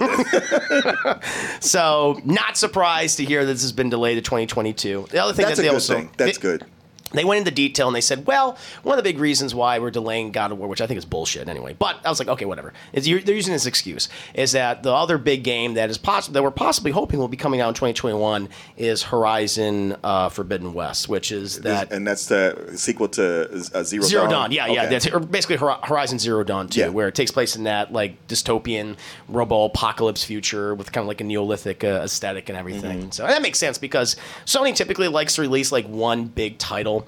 [1.61, 5.07] So, not surprised to hear that this has been delayed to 2022.
[5.11, 6.11] The other thing That's that a they good also thing.
[6.17, 6.67] That's good.
[7.13, 9.93] They went into detail and they said, well, one of the big reasons why we're
[9.93, 12.45] delaying God of War, which I think is bullshit anyway, but I was like, okay,
[12.45, 12.73] whatever.
[12.93, 16.51] They're using this excuse is that the other big game that is possible that we're
[16.51, 21.61] possibly hoping will be coming out in 2021 is Horizon uh, Forbidden West, which is
[21.61, 24.31] that and that's the sequel to uh, Zero, Zero Dawn.
[24.33, 24.87] Dawn, yeah, yeah.
[24.87, 26.89] That's or basically Horizon Zero Dawn too, Yeah.
[26.89, 28.97] where it takes place in that like dystopian
[29.29, 33.01] robo apocalypse future with kind of like a Neolithic uh, aesthetic and everything.
[33.03, 33.11] Mm-hmm.
[33.11, 34.17] So that makes sense because
[34.47, 37.04] Sony typically likes to release like one big title.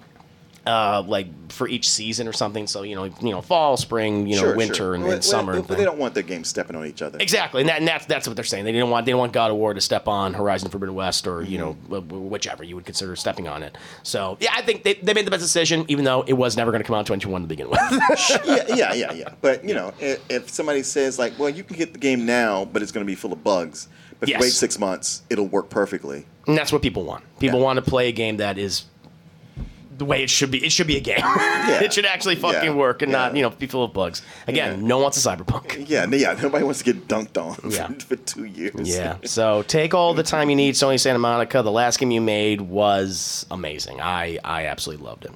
[0.67, 4.35] Uh, like for each season or something, so you know, you know, fall, spring, you
[4.35, 4.95] know, Sure, winter, sure.
[4.95, 5.53] and, Well, summer.
[5.53, 7.19] well, but they don't want their games stepping on each other.
[7.21, 8.65] Exactly, and, that, and that's that's what they're saying.
[8.65, 11.29] They didn't want they didn't want God of War to step on Horizon Forbidden West
[11.29, 11.95] or you know Mm-hmm.
[11.95, 13.79] wh- wh- whichever you would consider stepping on it.
[14.03, 16.73] So yeah, I think they, they made the best decision, even though it was never
[16.73, 17.79] going to come out in 2021 to begin with.
[18.45, 19.29] yeah, yeah, yeah, yeah.
[19.41, 22.65] But you know, if, if somebody says like, "Well, you can get the game now,
[22.65, 23.87] but it's going to be full of bugs,"
[24.19, 24.41] but if Yes.
[24.41, 26.27] you wait six months, it'll work perfectly.
[26.49, 27.25] And that's what people want.
[27.39, 27.65] People Yeah.
[27.67, 28.85] want to play a game that is
[29.99, 30.65] the way it should be.
[30.65, 31.17] It should be a game.
[31.25, 32.75] it should actually fucking Yeah.
[32.75, 34.23] work and not, you know, be full of bugs.
[34.47, 34.87] Again, Yeah.
[34.87, 35.87] no one wants a cyberpunk.
[35.89, 36.37] Yeah, yeah.
[36.41, 37.89] Nobody wants to get dunked on Yeah.
[37.89, 38.73] for, for two years.
[38.89, 39.17] Yeah.
[39.25, 41.63] So take all the time you need, Sony Santa Monica.
[41.63, 44.01] The last game you made was amazing.
[44.01, 45.33] I I absolutely loved it.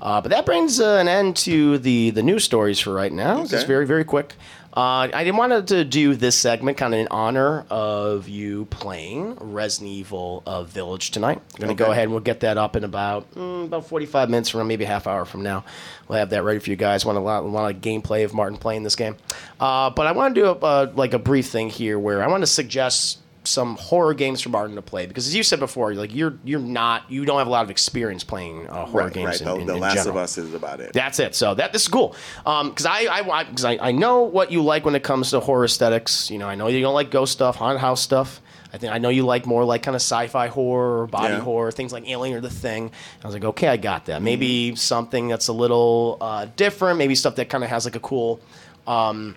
[0.00, 3.42] Uh, but that brings uh, an end to the the news stories for right now.
[3.42, 4.34] It's very very quick.
[4.78, 9.34] Uh, I didn't want to do this segment kind of in honor of you playing
[9.40, 11.42] Resident Evil uh, Village tonight.
[11.54, 14.30] I'm going to go ahead and we'll get that up in about mm, about 45
[14.30, 15.64] minutes from maybe a half hour from now.
[16.06, 17.04] We'll have that ready for you guys.
[17.04, 19.16] Want a lot, a gameplay of Martin playing this game.
[19.58, 22.28] Uh, but I want to do a, uh, like a brief thing here where I
[22.28, 23.18] want to suggest
[23.48, 26.60] some horror games for Martin to play because as you said before, like you're you're
[26.60, 29.26] not you don't have a lot of experience playing uh, horror Right, games.
[29.26, 29.40] right.
[29.40, 30.16] in- The, in- the in Last general.
[30.18, 30.92] of Us is about it.
[30.92, 31.34] That's it.
[31.34, 32.14] So that this is cool.
[32.46, 35.40] Um, because I I because I, I know what you like when it comes to
[35.40, 36.30] horror aesthetics.
[36.30, 38.40] You know, I know you don't like ghost stuff, haunted house stuff.
[38.70, 41.40] I think I know you like more like kind of sci-fi horror, or body Yeah.
[41.40, 42.90] horror, things like Alien or The Thing.
[43.24, 44.20] I was like, okay, I got that.
[44.20, 46.98] Maybe something that's a little uh, different.
[46.98, 48.40] Maybe stuff that kind of has like a cool.
[48.86, 49.36] Um,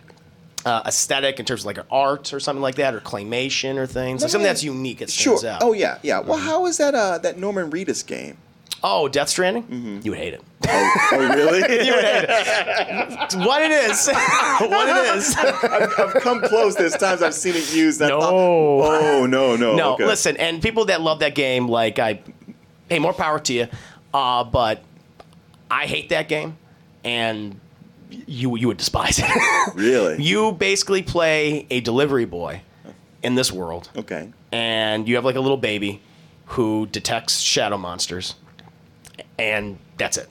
[0.65, 4.21] uh, aesthetic in terms of like art or something like that, or claymation or things,
[4.21, 5.01] like something that's unique.
[5.01, 5.37] It Sure.
[5.37, 5.63] stands out.
[5.67, 6.19] Oh yeah, yeah.
[6.19, 6.47] Well, Mm-hmm.
[6.47, 6.93] how is that?
[6.95, 8.37] Uh, that Norman Reedus game?
[8.83, 10.01] Oh, Death Stranding.
[10.03, 10.41] You would hate it.
[10.67, 11.59] Oh, oh really?
[11.85, 13.35] you would hate it.
[13.45, 14.07] what it is.
[14.59, 15.35] what it is.
[15.37, 16.75] I've, I've come close.
[16.75, 18.01] There's times I've seen it used.
[18.01, 18.19] I No.
[18.21, 19.75] thought, oh no, no.
[19.75, 20.05] No, okay.
[20.05, 22.21] listen, and people that love that game, like I,
[22.89, 23.67] hey, more power to you.
[24.13, 24.81] Uh, but
[25.69, 26.57] I hate that game,
[27.03, 27.59] and
[28.27, 29.25] you you would despise it.
[29.75, 30.21] Really?
[30.21, 32.61] you basically play a delivery boy
[33.23, 34.31] in this world, okay.
[34.51, 36.01] and you have like a little baby
[36.45, 38.35] who detects shadow monsters,
[39.37, 40.27] and that's it.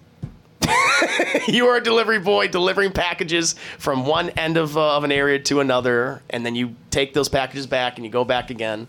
[1.48, 5.38] you are a delivery boy delivering packages from one end of, uh, of an area
[5.38, 8.86] to another, and then you take those packages back and you go back again,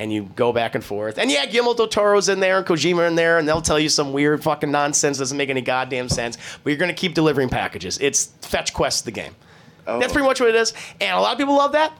[0.00, 1.18] and you go back and forth.
[1.18, 3.90] And yeah, Guillermo del Toro's in there and Kojima in there, and they'll tell you
[3.90, 6.38] some weird fucking nonsense doesn't make any goddamn sense.
[6.64, 7.98] But you're gonna keep delivering packages.
[8.00, 9.36] It's fetch quest the game.
[9.84, 10.72] That's pretty much what it is,
[11.02, 11.92] and a lot of people love that.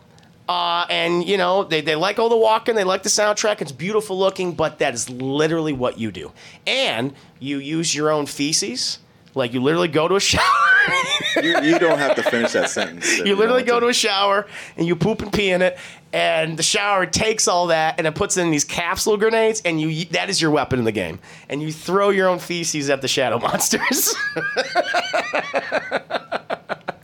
[0.48, 3.60] Uh, and you know they, they like all the walking, they like the soundtrack.
[3.60, 6.32] It's beautiful looking, but that is literally what you do.
[6.66, 8.98] And you use your own feces.
[9.34, 10.42] Like you literally go to a shower.
[11.42, 13.18] You, you don't have to finish that sentence.
[13.18, 14.46] if you literally go want to a shower
[14.76, 15.78] and you poop and pee in it,
[16.12, 20.04] and the shower takes all that and it puts in these capsule grenades, and you
[20.06, 21.18] that is your weapon in the game.
[21.48, 24.14] And you throw your own feces at the shadow monsters.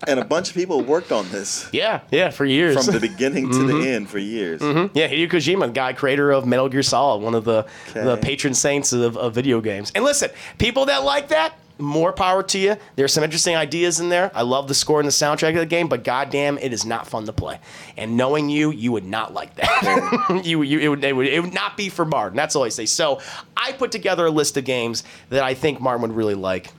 [0.06, 2.84] and a bunch of people worked on this Yeah, yeah, for years.
[2.84, 3.86] from the beginning to the mm-hmm.
[3.86, 4.60] end for years.
[4.60, 4.96] Mm-hmm.
[4.96, 8.54] Yeah, Hideo Kojima, the guy creator of Metal Gear Solid, one of the the patron
[8.54, 9.92] saints of, of video games.
[9.94, 12.76] And listen, people that like that, more power to you.
[12.96, 14.30] There's some interesting ideas in there.
[14.34, 17.06] I love the score and the soundtrack of the game, but goddamn, it is not
[17.06, 17.58] fun to play.
[17.96, 20.42] And knowing you, you would not like that.
[20.44, 22.36] you, you it, would, it would it would not be for Martin.
[22.36, 22.86] That's all I say.
[22.86, 23.20] So
[23.56, 26.72] I put together a list of games that I think Martin would really like.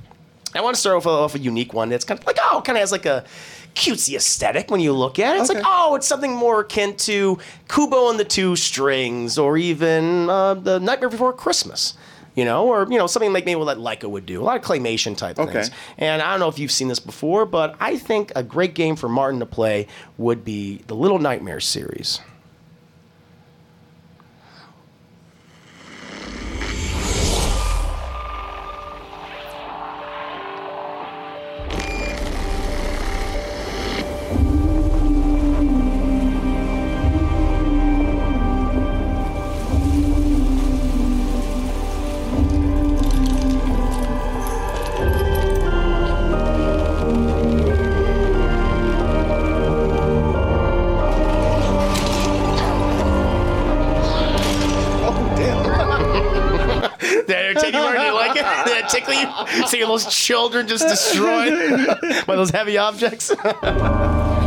[0.55, 2.77] I want to start off, off a unique one that's kind of like, oh, kind
[2.77, 3.25] of has like a
[3.75, 5.41] cutesy aesthetic when you look at it.
[5.41, 5.59] It's Okay.
[5.59, 7.37] like, oh, it's something more akin to
[7.67, 11.93] Kubo and the Two Strings, or even uh, the Nightmare Before Christmas.
[12.37, 14.61] You know, or you know, something like maybe what Laika would do, a lot of
[14.63, 15.51] claymation type Okay.
[15.51, 15.71] things.
[15.97, 18.95] And I don't know if you've seen this before, but I think a great game
[18.95, 19.87] for Martin to play
[20.19, 22.21] would be the Little Nightmares series.
[59.65, 61.53] Seeing those children just destroyed
[62.27, 63.31] by those heavy objects?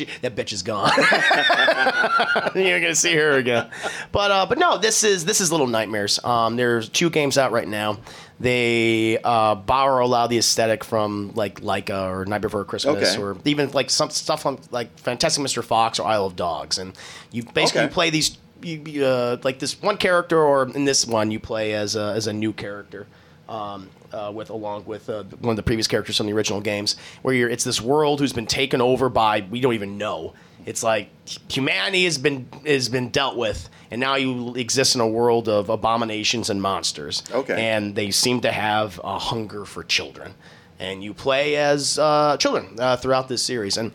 [0.00, 0.90] she, that bitch is gone.
[2.54, 3.70] You're gonna see her again.
[4.12, 6.22] But uh, but no, this is this is Little Nightmares.
[6.24, 7.98] Um, there's two games out right now.
[8.38, 13.14] They uh, borrow a lot of the aesthetic from like Laika or Night Before Christmas,
[13.14, 13.22] Okay.
[13.22, 15.62] or even like some stuff on like Fantastic Mr.
[15.62, 16.96] Fox or Isle of Dogs, and
[17.30, 17.92] you basically Okay.
[17.92, 18.38] play these.
[18.62, 22.12] You, you, uh, like this one character, or in this one, you play as a,
[22.14, 23.06] as a new character
[23.48, 26.96] um, uh, with along with uh, one of the previous characters from the original games,
[27.22, 30.34] where you're it's this world who's been taken over by we don't even know.
[30.66, 31.08] It's like
[31.50, 35.68] humanity has been has been dealt with, and now you exist in a world of
[35.68, 37.22] abominations and monsters.
[37.30, 37.60] Okay.
[37.70, 40.34] and they seem to have a hunger for children,
[40.78, 43.92] and you play as uh, children uh, throughout this series, and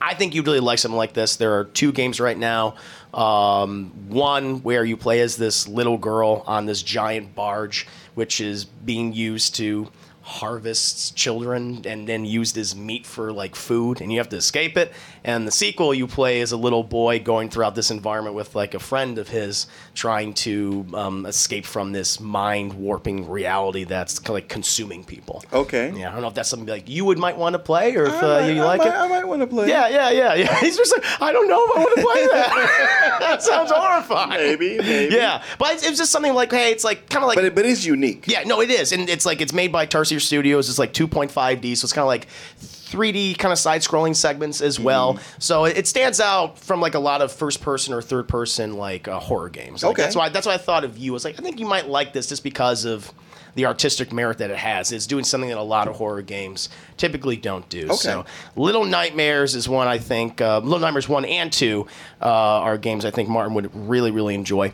[0.00, 1.36] I think you'd really like something like this.
[1.36, 2.76] There are two games right now.
[3.12, 8.64] Um, one where you play as this little girl on this giant barge, which is
[8.64, 9.90] being used to
[10.30, 14.76] harvest children and then used as meat for like food, and you have to escape
[14.76, 14.92] it.
[15.24, 18.74] And the sequel, you play as a little boy going throughout this environment with like
[18.74, 24.30] a friend of his, trying to um, escape from this mind warping reality that's kind
[24.30, 25.42] of like consuming people.
[25.52, 25.92] Okay.
[25.96, 28.04] Yeah, I don't know if that's something like you would might want to play or
[28.04, 28.94] if uh, might- you I like might- it.
[28.94, 29.68] I might want to play.
[29.68, 30.60] Yeah, yeah, yeah, yeah.
[30.60, 33.16] He's just like, I don't know if I want to play that.
[33.20, 34.30] that sounds horrifying.
[34.30, 35.14] Maybe, maybe.
[35.14, 37.36] Yeah, but it's, it's just something like, hey, it's like kind of like.
[37.36, 38.24] But it, but it's unique.
[38.26, 40.68] yeah, no, it is, and it's like it's made by Tarsier Studios.
[40.68, 42.28] It's like 2.5D, so it's kind of like
[42.60, 45.14] 3D kind of side-scrolling segments as well.
[45.14, 45.40] Mm-hmm.
[45.40, 49.18] So it it stands out from like a lot of first-person or third-person like uh,
[49.20, 49.82] horror games.
[49.82, 50.02] Like, Okay.
[50.02, 51.12] that's why that's why I thought of you.
[51.12, 53.10] I was like, I think you might like this just because of
[53.56, 54.92] the artistic merit that it has.
[54.92, 57.86] It's doing something that a lot of horror games typically don't do.
[57.86, 57.94] Okay.
[57.96, 58.24] So
[58.54, 60.40] Little Nightmares is one I think.
[60.40, 61.86] Uh, Little Nightmares one and two
[62.22, 64.72] uh, are games I think Martin would really really enjoy.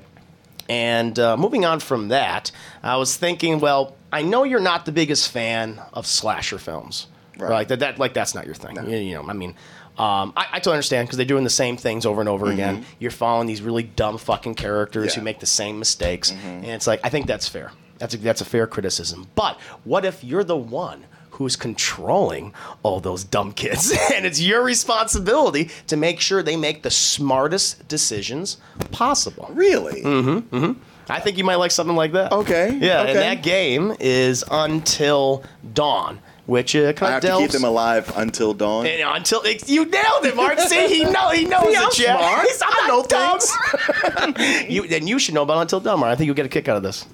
[0.69, 2.51] And uh, moving on from that,
[2.83, 7.07] I was thinking, well, I know you're not the biggest fan of slasher films,
[7.37, 7.51] right?
[7.51, 8.75] Like that, that, like that's not your thing.
[8.89, 9.51] You, you know, I mean,
[9.99, 12.55] um, I, I totally understand because they're doing the same things over and over mm-hmm.
[12.55, 12.87] again.
[12.99, 16.49] You're following these really dumb fucking characters who make the same mistakes, mm-hmm.
[16.49, 17.73] and it's like I think that's fair.
[17.99, 19.27] That's a, that's a fair criticism.
[19.35, 21.05] But what if you're the one?
[21.33, 23.91] Who's controlling all those dumb kids?
[24.15, 28.57] and it's your responsibility to make sure they make the smartest decisions
[28.93, 29.51] possible.
[29.53, 30.01] Really?
[30.01, 30.73] Mm-hmm,
[31.09, 32.33] I think you might like something like that.
[32.33, 33.11] Okay, Yeah, okay.
[33.11, 37.53] and that game is Until Dawn, which uh, I kind have of to keep delves.
[37.55, 38.87] them alive until dawn.
[38.87, 40.59] and until it, you nailed it, Mark.
[40.61, 42.19] See, he know he knows I'm it, Jeff.
[42.19, 42.43] smart.
[42.47, 44.65] He's- I'm I know dumb.
[44.69, 46.13] you then you should know about Until Dawn, Martin.
[46.13, 47.07] I think you'll get a kick out of this.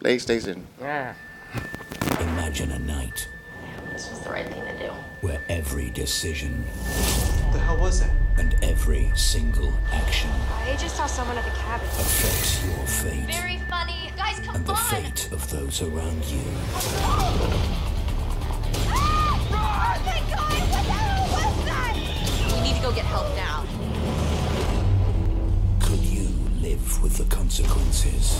[0.00, 0.62] PlayStation.
[0.80, 1.14] Yeah.
[2.20, 3.28] Imagine a night
[3.92, 4.92] This was the right thing to do.
[5.20, 6.62] where every decision
[7.44, 8.10] What the hell was that?
[8.40, 10.30] And every single action
[10.66, 11.86] I just saw someone at the cabin.
[11.86, 14.10] affects your fate Very funny.
[14.16, 14.78] Guys, come and the on.
[14.78, 16.40] fate of those around you.
[18.88, 19.36] Ah!
[19.52, 21.94] Oh my god, what the hell was that?
[22.54, 23.64] We need to go get help now.
[25.80, 26.28] Could you
[26.62, 28.38] live with the consequences?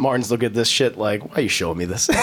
[0.00, 2.08] Martin's look at this shit like, why are you showing me this?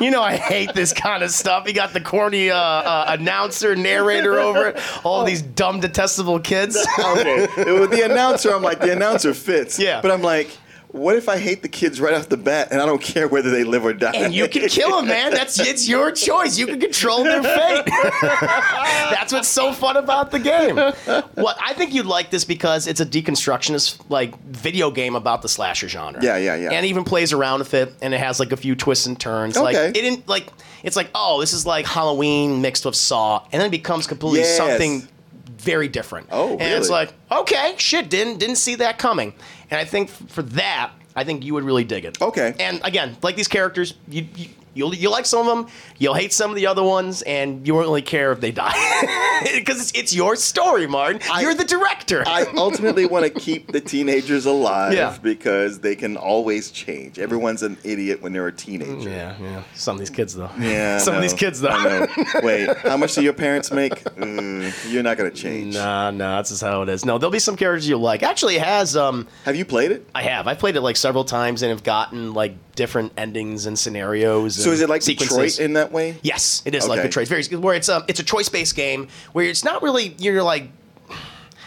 [0.00, 1.66] you know I hate this kind of stuff.
[1.66, 4.80] You got the corny uh, uh, announcer, narrator over it.
[5.04, 6.76] All these dumb, detestable kids.
[6.98, 9.78] okay, with the announcer, I'm like the announcer fits.
[9.78, 10.00] Yeah.
[10.00, 10.56] but I'm like,
[10.94, 13.50] what if I hate the kids right off the bat and I don't care whether
[13.50, 14.12] they live or die?
[14.14, 15.32] and you can kill them, man.
[15.32, 16.56] That's it's your choice.
[16.56, 17.84] You can control their fate.
[18.22, 20.76] That's what's so fun about the game.
[20.76, 25.48] What I think you'd like this because it's a deconstructionist like video game about the
[25.48, 26.22] slasher genre.
[26.22, 26.70] Yeah, yeah, yeah.
[26.70, 29.56] And even plays around with it, and it has like a few twists and turns.
[29.56, 29.64] Okay.
[29.64, 30.46] Like it didn't like
[30.84, 34.40] it's like oh this is like Halloween mixed with Saw, and then it becomes completely
[34.40, 34.56] Yes.
[34.56, 35.08] something
[35.64, 36.28] very different.
[36.30, 39.34] Oh, And it's like okay, shit, didn't didn't see that coming.
[39.70, 42.20] And I think for that, I think you would really dig it.
[42.20, 42.54] Okay.
[42.60, 46.32] And again, like these characters, you, you you'll you like some of them, you'll hate
[46.32, 48.74] some of the other ones, and you won't really care if they die
[49.54, 51.20] because it's, it's your story, Martin.
[51.40, 52.22] You're the director.
[52.26, 55.16] I ultimately want to keep the teenagers alive Yeah.
[55.22, 57.18] because they can always change.
[57.18, 59.08] Everyone's an idiot when they're a teenager.
[59.08, 59.62] yeah, yeah.
[59.74, 60.50] Some of these kids though.
[60.58, 61.68] Yeah, I Some of these kids though.
[61.68, 62.24] I know.
[62.42, 63.92] Wait, how much do your parents make?
[64.14, 65.74] Mm, you're not gonna change.
[65.74, 67.04] Nah, nah, that's just how it is.
[67.04, 68.22] No, there'll be some characters you'll like.
[68.22, 70.06] Actually, it has um Have you played it?
[70.14, 70.46] I have.
[70.48, 74.56] I've played it like several times and have gotten like different endings and scenarios.
[74.56, 75.56] So and is it like sequences.
[75.56, 76.16] Detroit in that way?
[76.22, 77.30] Yes, it is like Detroit.
[77.30, 80.42] It's very where it's um it's a choice based game where it's not really you're
[80.42, 80.70] like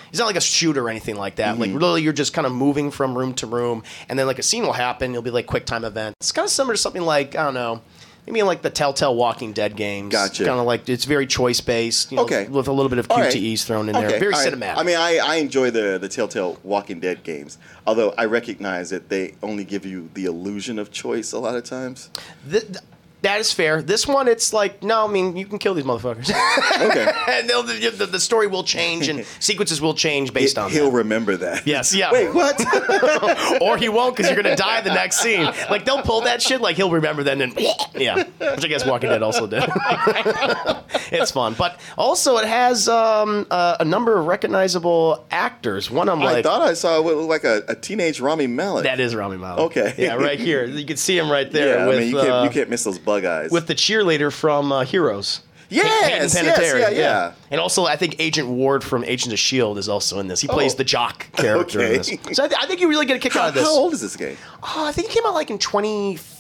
[0.10, 1.54] it's not like a shooter or anything like that.
[1.54, 1.74] Mm-hmm.
[1.74, 4.44] Like really, you're just kind of moving from room to room, and then like a
[4.44, 5.14] scene will happen.
[5.14, 6.16] You'll be like quick time events.
[6.20, 7.82] It's kind of similar to something like I don't know.
[8.28, 10.12] Maybe like the Telltale Walking Dead games.
[10.12, 10.44] Gotcha.
[10.46, 12.12] Kind of like it's very choice based.
[12.12, 12.48] You know, Okay.
[12.50, 13.32] With a little bit of All right.
[13.34, 14.08] QTEs thrown in there.
[14.08, 14.54] Okay, Very all right.
[14.54, 14.78] cinematic.
[14.78, 19.08] I mean, I, I enjoy the the Telltale Walking Dead games, although I recognize that
[19.10, 22.10] they only give you the illusion of choice a lot of times.
[22.50, 22.78] Th- th-
[23.24, 23.82] that is fair.
[23.82, 25.08] This one, it's like no.
[25.08, 26.30] I mean, you can kill these motherfuckers.
[26.30, 30.70] Okay, and they'll, the, the, the story will change and sequences will change based on
[30.70, 30.98] he'll that.
[30.98, 31.66] remember that.
[31.66, 32.12] Yes, yeah.
[32.12, 33.62] Wait, what?
[33.62, 35.46] or he won't because you're gonna die the next scene.
[35.70, 36.62] Like they'll pull that shit.
[36.62, 37.60] Like he'll remember then and
[37.96, 39.64] yeah, which I guess Walking Dead also did.
[41.12, 45.90] it's fun, but also it has um, uh, a number of recognizable actors.
[45.90, 46.44] One I'm I like.
[46.46, 48.84] thought I saw what looked like a, a teenage Rami Malek.
[48.84, 49.60] that is Rami Malek.
[49.60, 49.96] Okay.
[49.98, 50.66] Yeah, right here.
[50.66, 51.80] You can see him right there.
[51.80, 53.00] yeah, with, I mean, you can't, uh, you can't miss those
[53.52, 55.42] with the cheerleader from uh, Heroes.
[55.70, 57.34] Yes, yes, Panettiere, yeah, yeah.
[57.52, 60.40] And also, I think Agent Ward from Agents of Shield is also in this.
[60.40, 60.78] He plays Oh.
[60.78, 62.08] the jock character in this.
[62.32, 63.64] So I, th- I think you really get a kick how, out of this.
[63.66, 64.38] how old is this game?
[64.64, 66.37] Oh, I think it came out like in 2015,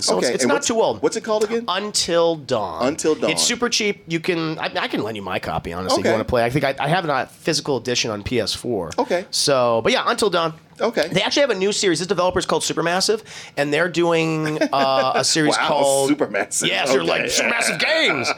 [0.00, 1.02] so Okay, it's, it's not too old.
[1.02, 1.64] What's it called again?
[1.68, 2.86] Until Dawn.
[2.86, 3.30] Until Dawn.
[3.30, 4.04] It's super cheap.
[4.06, 4.58] You can.
[4.58, 5.72] I, I can lend you my copy.
[5.72, 6.44] Honestly, if you want to play.
[6.44, 8.98] I think I, I have a physical edition on PS4.
[8.98, 9.26] Okay.
[9.30, 10.54] So, but yeah, Until Dawn.
[10.80, 11.08] Okay.
[11.08, 11.98] They actually have a new series.
[11.98, 13.22] This developer is called Supermassive,
[13.56, 16.66] and they're doing uh, a series Wow, called Supermassive.
[16.68, 18.28] Yes, they're like Supermassive Games.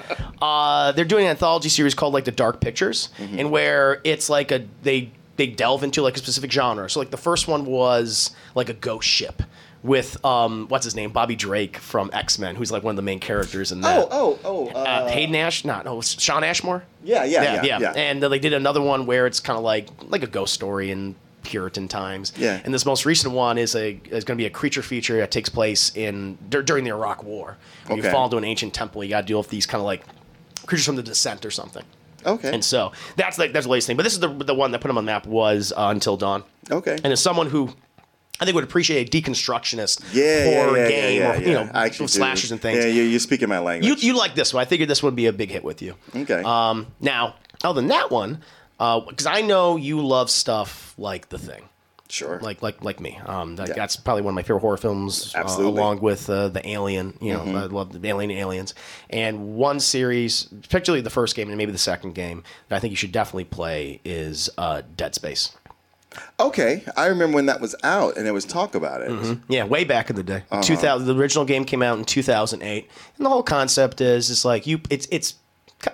[0.42, 3.38] Uh, they're doing an anthology series called like the Dark Pictures, Mm-hmm.
[3.38, 6.88] and where it's like a they they delve into like a specific genre.
[6.90, 9.42] So like the first one was like a ghost ship
[9.85, 13.02] with um what's his name Bobby Drake from X Men, who's like one of the
[13.02, 13.98] main characters in that.
[13.98, 14.66] Oh, oh, oh.
[14.69, 14.73] Uh,
[15.05, 16.82] Uh, Hayden Ash, not no, Shawn Ashmore.
[17.05, 17.93] yeah, yeah, yeah, yeah.
[17.93, 20.90] And uh, they did another one where it's kind of like like a ghost story
[20.90, 22.32] in Puritan times.
[22.39, 22.61] Yeah.
[22.65, 25.31] And this most recent one is a is going to be a creature feature that
[25.31, 27.59] takes place in dur- during the Iraq War.
[27.86, 29.85] When You fall into an ancient temple, you got to deal with these kind of
[29.85, 30.02] like
[30.65, 31.85] creatures from the descent or something.
[32.24, 32.55] okay.
[32.55, 33.98] And so that's like that's the latest thing.
[33.98, 36.16] But this is the the one that put him on the map was uh, Until
[36.16, 36.43] Dawn.
[36.70, 36.97] okay.
[37.05, 37.69] And as someone who
[38.40, 41.86] I think would appreciate a deconstructionist yeah, horror yeah, game yeah, or you know I
[41.86, 42.12] actually do.
[42.12, 42.85] slashers and things.
[42.85, 44.02] Yeah, you, you're speaking my language.
[44.02, 44.62] You you like this one?
[44.62, 45.94] I figured this would be a big hit with you.
[46.15, 46.43] Okay.
[46.43, 48.43] Um, now, other than that one,
[48.78, 51.69] because I know you love stuff like The Thing,
[52.09, 52.40] sure.
[52.40, 53.20] like like like me.
[53.24, 53.74] Um, that.
[53.77, 55.70] That's probably one of my favorite horror films, uh, Absolutely.
[55.70, 55.78] Mm-hmm.
[55.78, 57.16] along with uh, the Alien.
[57.20, 58.74] You know, I love the Alien and Aliens.
[59.11, 62.90] And one series, particularly the first game and maybe the second game, that I think
[62.90, 65.56] you should definitely play is uh, Dead Space.
[66.38, 69.38] Okay, I remember when that was out and there was talk about it.
[69.48, 70.42] Yeah, way back in the day.
[70.50, 70.62] Uh-huh.
[70.62, 71.06] 2000.
[71.06, 74.80] The original game came out in 2008, and the whole concept is it's like you.
[74.90, 75.34] It's it's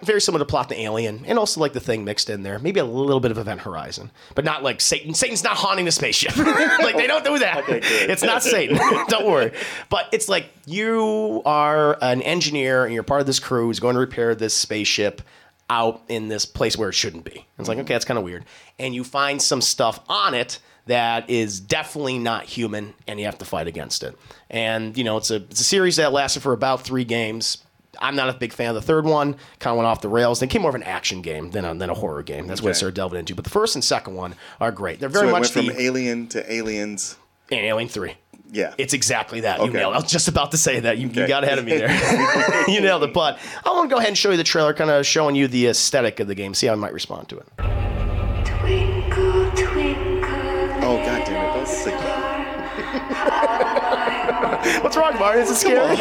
[0.03, 2.59] very similar to plot to Alien, and also like the thing mixed in there.
[2.59, 5.15] Maybe a little bit of Event Horizon, but not like Satan.
[5.15, 6.37] Satan's not haunting the spaceship.
[6.37, 7.65] like they don't do that.
[7.69, 8.77] it's not Satan.
[9.09, 9.53] don't worry.
[9.89, 13.95] But it's like you are an engineer and you're part of this crew who's going
[13.95, 15.23] to repair this spaceship
[15.71, 17.47] out in this place where it shouldn't be.
[17.59, 17.85] It's like mm-hmm.
[17.85, 18.45] okay, that's kind of weird,
[18.79, 23.39] and you find some stuff on it that is definitely not human, and you have
[23.39, 24.19] to fight against it.
[24.51, 27.59] And you know, it's a it's a series that lasted for about three games.
[28.01, 29.35] I'm not a big fan of the third one.
[29.59, 30.41] Kind of went off the rails.
[30.41, 32.47] They became more of an action game than a, than a horror game.
[32.47, 32.77] That's what I Okay.
[32.79, 33.35] started delving into.
[33.35, 35.01] But the first and second one are great.
[35.01, 37.17] They're So very it much went the from Alien to Aliens.
[37.51, 38.15] and Alien Three.
[38.53, 38.75] Yeah.
[38.79, 39.59] It's exactly that.
[39.59, 39.79] You Okay.
[39.79, 39.97] nailed it.
[39.97, 40.99] I was just about to say that.
[40.99, 41.91] You, you got ahead of me there.
[42.69, 43.13] you nailed it.
[43.15, 45.47] But I want to go ahead and show you the trailer, kind of showing you
[45.49, 47.47] the aesthetic of the game, see how I might respond to it.
[48.45, 51.55] Twinkle, twinkle, oh god damn it!
[51.59, 51.95] That's sick.
[54.83, 55.43] What's wrong, Mario?
[55.43, 55.97] Is it scary?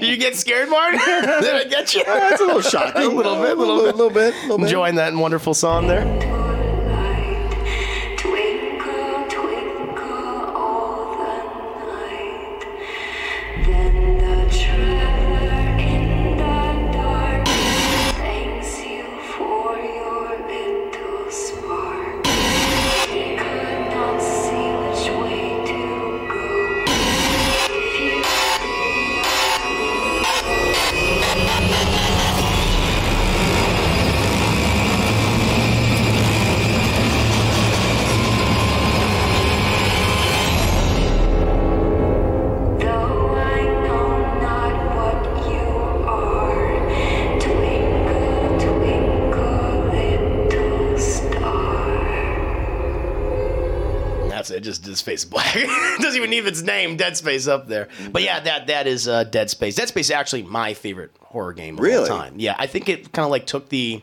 [0.08, 1.00] you get scared, Martin?
[1.00, 2.04] Did I get you?
[2.06, 3.02] That's a little shocking.
[3.02, 4.64] a little bit, a little bit, little bit, little bit.
[4.64, 6.39] Enjoying that wonderful song there.
[55.04, 55.20] That's it.
[55.20, 55.98] Just his face black.
[56.00, 56.96] Doesn't even need its name.
[56.96, 57.88] Dead Space up there.
[58.10, 59.76] But yeah, that that is uh, Dead Space.
[59.76, 62.08] Dead Space is actually my favorite horror game of all Really?
[62.08, 62.34] time.
[62.36, 64.02] Yeah, I think it kind of like took the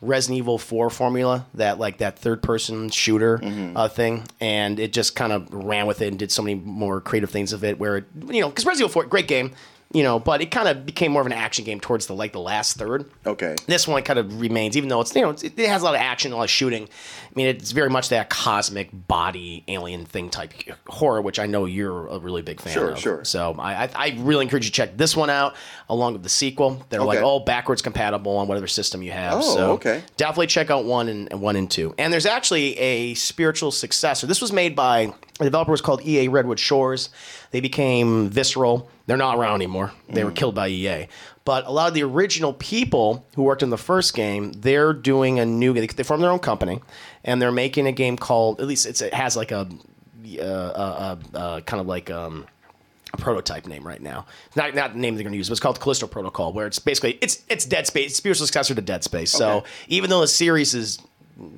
[0.00, 3.76] Resident Evil 4 formula, that like that third person shooter Mm-hmm.
[3.76, 7.00] uh, thing, and it just kind of ran with it and did so many more
[7.00, 7.78] creative things of it.
[7.78, 9.52] Where it, you know, because Resident Evil 4, great game,
[9.94, 12.32] you know, but it kind of became more of an action game towards the like
[12.32, 13.08] the last third.
[13.24, 13.54] Okay.
[13.66, 15.94] This one kind of remains, even though it's you know it's, it has a lot
[15.94, 16.88] of action, a lot of shooting.
[17.34, 20.52] I mean, it's very much that cosmic body alien thing type
[20.86, 22.98] horror, which I know you're a really big fan Sure, of.
[23.00, 23.16] sure.
[23.16, 23.24] sure.
[23.24, 25.56] So I, I, I really encourage you to check this one out
[25.88, 26.84] along with the sequel.
[26.90, 27.24] They're like Okay.
[27.24, 29.34] all backwards compatible on whatever system you have.
[29.38, 30.02] Oh, so okay.
[30.16, 31.92] definitely check out one and, and one and two.
[31.98, 34.28] And there's actually a spiritual successor.
[34.28, 37.08] This was made by the developer was called EA Redwood Shores.
[37.50, 38.88] They became Visceral.
[39.06, 39.92] They're not around anymore.
[40.08, 40.36] They were mm.
[40.36, 41.08] killed by EA.
[41.44, 45.38] But a lot of the original people who worked in the first game, they're doing
[45.38, 45.74] a new.
[45.74, 46.80] They, they formed their own company,
[47.22, 48.60] and they're making a game called.
[48.60, 49.68] At least it's, it has like a,
[50.38, 52.46] uh, uh, uh, uh, kind of like um,
[53.12, 54.24] a prototype name right now.
[54.56, 56.78] Not not the name they're going to use, but it's called Callisto Protocol, where it's
[56.78, 59.30] basically it's it's Dead Space, it's spiritual successor to Dead Space.
[59.30, 59.66] So Okay.
[59.88, 60.98] even though the series is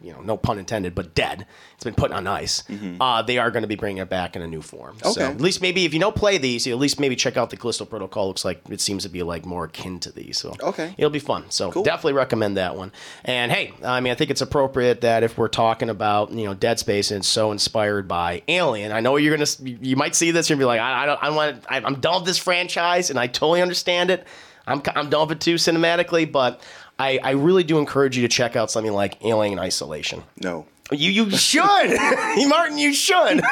[0.02, 1.46] you know, no pun intended, but dead.
[1.74, 2.64] It's been put on ice.
[3.00, 4.96] Uh, they are going to be bringing it back in a new form.
[5.02, 5.20] So Mm-hmm.
[5.22, 5.32] Okay.
[5.34, 7.56] at least maybe if you don't play these, you at least maybe check out the
[7.56, 8.28] Callisto Protocol.
[8.28, 10.38] Looks like it seems to be like more akin to these.
[10.38, 10.94] So Okay.
[10.96, 11.44] it'll be fun.
[11.50, 12.92] So definitely recommend that one.
[13.24, 16.54] And hey, I mean, I think it's appropriate that if we're talking about you know
[16.54, 20.30] Dead Space and it's so inspired by Alien, I know you're gonna you might see
[20.30, 23.18] this and be like, I, I don't, I want, I'm done with this franchise, and
[23.18, 24.26] I totally understand it.
[24.68, 26.60] I'm, I'm done with it too cinematically, but
[26.98, 30.22] I, I really do encourage you to check out something like Alien Isolation.
[30.42, 30.66] No.
[30.92, 31.62] You you should,
[32.48, 32.78] Martin.
[32.78, 33.42] You should.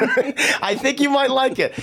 [0.61, 1.77] I think you might like it.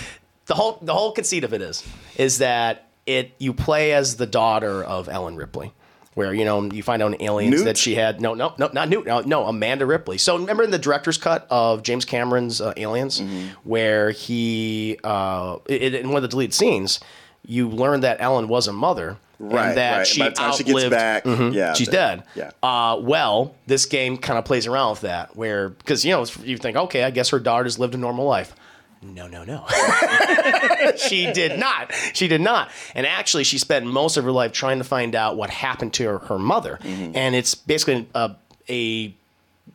[0.47, 1.87] The whole the whole conceit of it is
[2.17, 5.73] is that it you play as the daughter of Ellen Ripley.
[6.15, 7.65] Where you know you find out in Aliens Newt?
[7.67, 10.17] that she had no no no not Newt no, no Amanda Ripley.
[10.19, 13.49] So remember in the director's cut of James Cameron's uh, Aliens, Mm-hmm.
[13.65, 16.99] where he uh, it, in one of the deleted scenes,
[17.47, 20.07] you learn that Ellen was a mother, Right, and that right.
[20.07, 22.23] she By the time she gets outlived- back, Mhm, yeah, she's dead.
[22.37, 22.53] yeah.
[22.63, 26.57] Uh, well, this game kind of plays around with that, where because you know you
[26.57, 28.55] think, okay, I guess her daughter's lived a normal life.
[29.03, 29.67] No, no, no.
[30.97, 31.93] she did not.
[32.13, 32.71] She did not.
[32.95, 36.05] And actually, she spent most of her life trying to find out what happened to
[36.05, 36.79] her, her mother.
[36.85, 38.37] And it's basically a,
[38.69, 39.13] a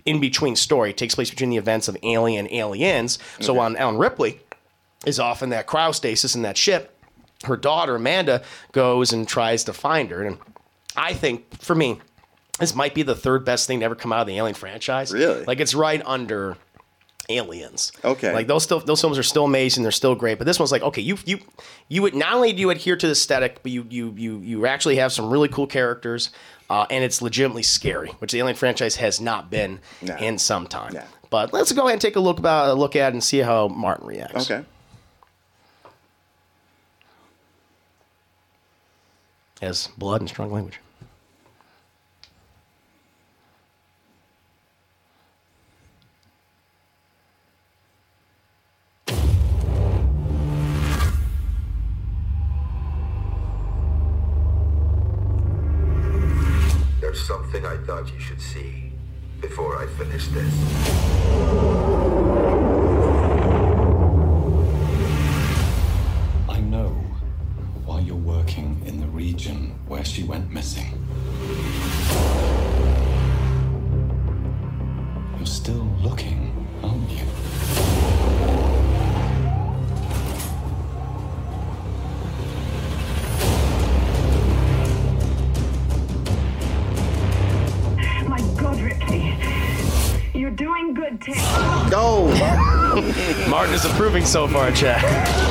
[0.05, 0.91] in between story.
[0.91, 3.19] It takes place between the events of Alien Aliens.
[3.41, 3.59] So Okay.
[3.61, 4.39] on Ellen Ripley
[5.05, 6.96] is off in that cryostasis in that ship,
[7.45, 10.23] her daughter Amanda goes and tries to find her.
[10.23, 10.37] And
[10.95, 11.99] I think for me,
[12.59, 15.11] this might be the third best thing to ever come out of the Alien franchise.
[15.13, 15.43] Really?
[15.45, 16.57] Like it's right under
[17.29, 17.91] Aliens.
[18.05, 18.33] Okay.
[18.33, 19.83] Like those still those films are still amazing.
[19.83, 20.37] They're still great.
[20.37, 21.39] But this one's like okay, you you
[21.89, 24.65] you would not only do you adhere to the aesthetic, but you you you you
[24.65, 26.31] actually have some really cool characters,
[26.69, 30.15] uh, and it's legitimately scary, which the Alien franchise has not been No.
[30.15, 30.93] in some time.
[30.95, 31.05] Yeah.
[31.29, 33.39] But let's go ahead and take a look about a look at it and see
[33.39, 34.49] how Martin reacts.
[34.49, 34.65] Okay.
[39.61, 40.79] Has blood and strong language.
[57.01, 58.91] There's something I thought you should see
[59.41, 62.06] before I finish this.
[69.47, 70.85] In the region where she went missing.
[75.37, 76.51] You're still looking,
[76.83, 77.25] aren't you?
[88.27, 89.35] My God, Ripley.
[90.33, 91.35] You're doing good, Tim.
[91.89, 92.27] Go.
[93.49, 95.46] Martin is approving so far, chat.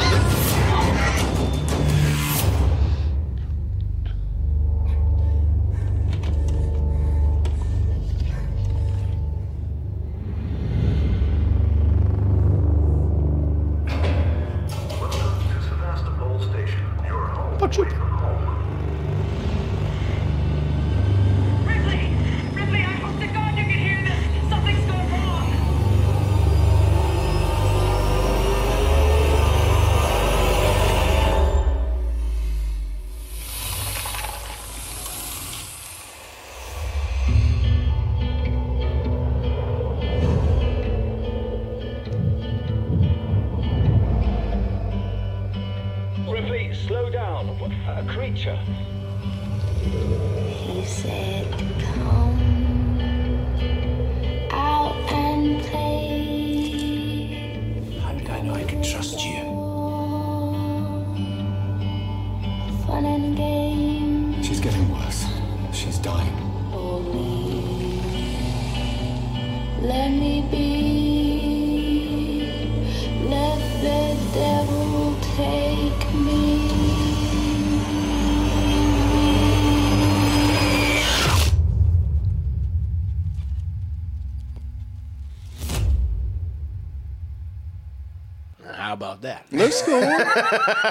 [89.84, 90.00] That's cool.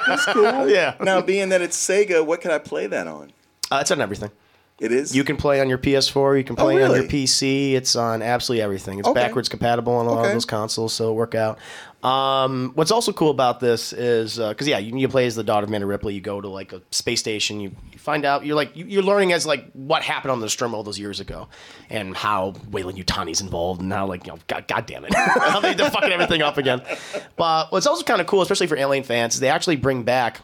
[0.07, 0.69] That's cool.
[0.75, 0.95] Yeah.
[1.01, 3.31] Now, being that it's Sega, what can I play that on?
[3.71, 4.31] Uh, it's on everything.
[4.77, 5.15] It is.
[5.15, 6.37] You can play on your PS4.
[6.37, 7.03] You can play on your?
[7.05, 7.73] PC.
[7.75, 8.99] It's on absolutely everything.
[8.99, 9.21] It's Okay.
[9.21, 10.27] backwards compatible on a lot Okay.
[10.27, 11.57] of those consoles, so it'll work out.
[12.03, 15.63] Um, what's also cool about this is because yeah, you, you play as the daughter
[15.63, 16.13] of Amanda Ripley.
[16.13, 17.61] You go to like a space station.
[17.61, 20.49] You, you find out you're like you, you're learning as like what happened on the
[20.49, 21.47] Strom all those years ago,
[21.89, 25.73] and how Weyland-Yutani's involved, and how like you know, god, god damn it, how they,
[25.73, 26.81] they're fucking everything up again.
[27.37, 30.41] But what's also kind of cool, especially for Alien fans, is they actually bring back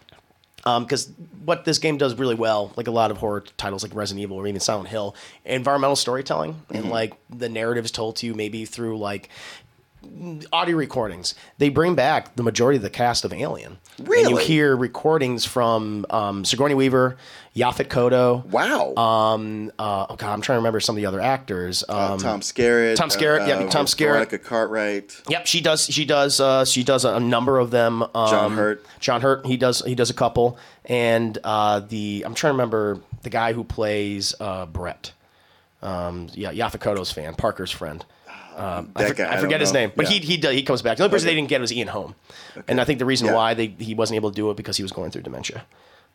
[0.64, 1.12] because
[1.44, 4.38] what this game does really well, like a lot of horror titles like Resident Evil
[4.38, 6.90] or even Silent Hill, environmental storytelling and Mhm.
[6.90, 9.30] like the narrative is told to you maybe through like
[10.52, 11.36] audio recordings.
[11.58, 13.78] They bring back the majority of the cast of Alien.
[13.98, 17.18] And you hear recordings from um, Sigourney Weaver,
[17.56, 18.46] Yaphet Kotto.
[18.48, 18.96] Wow.
[18.96, 21.84] Um, uh, oh god, I'm trying to remember some of the other actors.
[21.88, 22.96] Um, Uh, Tom Skerritt.
[22.96, 23.42] Tom Skerritt.
[23.42, 24.08] uh, yeah, Tom Skerritt.
[24.08, 25.22] Veronica Cartwright.
[25.30, 25.86] Yep, she does.
[25.86, 26.40] She does.
[26.40, 28.02] Uh, she does a, number of them.
[28.02, 28.86] Um, John Hurt.
[29.00, 29.46] John Hurt.
[29.46, 29.84] He does.
[29.86, 30.58] He does a couple.
[30.86, 35.12] And uh, the I'm trying to remember the guy who plays uh, Brett.
[35.84, 38.06] Um, yeah, Yaphet Kotto's fan, Parker's friend.
[38.56, 40.20] Um, I, for- guy, I I forget his name, but Yeah.
[40.20, 40.98] he he he comes back.
[40.98, 41.36] The only person Okay.
[41.36, 42.16] they didn't get was Ian Holm,
[42.68, 43.36] and I think the reason Yeah.
[43.36, 45.64] why they he wasn't able to do it because he was going through dementia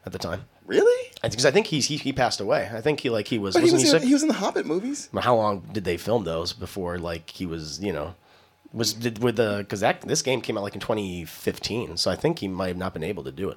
[0.05, 0.45] at the time.
[0.67, 1.13] Really?
[1.23, 2.71] Because I think he's he, he passed away.
[2.73, 4.67] I think he like he was But he was, he he was in the Hobbit
[4.67, 5.09] movies.
[5.19, 8.15] How long did they film those before like he was you know
[8.73, 12.17] was did with the because that this game came out like in 2015 so i
[12.17, 13.57] think he might have not been able to do it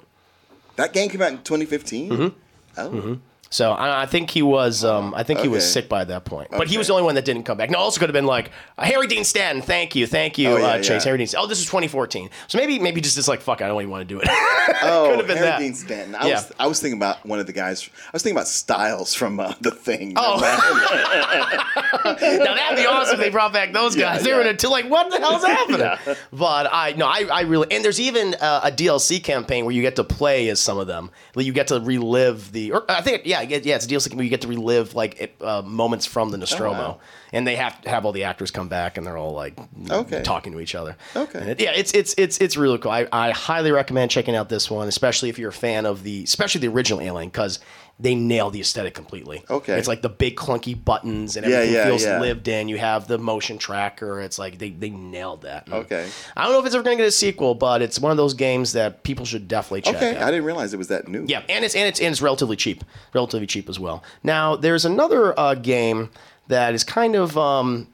[0.76, 2.10] That game came out in 2015.
[2.10, 2.32] Mhm.
[2.78, 3.18] Oh.
[3.52, 5.70] So I, I think he was um i think he was Okay.
[5.82, 7.78] sick by that point but he was the only one that didn't come back no
[7.78, 10.64] also could have been like uh, harry dean stanton thank you thank you Oh, yeah,
[10.66, 11.00] uh, chase yeah.
[11.02, 11.44] harry dean Stanton.
[11.46, 14.08] oh this is 2014 so maybe maybe just it's like fuck i don't even want
[14.08, 14.28] to do it
[14.82, 15.58] Oh, Could have been Harry that.
[15.58, 16.14] Dean Stanton.
[16.14, 16.34] I Yeah.
[16.36, 17.86] was I was thinking about one of the guys.
[18.06, 20.14] I was thinking about Styles from uh, the Thing.
[20.16, 20.38] Oh.
[22.04, 24.22] now that'd be awesome if they brought back those guys.
[24.22, 24.50] they were yeah.
[24.50, 26.16] into like, what the hell's happening?
[26.32, 29.82] But I no, I, I really and there's even uh, a DLC campaign where you
[29.82, 31.10] get to play as some of them.
[31.34, 32.72] Like, You get to relive the.
[32.72, 34.94] Or I think yeah, yeah, yeah, yeah, it's a DLC where you get to relive
[34.94, 37.00] like it, uh, moments from the Nostromo, Oh, wow.
[37.32, 39.58] and they have to have all the actors come back, and they're all like
[39.90, 40.22] Okay.
[40.22, 40.96] talking to each other.
[41.16, 41.38] Okay.
[41.38, 42.90] And it- yeah, it's it's it's it's really cool.
[42.92, 46.22] I, I highly recommend checking out this one, especially if you're a fan of the,
[46.24, 47.58] especially the original Alien, because
[48.00, 49.44] they nail the aesthetic completely.
[49.50, 49.78] Okay.
[49.78, 52.18] It's like the big clunky buttons and everything yeah, feels yeah.
[52.18, 52.68] lived in.
[52.68, 54.20] You have the motion tracker.
[54.20, 55.66] It's like they they nailed that.
[55.66, 56.08] And Okay.
[56.36, 58.16] I don't know if it's ever going to get a sequel, but it's one of
[58.16, 60.22] those games that people should definitely check Okay, out.
[60.22, 61.24] I didn't realize it was that new.
[61.28, 64.02] Yeah, and it's and it's and it's relatively cheap, relatively cheap as well.
[64.22, 66.10] Now there's another uh, game
[66.48, 67.86] that is kind of um,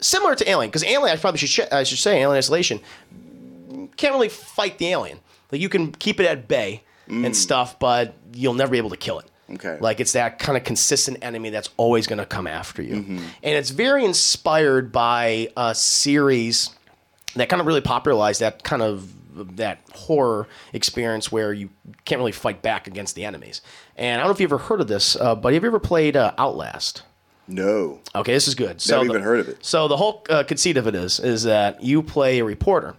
[0.00, 2.80] similar to Alien because Alien, I probably should sh- I should say, Alien Isolation
[3.96, 5.20] can't really fight the alien.
[5.50, 8.96] Like you can keep it at bay and stuff, but you'll never be able to
[8.96, 9.26] kill it.
[9.54, 9.78] Okay.
[9.80, 13.20] Like it's that kind of consistent enemy that's always going to come after you, and
[13.42, 16.70] it's very inspired by a series
[17.36, 19.12] that kind of really popularized that kind of
[19.56, 21.68] that horror experience where you
[22.06, 23.60] can't really fight back against the enemies.
[23.96, 25.78] And I don't know if you've ever heard of this, uh, but have you ever
[25.78, 27.02] played uh, Outlast?
[27.46, 28.00] No.
[28.14, 28.82] Okay, this is good.
[28.88, 29.64] Never the- even heard of it.
[29.64, 32.96] So the whole uh, conceit of it is is that you play a reporter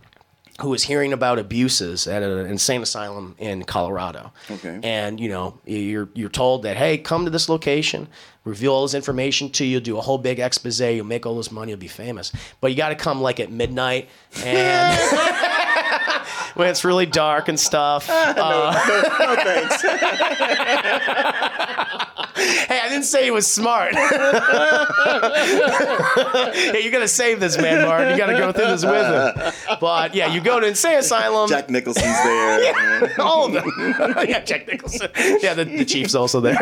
[0.62, 4.32] who is hearing about abuses at an insane asylum in Colorado.
[4.50, 4.80] Okay.
[4.84, 8.08] And you know you're you're told that hey, come to this location,
[8.44, 11.52] reveal all this information to you, do a whole big expose, you'll make all this
[11.52, 12.32] money, you'll be famous.
[12.60, 14.10] But you got to come like at midnight
[14.44, 15.44] and.
[16.56, 18.10] When it's really dark and stuff.
[18.38, 18.74] Uh,
[19.20, 19.84] no, thanks.
[22.48, 23.94] hey, I didn't say he was smart.
[26.54, 28.12] hey, you got to save this man, Martin.
[28.12, 29.78] You got to go through this with him.
[29.80, 31.50] But yeah, you go to insane asylum.
[31.50, 32.48] Jack Nicholson's there.
[32.68, 33.70] Yeah, all of them.
[34.28, 35.10] yeah, Jack Nicholson.
[35.42, 36.56] Yeah, the, the chief's also there.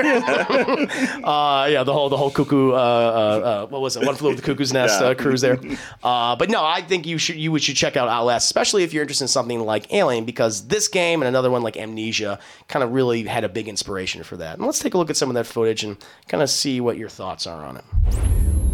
[1.23, 2.71] uh, yeah, the whole the whole cuckoo.
[2.71, 4.05] Uh, uh, uh, what was it?
[4.05, 5.07] One flew over the cuckoo's nest Yeah.
[5.07, 5.57] uh, cruise there.
[6.03, 9.03] Uh, but no, I think you should you should check out Outlast, especially if you're
[9.03, 12.91] interested in something like Alien, because this game and another one like Amnesia kind of
[12.91, 14.57] really had a big inspiration for that.
[14.57, 15.97] And let's take a look at some of that footage and
[16.27, 18.64] kind of see what your thoughts are on it.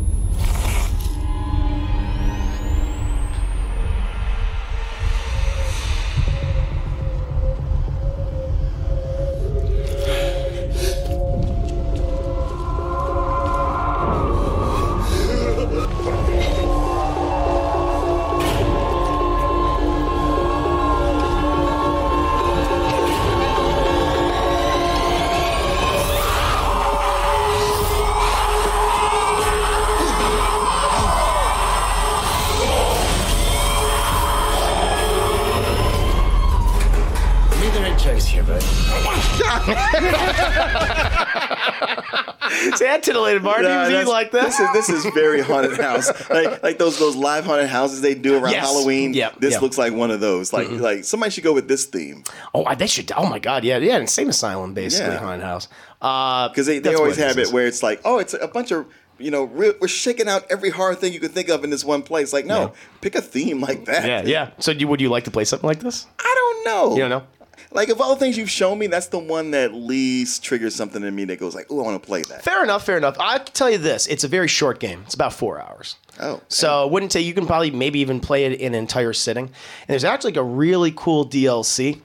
[43.01, 43.65] That titillated Martin.
[43.65, 44.45] Nah, he was like that.
[44.45, 46.07] This is this is very haunted house.
[46.29, 48.65] Like like those those live haunted houses they do around Yes.
[48.65, 49.13] Halloween.
[49.13, 49.61] Yep, This yep.
[49.61, 50.53] looks like one of those.
[50.53, 52.23] Like like somebody should go with this theme
[52.53, 53.11] Oh, they should.
[53.15, 55.19] Oh my God, yeah, yeah, insane asylum, basically Yeah.
[55.19, 55.67] haunted house.
[56.01, 58.85] Uh, because they, they always have it where it's like oh it's a bunch of
[59.19, 61.83] you know re- we're shaking out every hard thing you could think of in this
[61.85, 62.33] one place.
[62.33, 62.69] Like no, Yeah.
[63.01, 64.05] pick a theme like that.
[64.05, 64.49] Yeah, yeah.
[64.59, 66.07] So, you, would you like to play something like this?
[66.19, 66.95] I don't know.
[66.95, 67.23] You don't know?
[67.71, 71.03] Like of all the things you've shown me, that's the one that least triggers something
[71.03, 72.43] in me that goes like, oh, I want to play that.
[72.43, 73.15] Fair enough, fair enough.
[73.19, 75.03] I can tell you this: it's a very short game.
[75.05, 75.95] It's about four hours.
[76.19, 79.45] Oh, So, wouldn't say you can probably maybe even play it in an entire sitting.
[79.45, 79.53] And
[79.87, 82.01] there's actually like a really cool DLC.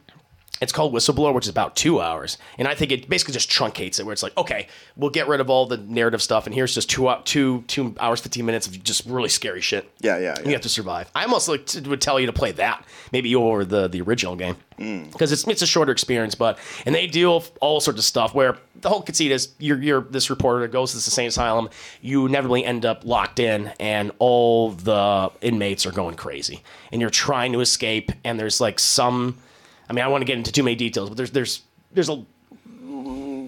[0.60, 4.00] It's called Whistleblower, which is about two hours, and I think it basically just truncates
[4.00, 4.04] it.
[4.04, 6.88] Where it's like, okay, we'll get rid of all the narrative stuff, and here's just
[6.88, 9.90] two two two hours fifteen minutes of just really scary shit.
[10.00, 11.10] Yeah, yeah, You have to survive.
[11.14, 14.36] I almost like to, would tell you to play that, maybe over the the original
[14.36, 15.10] game, mm.
[15.12, 16.34] because it's it's a shorter experience.
[16.34, 19.80] But and they deal with all sorts of stuff where the whole conceit is you're
[19.82, 21.68] you're this reporter that goes to this insane asylum.
[22.00, 26.62] You inevitably end up locked in, and all the inmates are going crazy,
[26.92, 28.12] and you're trying to escape.
[28.24, 29.38] And there's like some,
[29.88, 32.24] I mean, I want to get into too many details, but there's there's there's a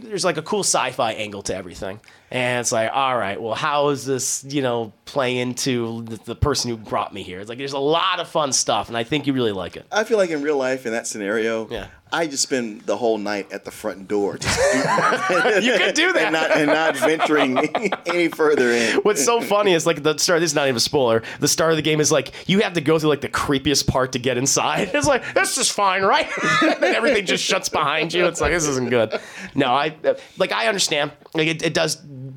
[0.02, 2.00] there's like a cool sci-fi angle to everything
[2.30, 6.70] and it's like all right well how is this you know play into the, person
[6.70, 9.26] who brought me here it's like there's a lot of fun stuff and i think
[9.26, 11.88] you really like it I feel like in real life, in that scenario, Yeah.
[12.10, 14.58] I just spend the whole night at the front door, just
[15.62, 17.58] you could do that and not and not venturing
[18.06, 18.96] any further in.
[19.02, 20.40] What's so funny is like the start.
[20.40, 21.22] This is not even a spoiler.
[21.40, 23.86] The start of the game is like you have to go through like the creepiest
[23.86, 24.90] part to get inside.
[24.94, 26.28] It's like this is fine, right?
[26.62, 28.24] and everything just shuts behind you.
[28.26, 29.20] It's like this isn't good.
[29.54, 29.94] No, I
[30.38, 31.12] like I understand.
[31.34, 31.96] Like it, it does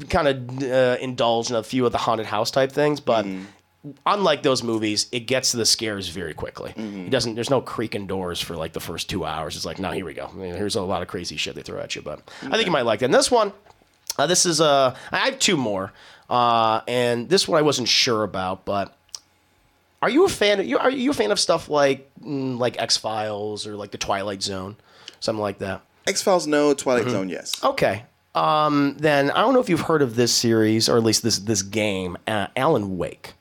[0.09, 3.25] kind of uh, indulge in a few of the haunted house type things, but.
[4.05, 6.71] Unlike those movies, it gets to the scares very quickly.
[6.77, 7.33] It doesn't.
[7.33, 9.55] There's no creaking doors for like the first two hours.
[9.55, 10.27] It's like, no, here we go.
[10.31, 12.03] I mean, here's a lot of crazy shit they throw at you.
[12.03, 13.05] But I think you might like that.
[13.05, 13.53] And this one,
[14.19, 15.93] uh, this is uh, I have two more,
[16.29, 18.65] uh, and this one I wasn't sure about.
[18.65, 18.95] But
[20.03, 20.59] are you a fan?
[20.59, 23.89] Of, you are you a fan of stuff like mm, like X Files or like
[23.89, 24.75] the Twilight Zone,
[25.21, 25.81] something like that?
[26.05, 26.75] X Files, no.
[26.75, 27.11] Twilight Mhm.
[27.11, 27.63] Zone, yes.
[27.63, 28.03] Okay.
[28.35, 31.39] Um, then I don't know if you've heard of this series or at least this
[31.39, 33.33] this game, uh, Alan Wake.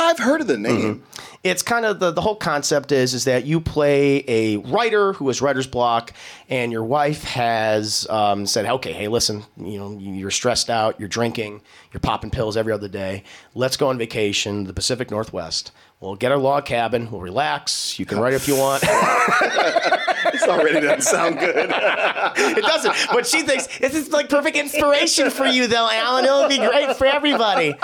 [0.00, 1.02] I've heard of the name.
[1.42, 5.26] It's kind of the, the whole concept is is that you play a writer who
[5.28, 6.12] has writer's block,
[6.48, 11.08] and your wife has um, said, "Okay, hey, listen, you know you're stressed out, you're
[11.08, 11.60] drinking,
[11.92, 13.24] you're popping pills every other day.
[13.54, 15.72] Let's go on vacation to the Pacific Northwest.
[16.00, 17.10] We'll get our log cabin.
[17.10, 17.98] We'll relax.
[17.98, 18.84] You can write if you want."
[20.32, 21.56] This already doesn't sound good.
[21.70, 22.94] it doesn't.
[23.12, 26.24] But she thinks this is like perfect inspiration for you, though, Alan.
[26.24, 27.74] It'll be great for everybody.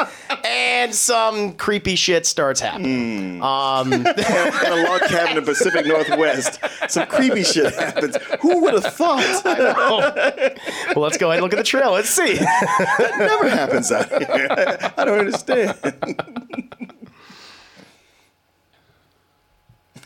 [0.44, 3.42] And some creepy shit starts happening.
[3.42, 8.16] Um, in a log cabin in the Pacific Northwest, some creepy shit happens.
[8.40, 9.42] Who would have thought?
[9.44, 11.92] well, let's go ahead and look at the trail.
[11.92, 12.34] Let's see.
[12.34, 14.48] that never happens out here.
[14.96, 16.63] I don't understand.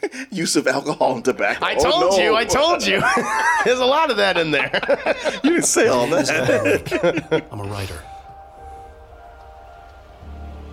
[0.31, 1.65] Use of alcohol and tobacco.
[1.65, 2.19] I Oh, told no.
[2.25, 2.35] you.
[2.37, 3.01] I told you.
[3.65, 4.71] There's a lot of that in there.
[5.45, 7.45] You didn't say all that.
[7.51, 7.99] I'm a writer.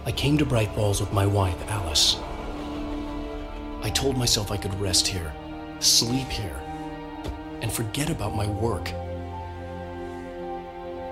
[0.06, 2.18] I came to Bright Falls with my wife, Alice.
[3.82, 5.32] I told myself I could rest here,
[5.80, 6.56] sleep here,
[7.62, 8.92] and forget about my work.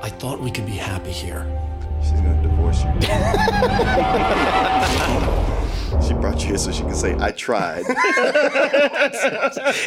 [0.02, 1.46] I thought we could be happy here.
[2.02, 2.90] She's gonna divorce you.
[6.02, 7.84] She brought you here so she can say, "I tried."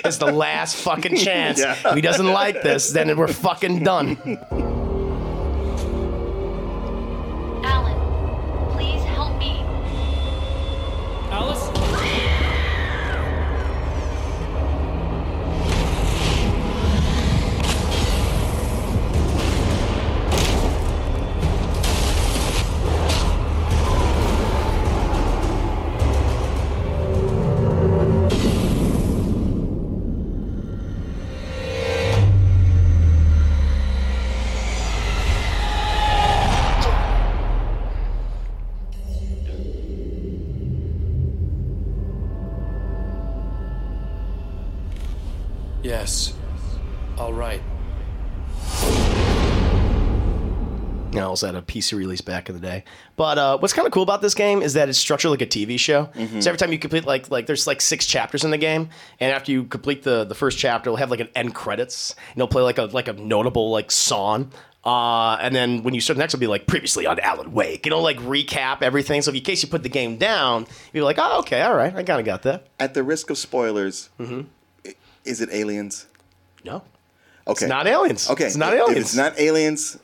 [0.05, 1.61] it's the last fucking chance.
[1.66, 1.77] Yeah.
[1.87, 4.16] If he doesn't like this, then we're fucking done.
[51.44, 52.84] At a PC release back in the day.
[53.16, 55.46] But uh, what's kind of cool about this game is that it's structured like a
[55.46, 56.06] TV show.
[56.14, 56.40] Mm-hmm.
[56.40, 58.90] So every time you complete like like there's like six chapters in the game,
[59.20, 62.36] and after you complete the the first chapter, it'll have like an end credits, and
[62.38, 64.50] it'll play like a like a notable like song.
[64.84, 67.88] Uh, and then when you start the next, it'll be like previously on Alan Wake.
[67.88, 69.20] It'll like recap everything.
[69.20, 71.92] So if in case you put the game down, you're like, oh, okay, all right,
[71.92, 72.68] I kind of got that.
[72.78, 74.94] At the risk of spoilers, i-
[75.24, 76.06] is it aliens?
[76.64, 76.84] No.
[77.48, 77.64] Okay.
[77.64, 78.30] It's not aliens.
[78.30, 78.44] Okay.
[78.46, 78.96] It's not aliens.
[78.98, 79.98] If it's not aliens,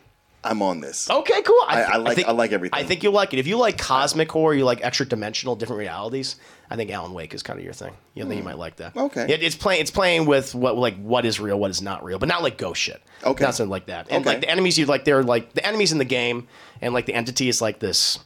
[0.45, 1.09] I'm on this.
[1.09, 1.55] Okay, cool.
[1.69, 2.81] I, I thi- like I, think- like everything.
[2.81, 3.39] I think you'll like it.
[3.39, 6.37] If you like cosmic horror, you like extra dimensional, different realities.
[6.69, 7.93] I think Alan Wake is kind of your thing.
[8.15, 8.93] You think you might like that.
[8.95, 8.99] Hmm.
[9.01, 9.33] Okay.
[9.33, 9.83] It, it's playing.
[9.83, 12.59] It's playing with what like what is real, what is not real, but not like
[12.59, 13.01] ghost shit.
[13.25, 13.45] Okay.
[13.45, 14.09] Not something like that.
[14.11, 14.31] And Okay.
[14.35, 16.49] like the enemies, you like they're like the enemies in the game,
[16.81, 18.19] and like the entity is like this.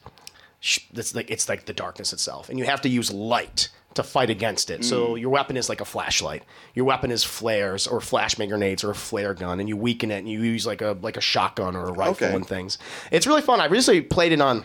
[0.60, 4.02] sh- That's like it's like the darkness itself, and you have to use light to
[4.02, 4.84] fight against it.
[4.84, 5.20] So Mm.
[5.20, 6.42] your weapon is like a flashlight.
[6.74, 10.18] Your weapon is flares or flashbang grenades or a flare gun, and you weaken it,
[10.18, 12.34] and you use like a like a shotgun or a rifle Okay.
[12.34, 12.78] and things.
[13.10, 13.60] It's really fun.
[13.60, 14.64] I recently played it on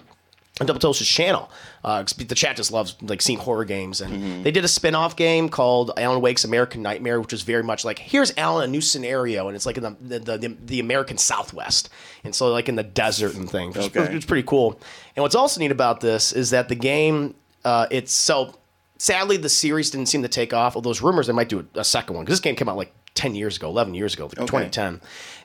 [0.59, 1.49] on Double Toasted's channel.
[1.83, 4.43] Uh, the chat just loves like seeing horror games, and Mm-hmm.
[4.43, 7.97] they did a spin-off game called Alan Wake's American Nightmare, which was very much like
[7.97, 11.89] here's Alan a new scenario, and it's like in the the, the, the American Southwest,
[12.23, 13.75] and so like in the desert and things.
[13.77, 14.13] It's, Okay.
[14.15, 14.79] it's pretty cool.
[15.15, 17.33] And what's also neat about this is that the game
[17.63, 18.53] uh, it's so
[19.01, 20.75] sadly the series didn't seem to take off.
[20.75, 22.77] Although there's rumors they might do a, a second one because this game came out
[22.77, 24.45] like 10 years ago, 11 years ago, like Okay.
[24.69, 25.01] 2010.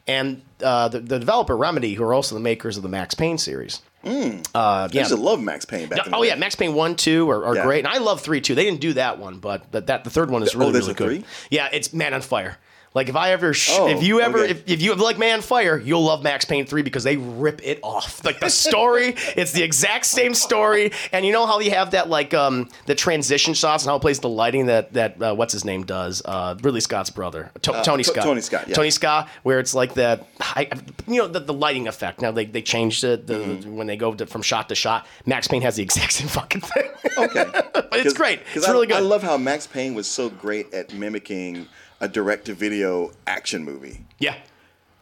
[0.07, 3.39] And uh, the, the developer Remedy, who are also the makers of the Max Payne
[3.39, 3.81] series.
[4.05, 4.47] Mm.
[4.55, 5.01] Uh, I yeah.
[5.01, 7.45] used to love Max Payne back in the Oh yeah, Max Payne one, two are,
[7.45, 7.65] are Yeah.
[7.65, 8.55] great, and I love three too.
[8.55, 10.85] They didn't do that one, but but that the third one is Oh, really there's
[10.85, 11.25] really a good.
[11.25, 11.25] three?
[11.51, 12.59] Yeah, it's Man on Fire.
[12.97, 14.51] Like if I ever, sh- Oh, if you ever, okay.
[14.53, 17.79] if, if you like Man Fire, you'll love Max Payne three because they rip it
[17.83, 18.25] off.
[18.25, 22.09] Like the story, it's the exact same story, and you know how you have that
[22.09, 25.53] like um the transition shots and how it plays the lighting that that uh, what's
[25.53, 28.75] his name does, uh, Ridley Scott's brother, To- Uh, Tony To- Scott, Tony Scott, yeah.
[28.75, 30.71] Tony Scott, where it's like that, I,
[31.07, 32.23] you know, the, the lighting effect.
[32.23, 33.77] Now they they changed it the, Mm-hmm.
[33.77, 35.07] when they go to, from shot to shot.
[35.27, 36.89] Max Payne has the exact same fucking thing.
[37.19, 37.45] Okay.
[37.75, 38.41] but it's great.
[38.55, 38.97] It's I, really good.
[38.97, 41.67] I love how Max Payne was so great at mimicking
[42.01, 44.05] a direct-to-video action movie.
[44.19, 44.37] yeah.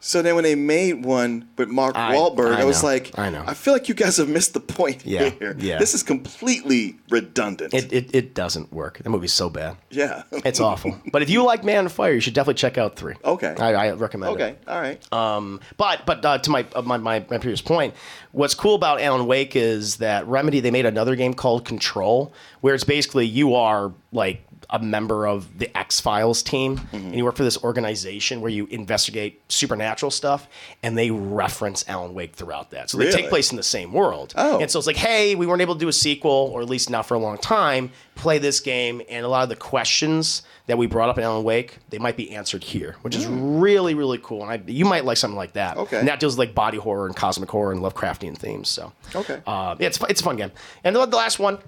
[0.06, 2.88] So then when they made one with Mark I- Wahlberg, I, I was know.
[2.90, 3.42] like, I know.
[3.46, 5.56] I feel like you guys have missed the point Yeah, here.
[5.58, 5.78] yeah.
[5.78, 7.72] This is completely redundant.
[7.72, 8.98] It, it, it doesn't work.
[8.98, 9.78] That movie's so bad.
[9.88, 10.24] yeah.
[10.44, 10.94] It's awful.
[11.10, 13.14] but if you like Man on Fire, you should definitely check out three.
[13.24, 13.54] Okay.
[13.58, 14.42] I, I recommend it.
[14.42, 14.56] okay.
[14.68, 15.00] All right.
[15.10, 17.94] Um, but but uh, to my, uh, my my my previous point,
[18.32, 22.30] what's cool about Alan Wake is that Remedy they made another game called Control,
[22.60, 26.97] where it's basically you are like a member of the X Files team, Mm-hmm.
[26.97, 30.49] and you work for this organization where you investigate supernatural stuff,
[30.82, 32.91] and they reference Alan Wake throughout that.
[32.91, 33.23] So they Really?
[33.23, 34.32] take place in the same world.
[34.36, 34.61] Oh.
[34.61, 36.91] And so it's like, hey, we weren't able to do a sequel, or at least
[36.91, 37.91] not for a long time.
[38.15, 41.45] Play this game, and a lot of the questions that we brought up in Alan
[41.45, 44.43] Wake, they might be answered here, which is really, really cool.
[44.43, 45.77] And I, you might like something like that.
[45.77, 45.99] Okay.
[45.99, 48.69] And that deals with like body horror and cosmic horror and Lovecraftian themes.
[48.70, 49.43] So Okay.
[49.47, 50.53] uh, yeah, it's it's a fun game.
[50.85, 51.59] And the, the last one,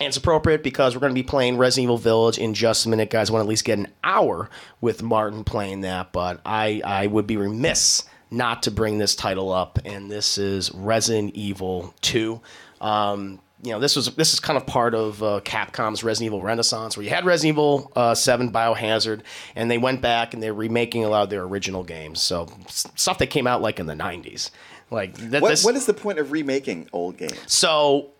[0.00, 2.88] and it's appropriate because we're going to be playing Resident Evil Village in just a
[2.88, 3.30] minute, guys.
[3.30, 4.48] I want to at least get an hour
[4.80, 9.52] with Martin playing that, but I I would be remiss not to bring this title
[9.52, 12.40] up, and this is Resident Evil Two.
[12.80, 16.42] Um, you know, this was this is kind of part of uh, Capcom's Resident Evil
[16.42, 19.22] Renaissance, where you had Resident Evil uh, Seven, Biohazard,
[19.56, 22.22] and they went back and they're remaking a lot of their original games.
[22.22, 24.50] So stuff that came out like in the '90s,
[24.92, 25.42] like that.
[25.42, 27.36] What, this, what is the point of remaking old games?
[27.46, 28.10] so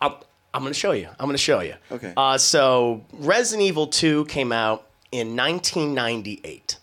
[0.00, 0.14] I'm,
[0.54, 1.08] I'm going to show you.
[1.18, 1.74] I'm going to show you.
[1.92, 2.12] Okay.
[2.16, 6.78] Uh, so Resident Evil 2 came out in 1998,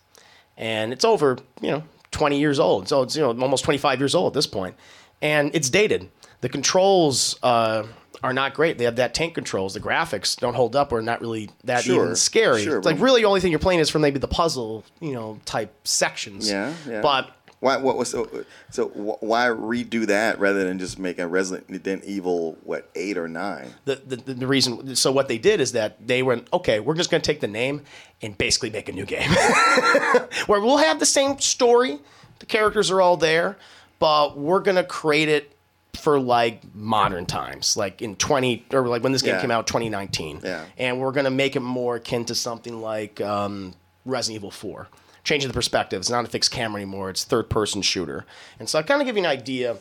[0.57, 2.87] and it's over, you know, 20 years old.
[2.87, 4.75] So it's you know almost 25 years old at this point,
[5.21, 6.09] and it's dated.
[6.41, 7.83] The controls uh,
[8.23, 8.77] are not great.
[8.77, 9.73] They have that tank controls.
[9.73, 12.63] The graphics don't hold up or not really that Sure, even scary.
[12.63, 15.13] sure, it's like really the only thing you're playing is from maybe the puzzle, you
[15.13, 16.49] know, type sections.
[16.49, 17.01] Yeah, yeah.
[17.01, 17.77] But why?
[17.77, 18.29] What was so?
[18.71, 23.73] So why redo that rather than just make a Resident Evil what eight or nine?
[23.85, 27.09] the, the, the reason so what they did is that they went okay we're just
[27.09, 27.81] going to take the name
[28.21, 29.29] and basically make a new game
[30.47, 31.99] where we'll have the same story
[32.39, 33.57] the characters are all there
[33.99, 35.51] but we're going to create it
[35.95, 39.41] for like modern times like in 20 or like when this game Yeah.
[39.41, 40.65] came out 2019 Yeah.
[40.77, 43.73] and we're going to make it more akin to something like um,
[44.05, 44.87] resident evil 4
[45.25, 48.25] changing the perspective it's not a fixed camera anymore it's third person shooter
[48.59, 49.75] and so i kind of give you an idea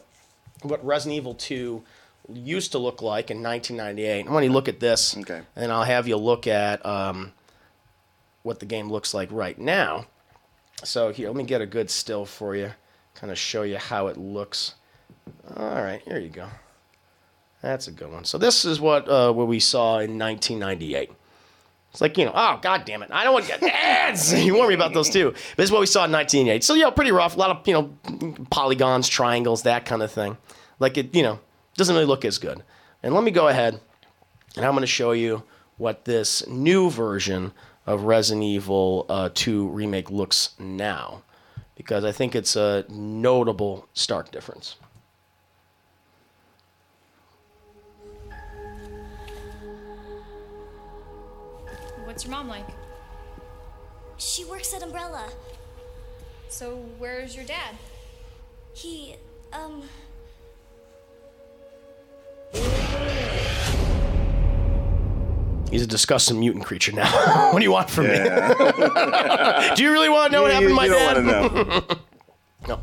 [0.63, 1.83] what Resident Evil 2
[2.33, 4.27] used to look like in 1998.
[4.27, 5.43] I want you to look at this, Okay.
[5.57, 7.33] and I'll have you look at um,
[8.45, 10.07] what the game looks like right now.
[10.83, 12.71] So here, let me get a good still for you,
[13.15, 14.75] kind of show you how it looks.
[15.55, 16.49] All right, here you go.
[17.61, 18.25] That's a good one.
[18.25, 21.11] So this is what uh, what we saw in 1998.
[21.95, 23.11] It's like, you know, oh, god damn it.
[23.13, 24.35] I don't want to get ads.
[24.45, 25.31] you me about those too.
[25.31, 26.65] But this is what we saw in 1988.
[26.65, 27.37] So, you know, pretty rough.
[27.37, 30.37] A lot of, you know, polygons, triangles, that kind of thing.
[30.81, 31.39] Like it, you know,
[31.77, 32.65] doesn't really look as good.
[33.05, 33.79] And let me go ahead
[34.57, 35.45] and I'm going to show you
[35.77, 37.53] what this new version
[37.87, 41.23] of Resident Evil uh, 2 Remake looks now.
[41.77, 44.79] Because I think it's a notable, stark difference.
[52.15, 52.69] What's your mom like?
[54.19, 55.29] She works at Umbrella.
[56.49, 57.75] So, where's your dad?
[58.73, 59.17] He,
[59.53, 59.83] um,
[65.73, 67.51] He's a disgusting mutant creature now.
[67.53, 68.13] what do you want from me?
[69.75, 71.53] do you really want to know what You- happened to my you don't dad?
[71.53, 71.99] wanna
[72.69, 72.81] no.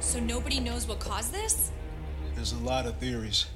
[0.00, 1.70] So nobody knows what caused this?
[2.38, 3.46] There's a lot of theories,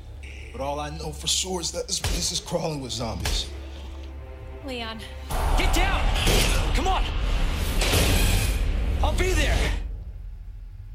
[0.50, 3.46] but all I know for sure is that this place is crawling with zombies.
[4.66, 4.98] Leon.
[5.56, 6.04] Get down!
[6.74, 7.04] Come on!
[9.00, 9.56] I'll be there!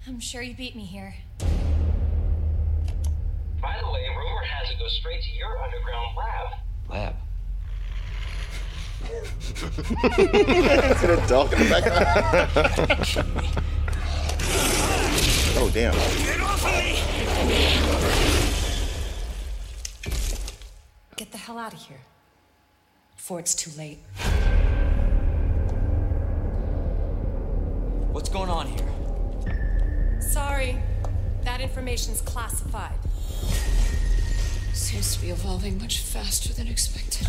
[0.06, 1.16] I'm sure you beat me here.
[3.62, 6.56] By the way, rumor has it goes straight to your underground lab.
[6.90, 7.16] Lab.
[10.20, 13.64] Is it a dog in the background?
[15.60, 15.94] oh damn!
[15.94, 16.72] Get off of
[17.48, 17.98] me!
[21.16, 22.02] Get the hell out of here.
[23.16, 24.00] Before it's too late.
[28.12, 30.22] What's going on here?
[30.22, 30.78] Sorry.
[31.44, 32.98] That information's classified.
[34.74, 37.28] Seems to be evolving much faster than expected.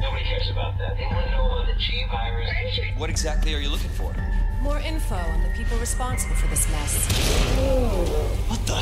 [0.00, 0.96] Nobody cares about that.
[0.96, 2.50] They want to know about the G virus.
[2.96, 4.14] What exactly are you looking for?
[4.66, 7.06] More info on the people responsible for this mess.
[8.48, 8.74] What the?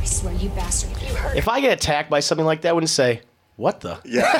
[0.00, 1.00] I swear, you bastard.
[1.00, 3.20] You heard If I get attacked by something like that, I wouldn't say,
[3.54, 4.00] what the?
[4.04, 4.24] Yeah.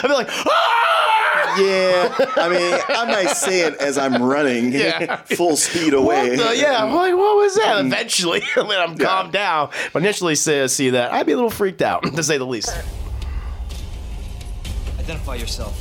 [0.00, 1.56] I'd be like, ah!
[1.58, 5.16] Yeah, I mean, I might say it as I'm running Yeah.
[5.24, 6.36] full speed away.
[6.36, 6.56] What the?
[6.56, 7.78] Yeah, I'm like, what was that?
[7.78, 7.88] Mm-hmm.
[7.88, 11.82] Eventually, when I'm calmed down, but initially say, see that, I'd be a little freaked
[11.82, 12.72] out, to say the least.
[15.00, 15.76] Identify yourself.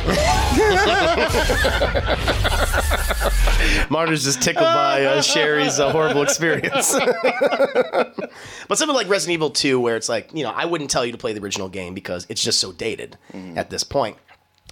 [3.90, 6.94] Marty's just tickled by uh, Sherry's uh, horrible experience.
[8.68, 11.12] but something like Resident Evil 2, where it's like, you know, I wouldn't tell you
[11.12, 13.16] to play the original game because it's just so dated
[13.56, 14.16] at this point.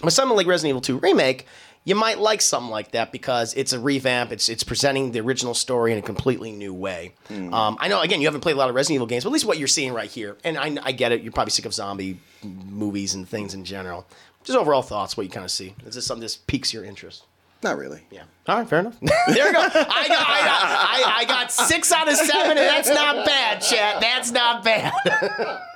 [0.02, 1.46] But something like Resident Evil 2 Remake,
[1.84, 4.30] you might like something like that because it's a revamp.
[4.30, 7.14] It's it's presenting the original story in a completely new way.
[7.30, 9.32] Um, I know, again, you haven't played a lot of Resident Evil games, but at
[9.32, 11.72] least what you're seeing right here, and I, I get it, you're probably sick of
[11.72, 14.06] zombie movies and things in general.
[14.44, 15.74] Just overall thoughts, what you kind of see.
[15.86, 17.24] Is this something that piques your interest?
[17.62, 18.02] Not really.
[18.10, 18.22] Yeah.
[18.46, 18.98] All right, fair enough.
[19.00, 19.60] there you go.
[19.60, 23.60] I got, I, got, I, I got six out of seven, and that's not bad,
[23.60, 24.00] chat.
[24.00, 24.92] That's not bad.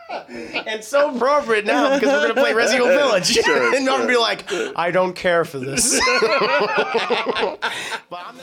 [0.66, 3.36] and so appropriate now because we're going to play Resident Evil Village.
[3.43, 4.06] Sure, and sure.
[4.06, 4.44] be like,
[4.76, 5.98] I don't care for this.
[6.20, 7.59] but
[8.12, 8.36] I'm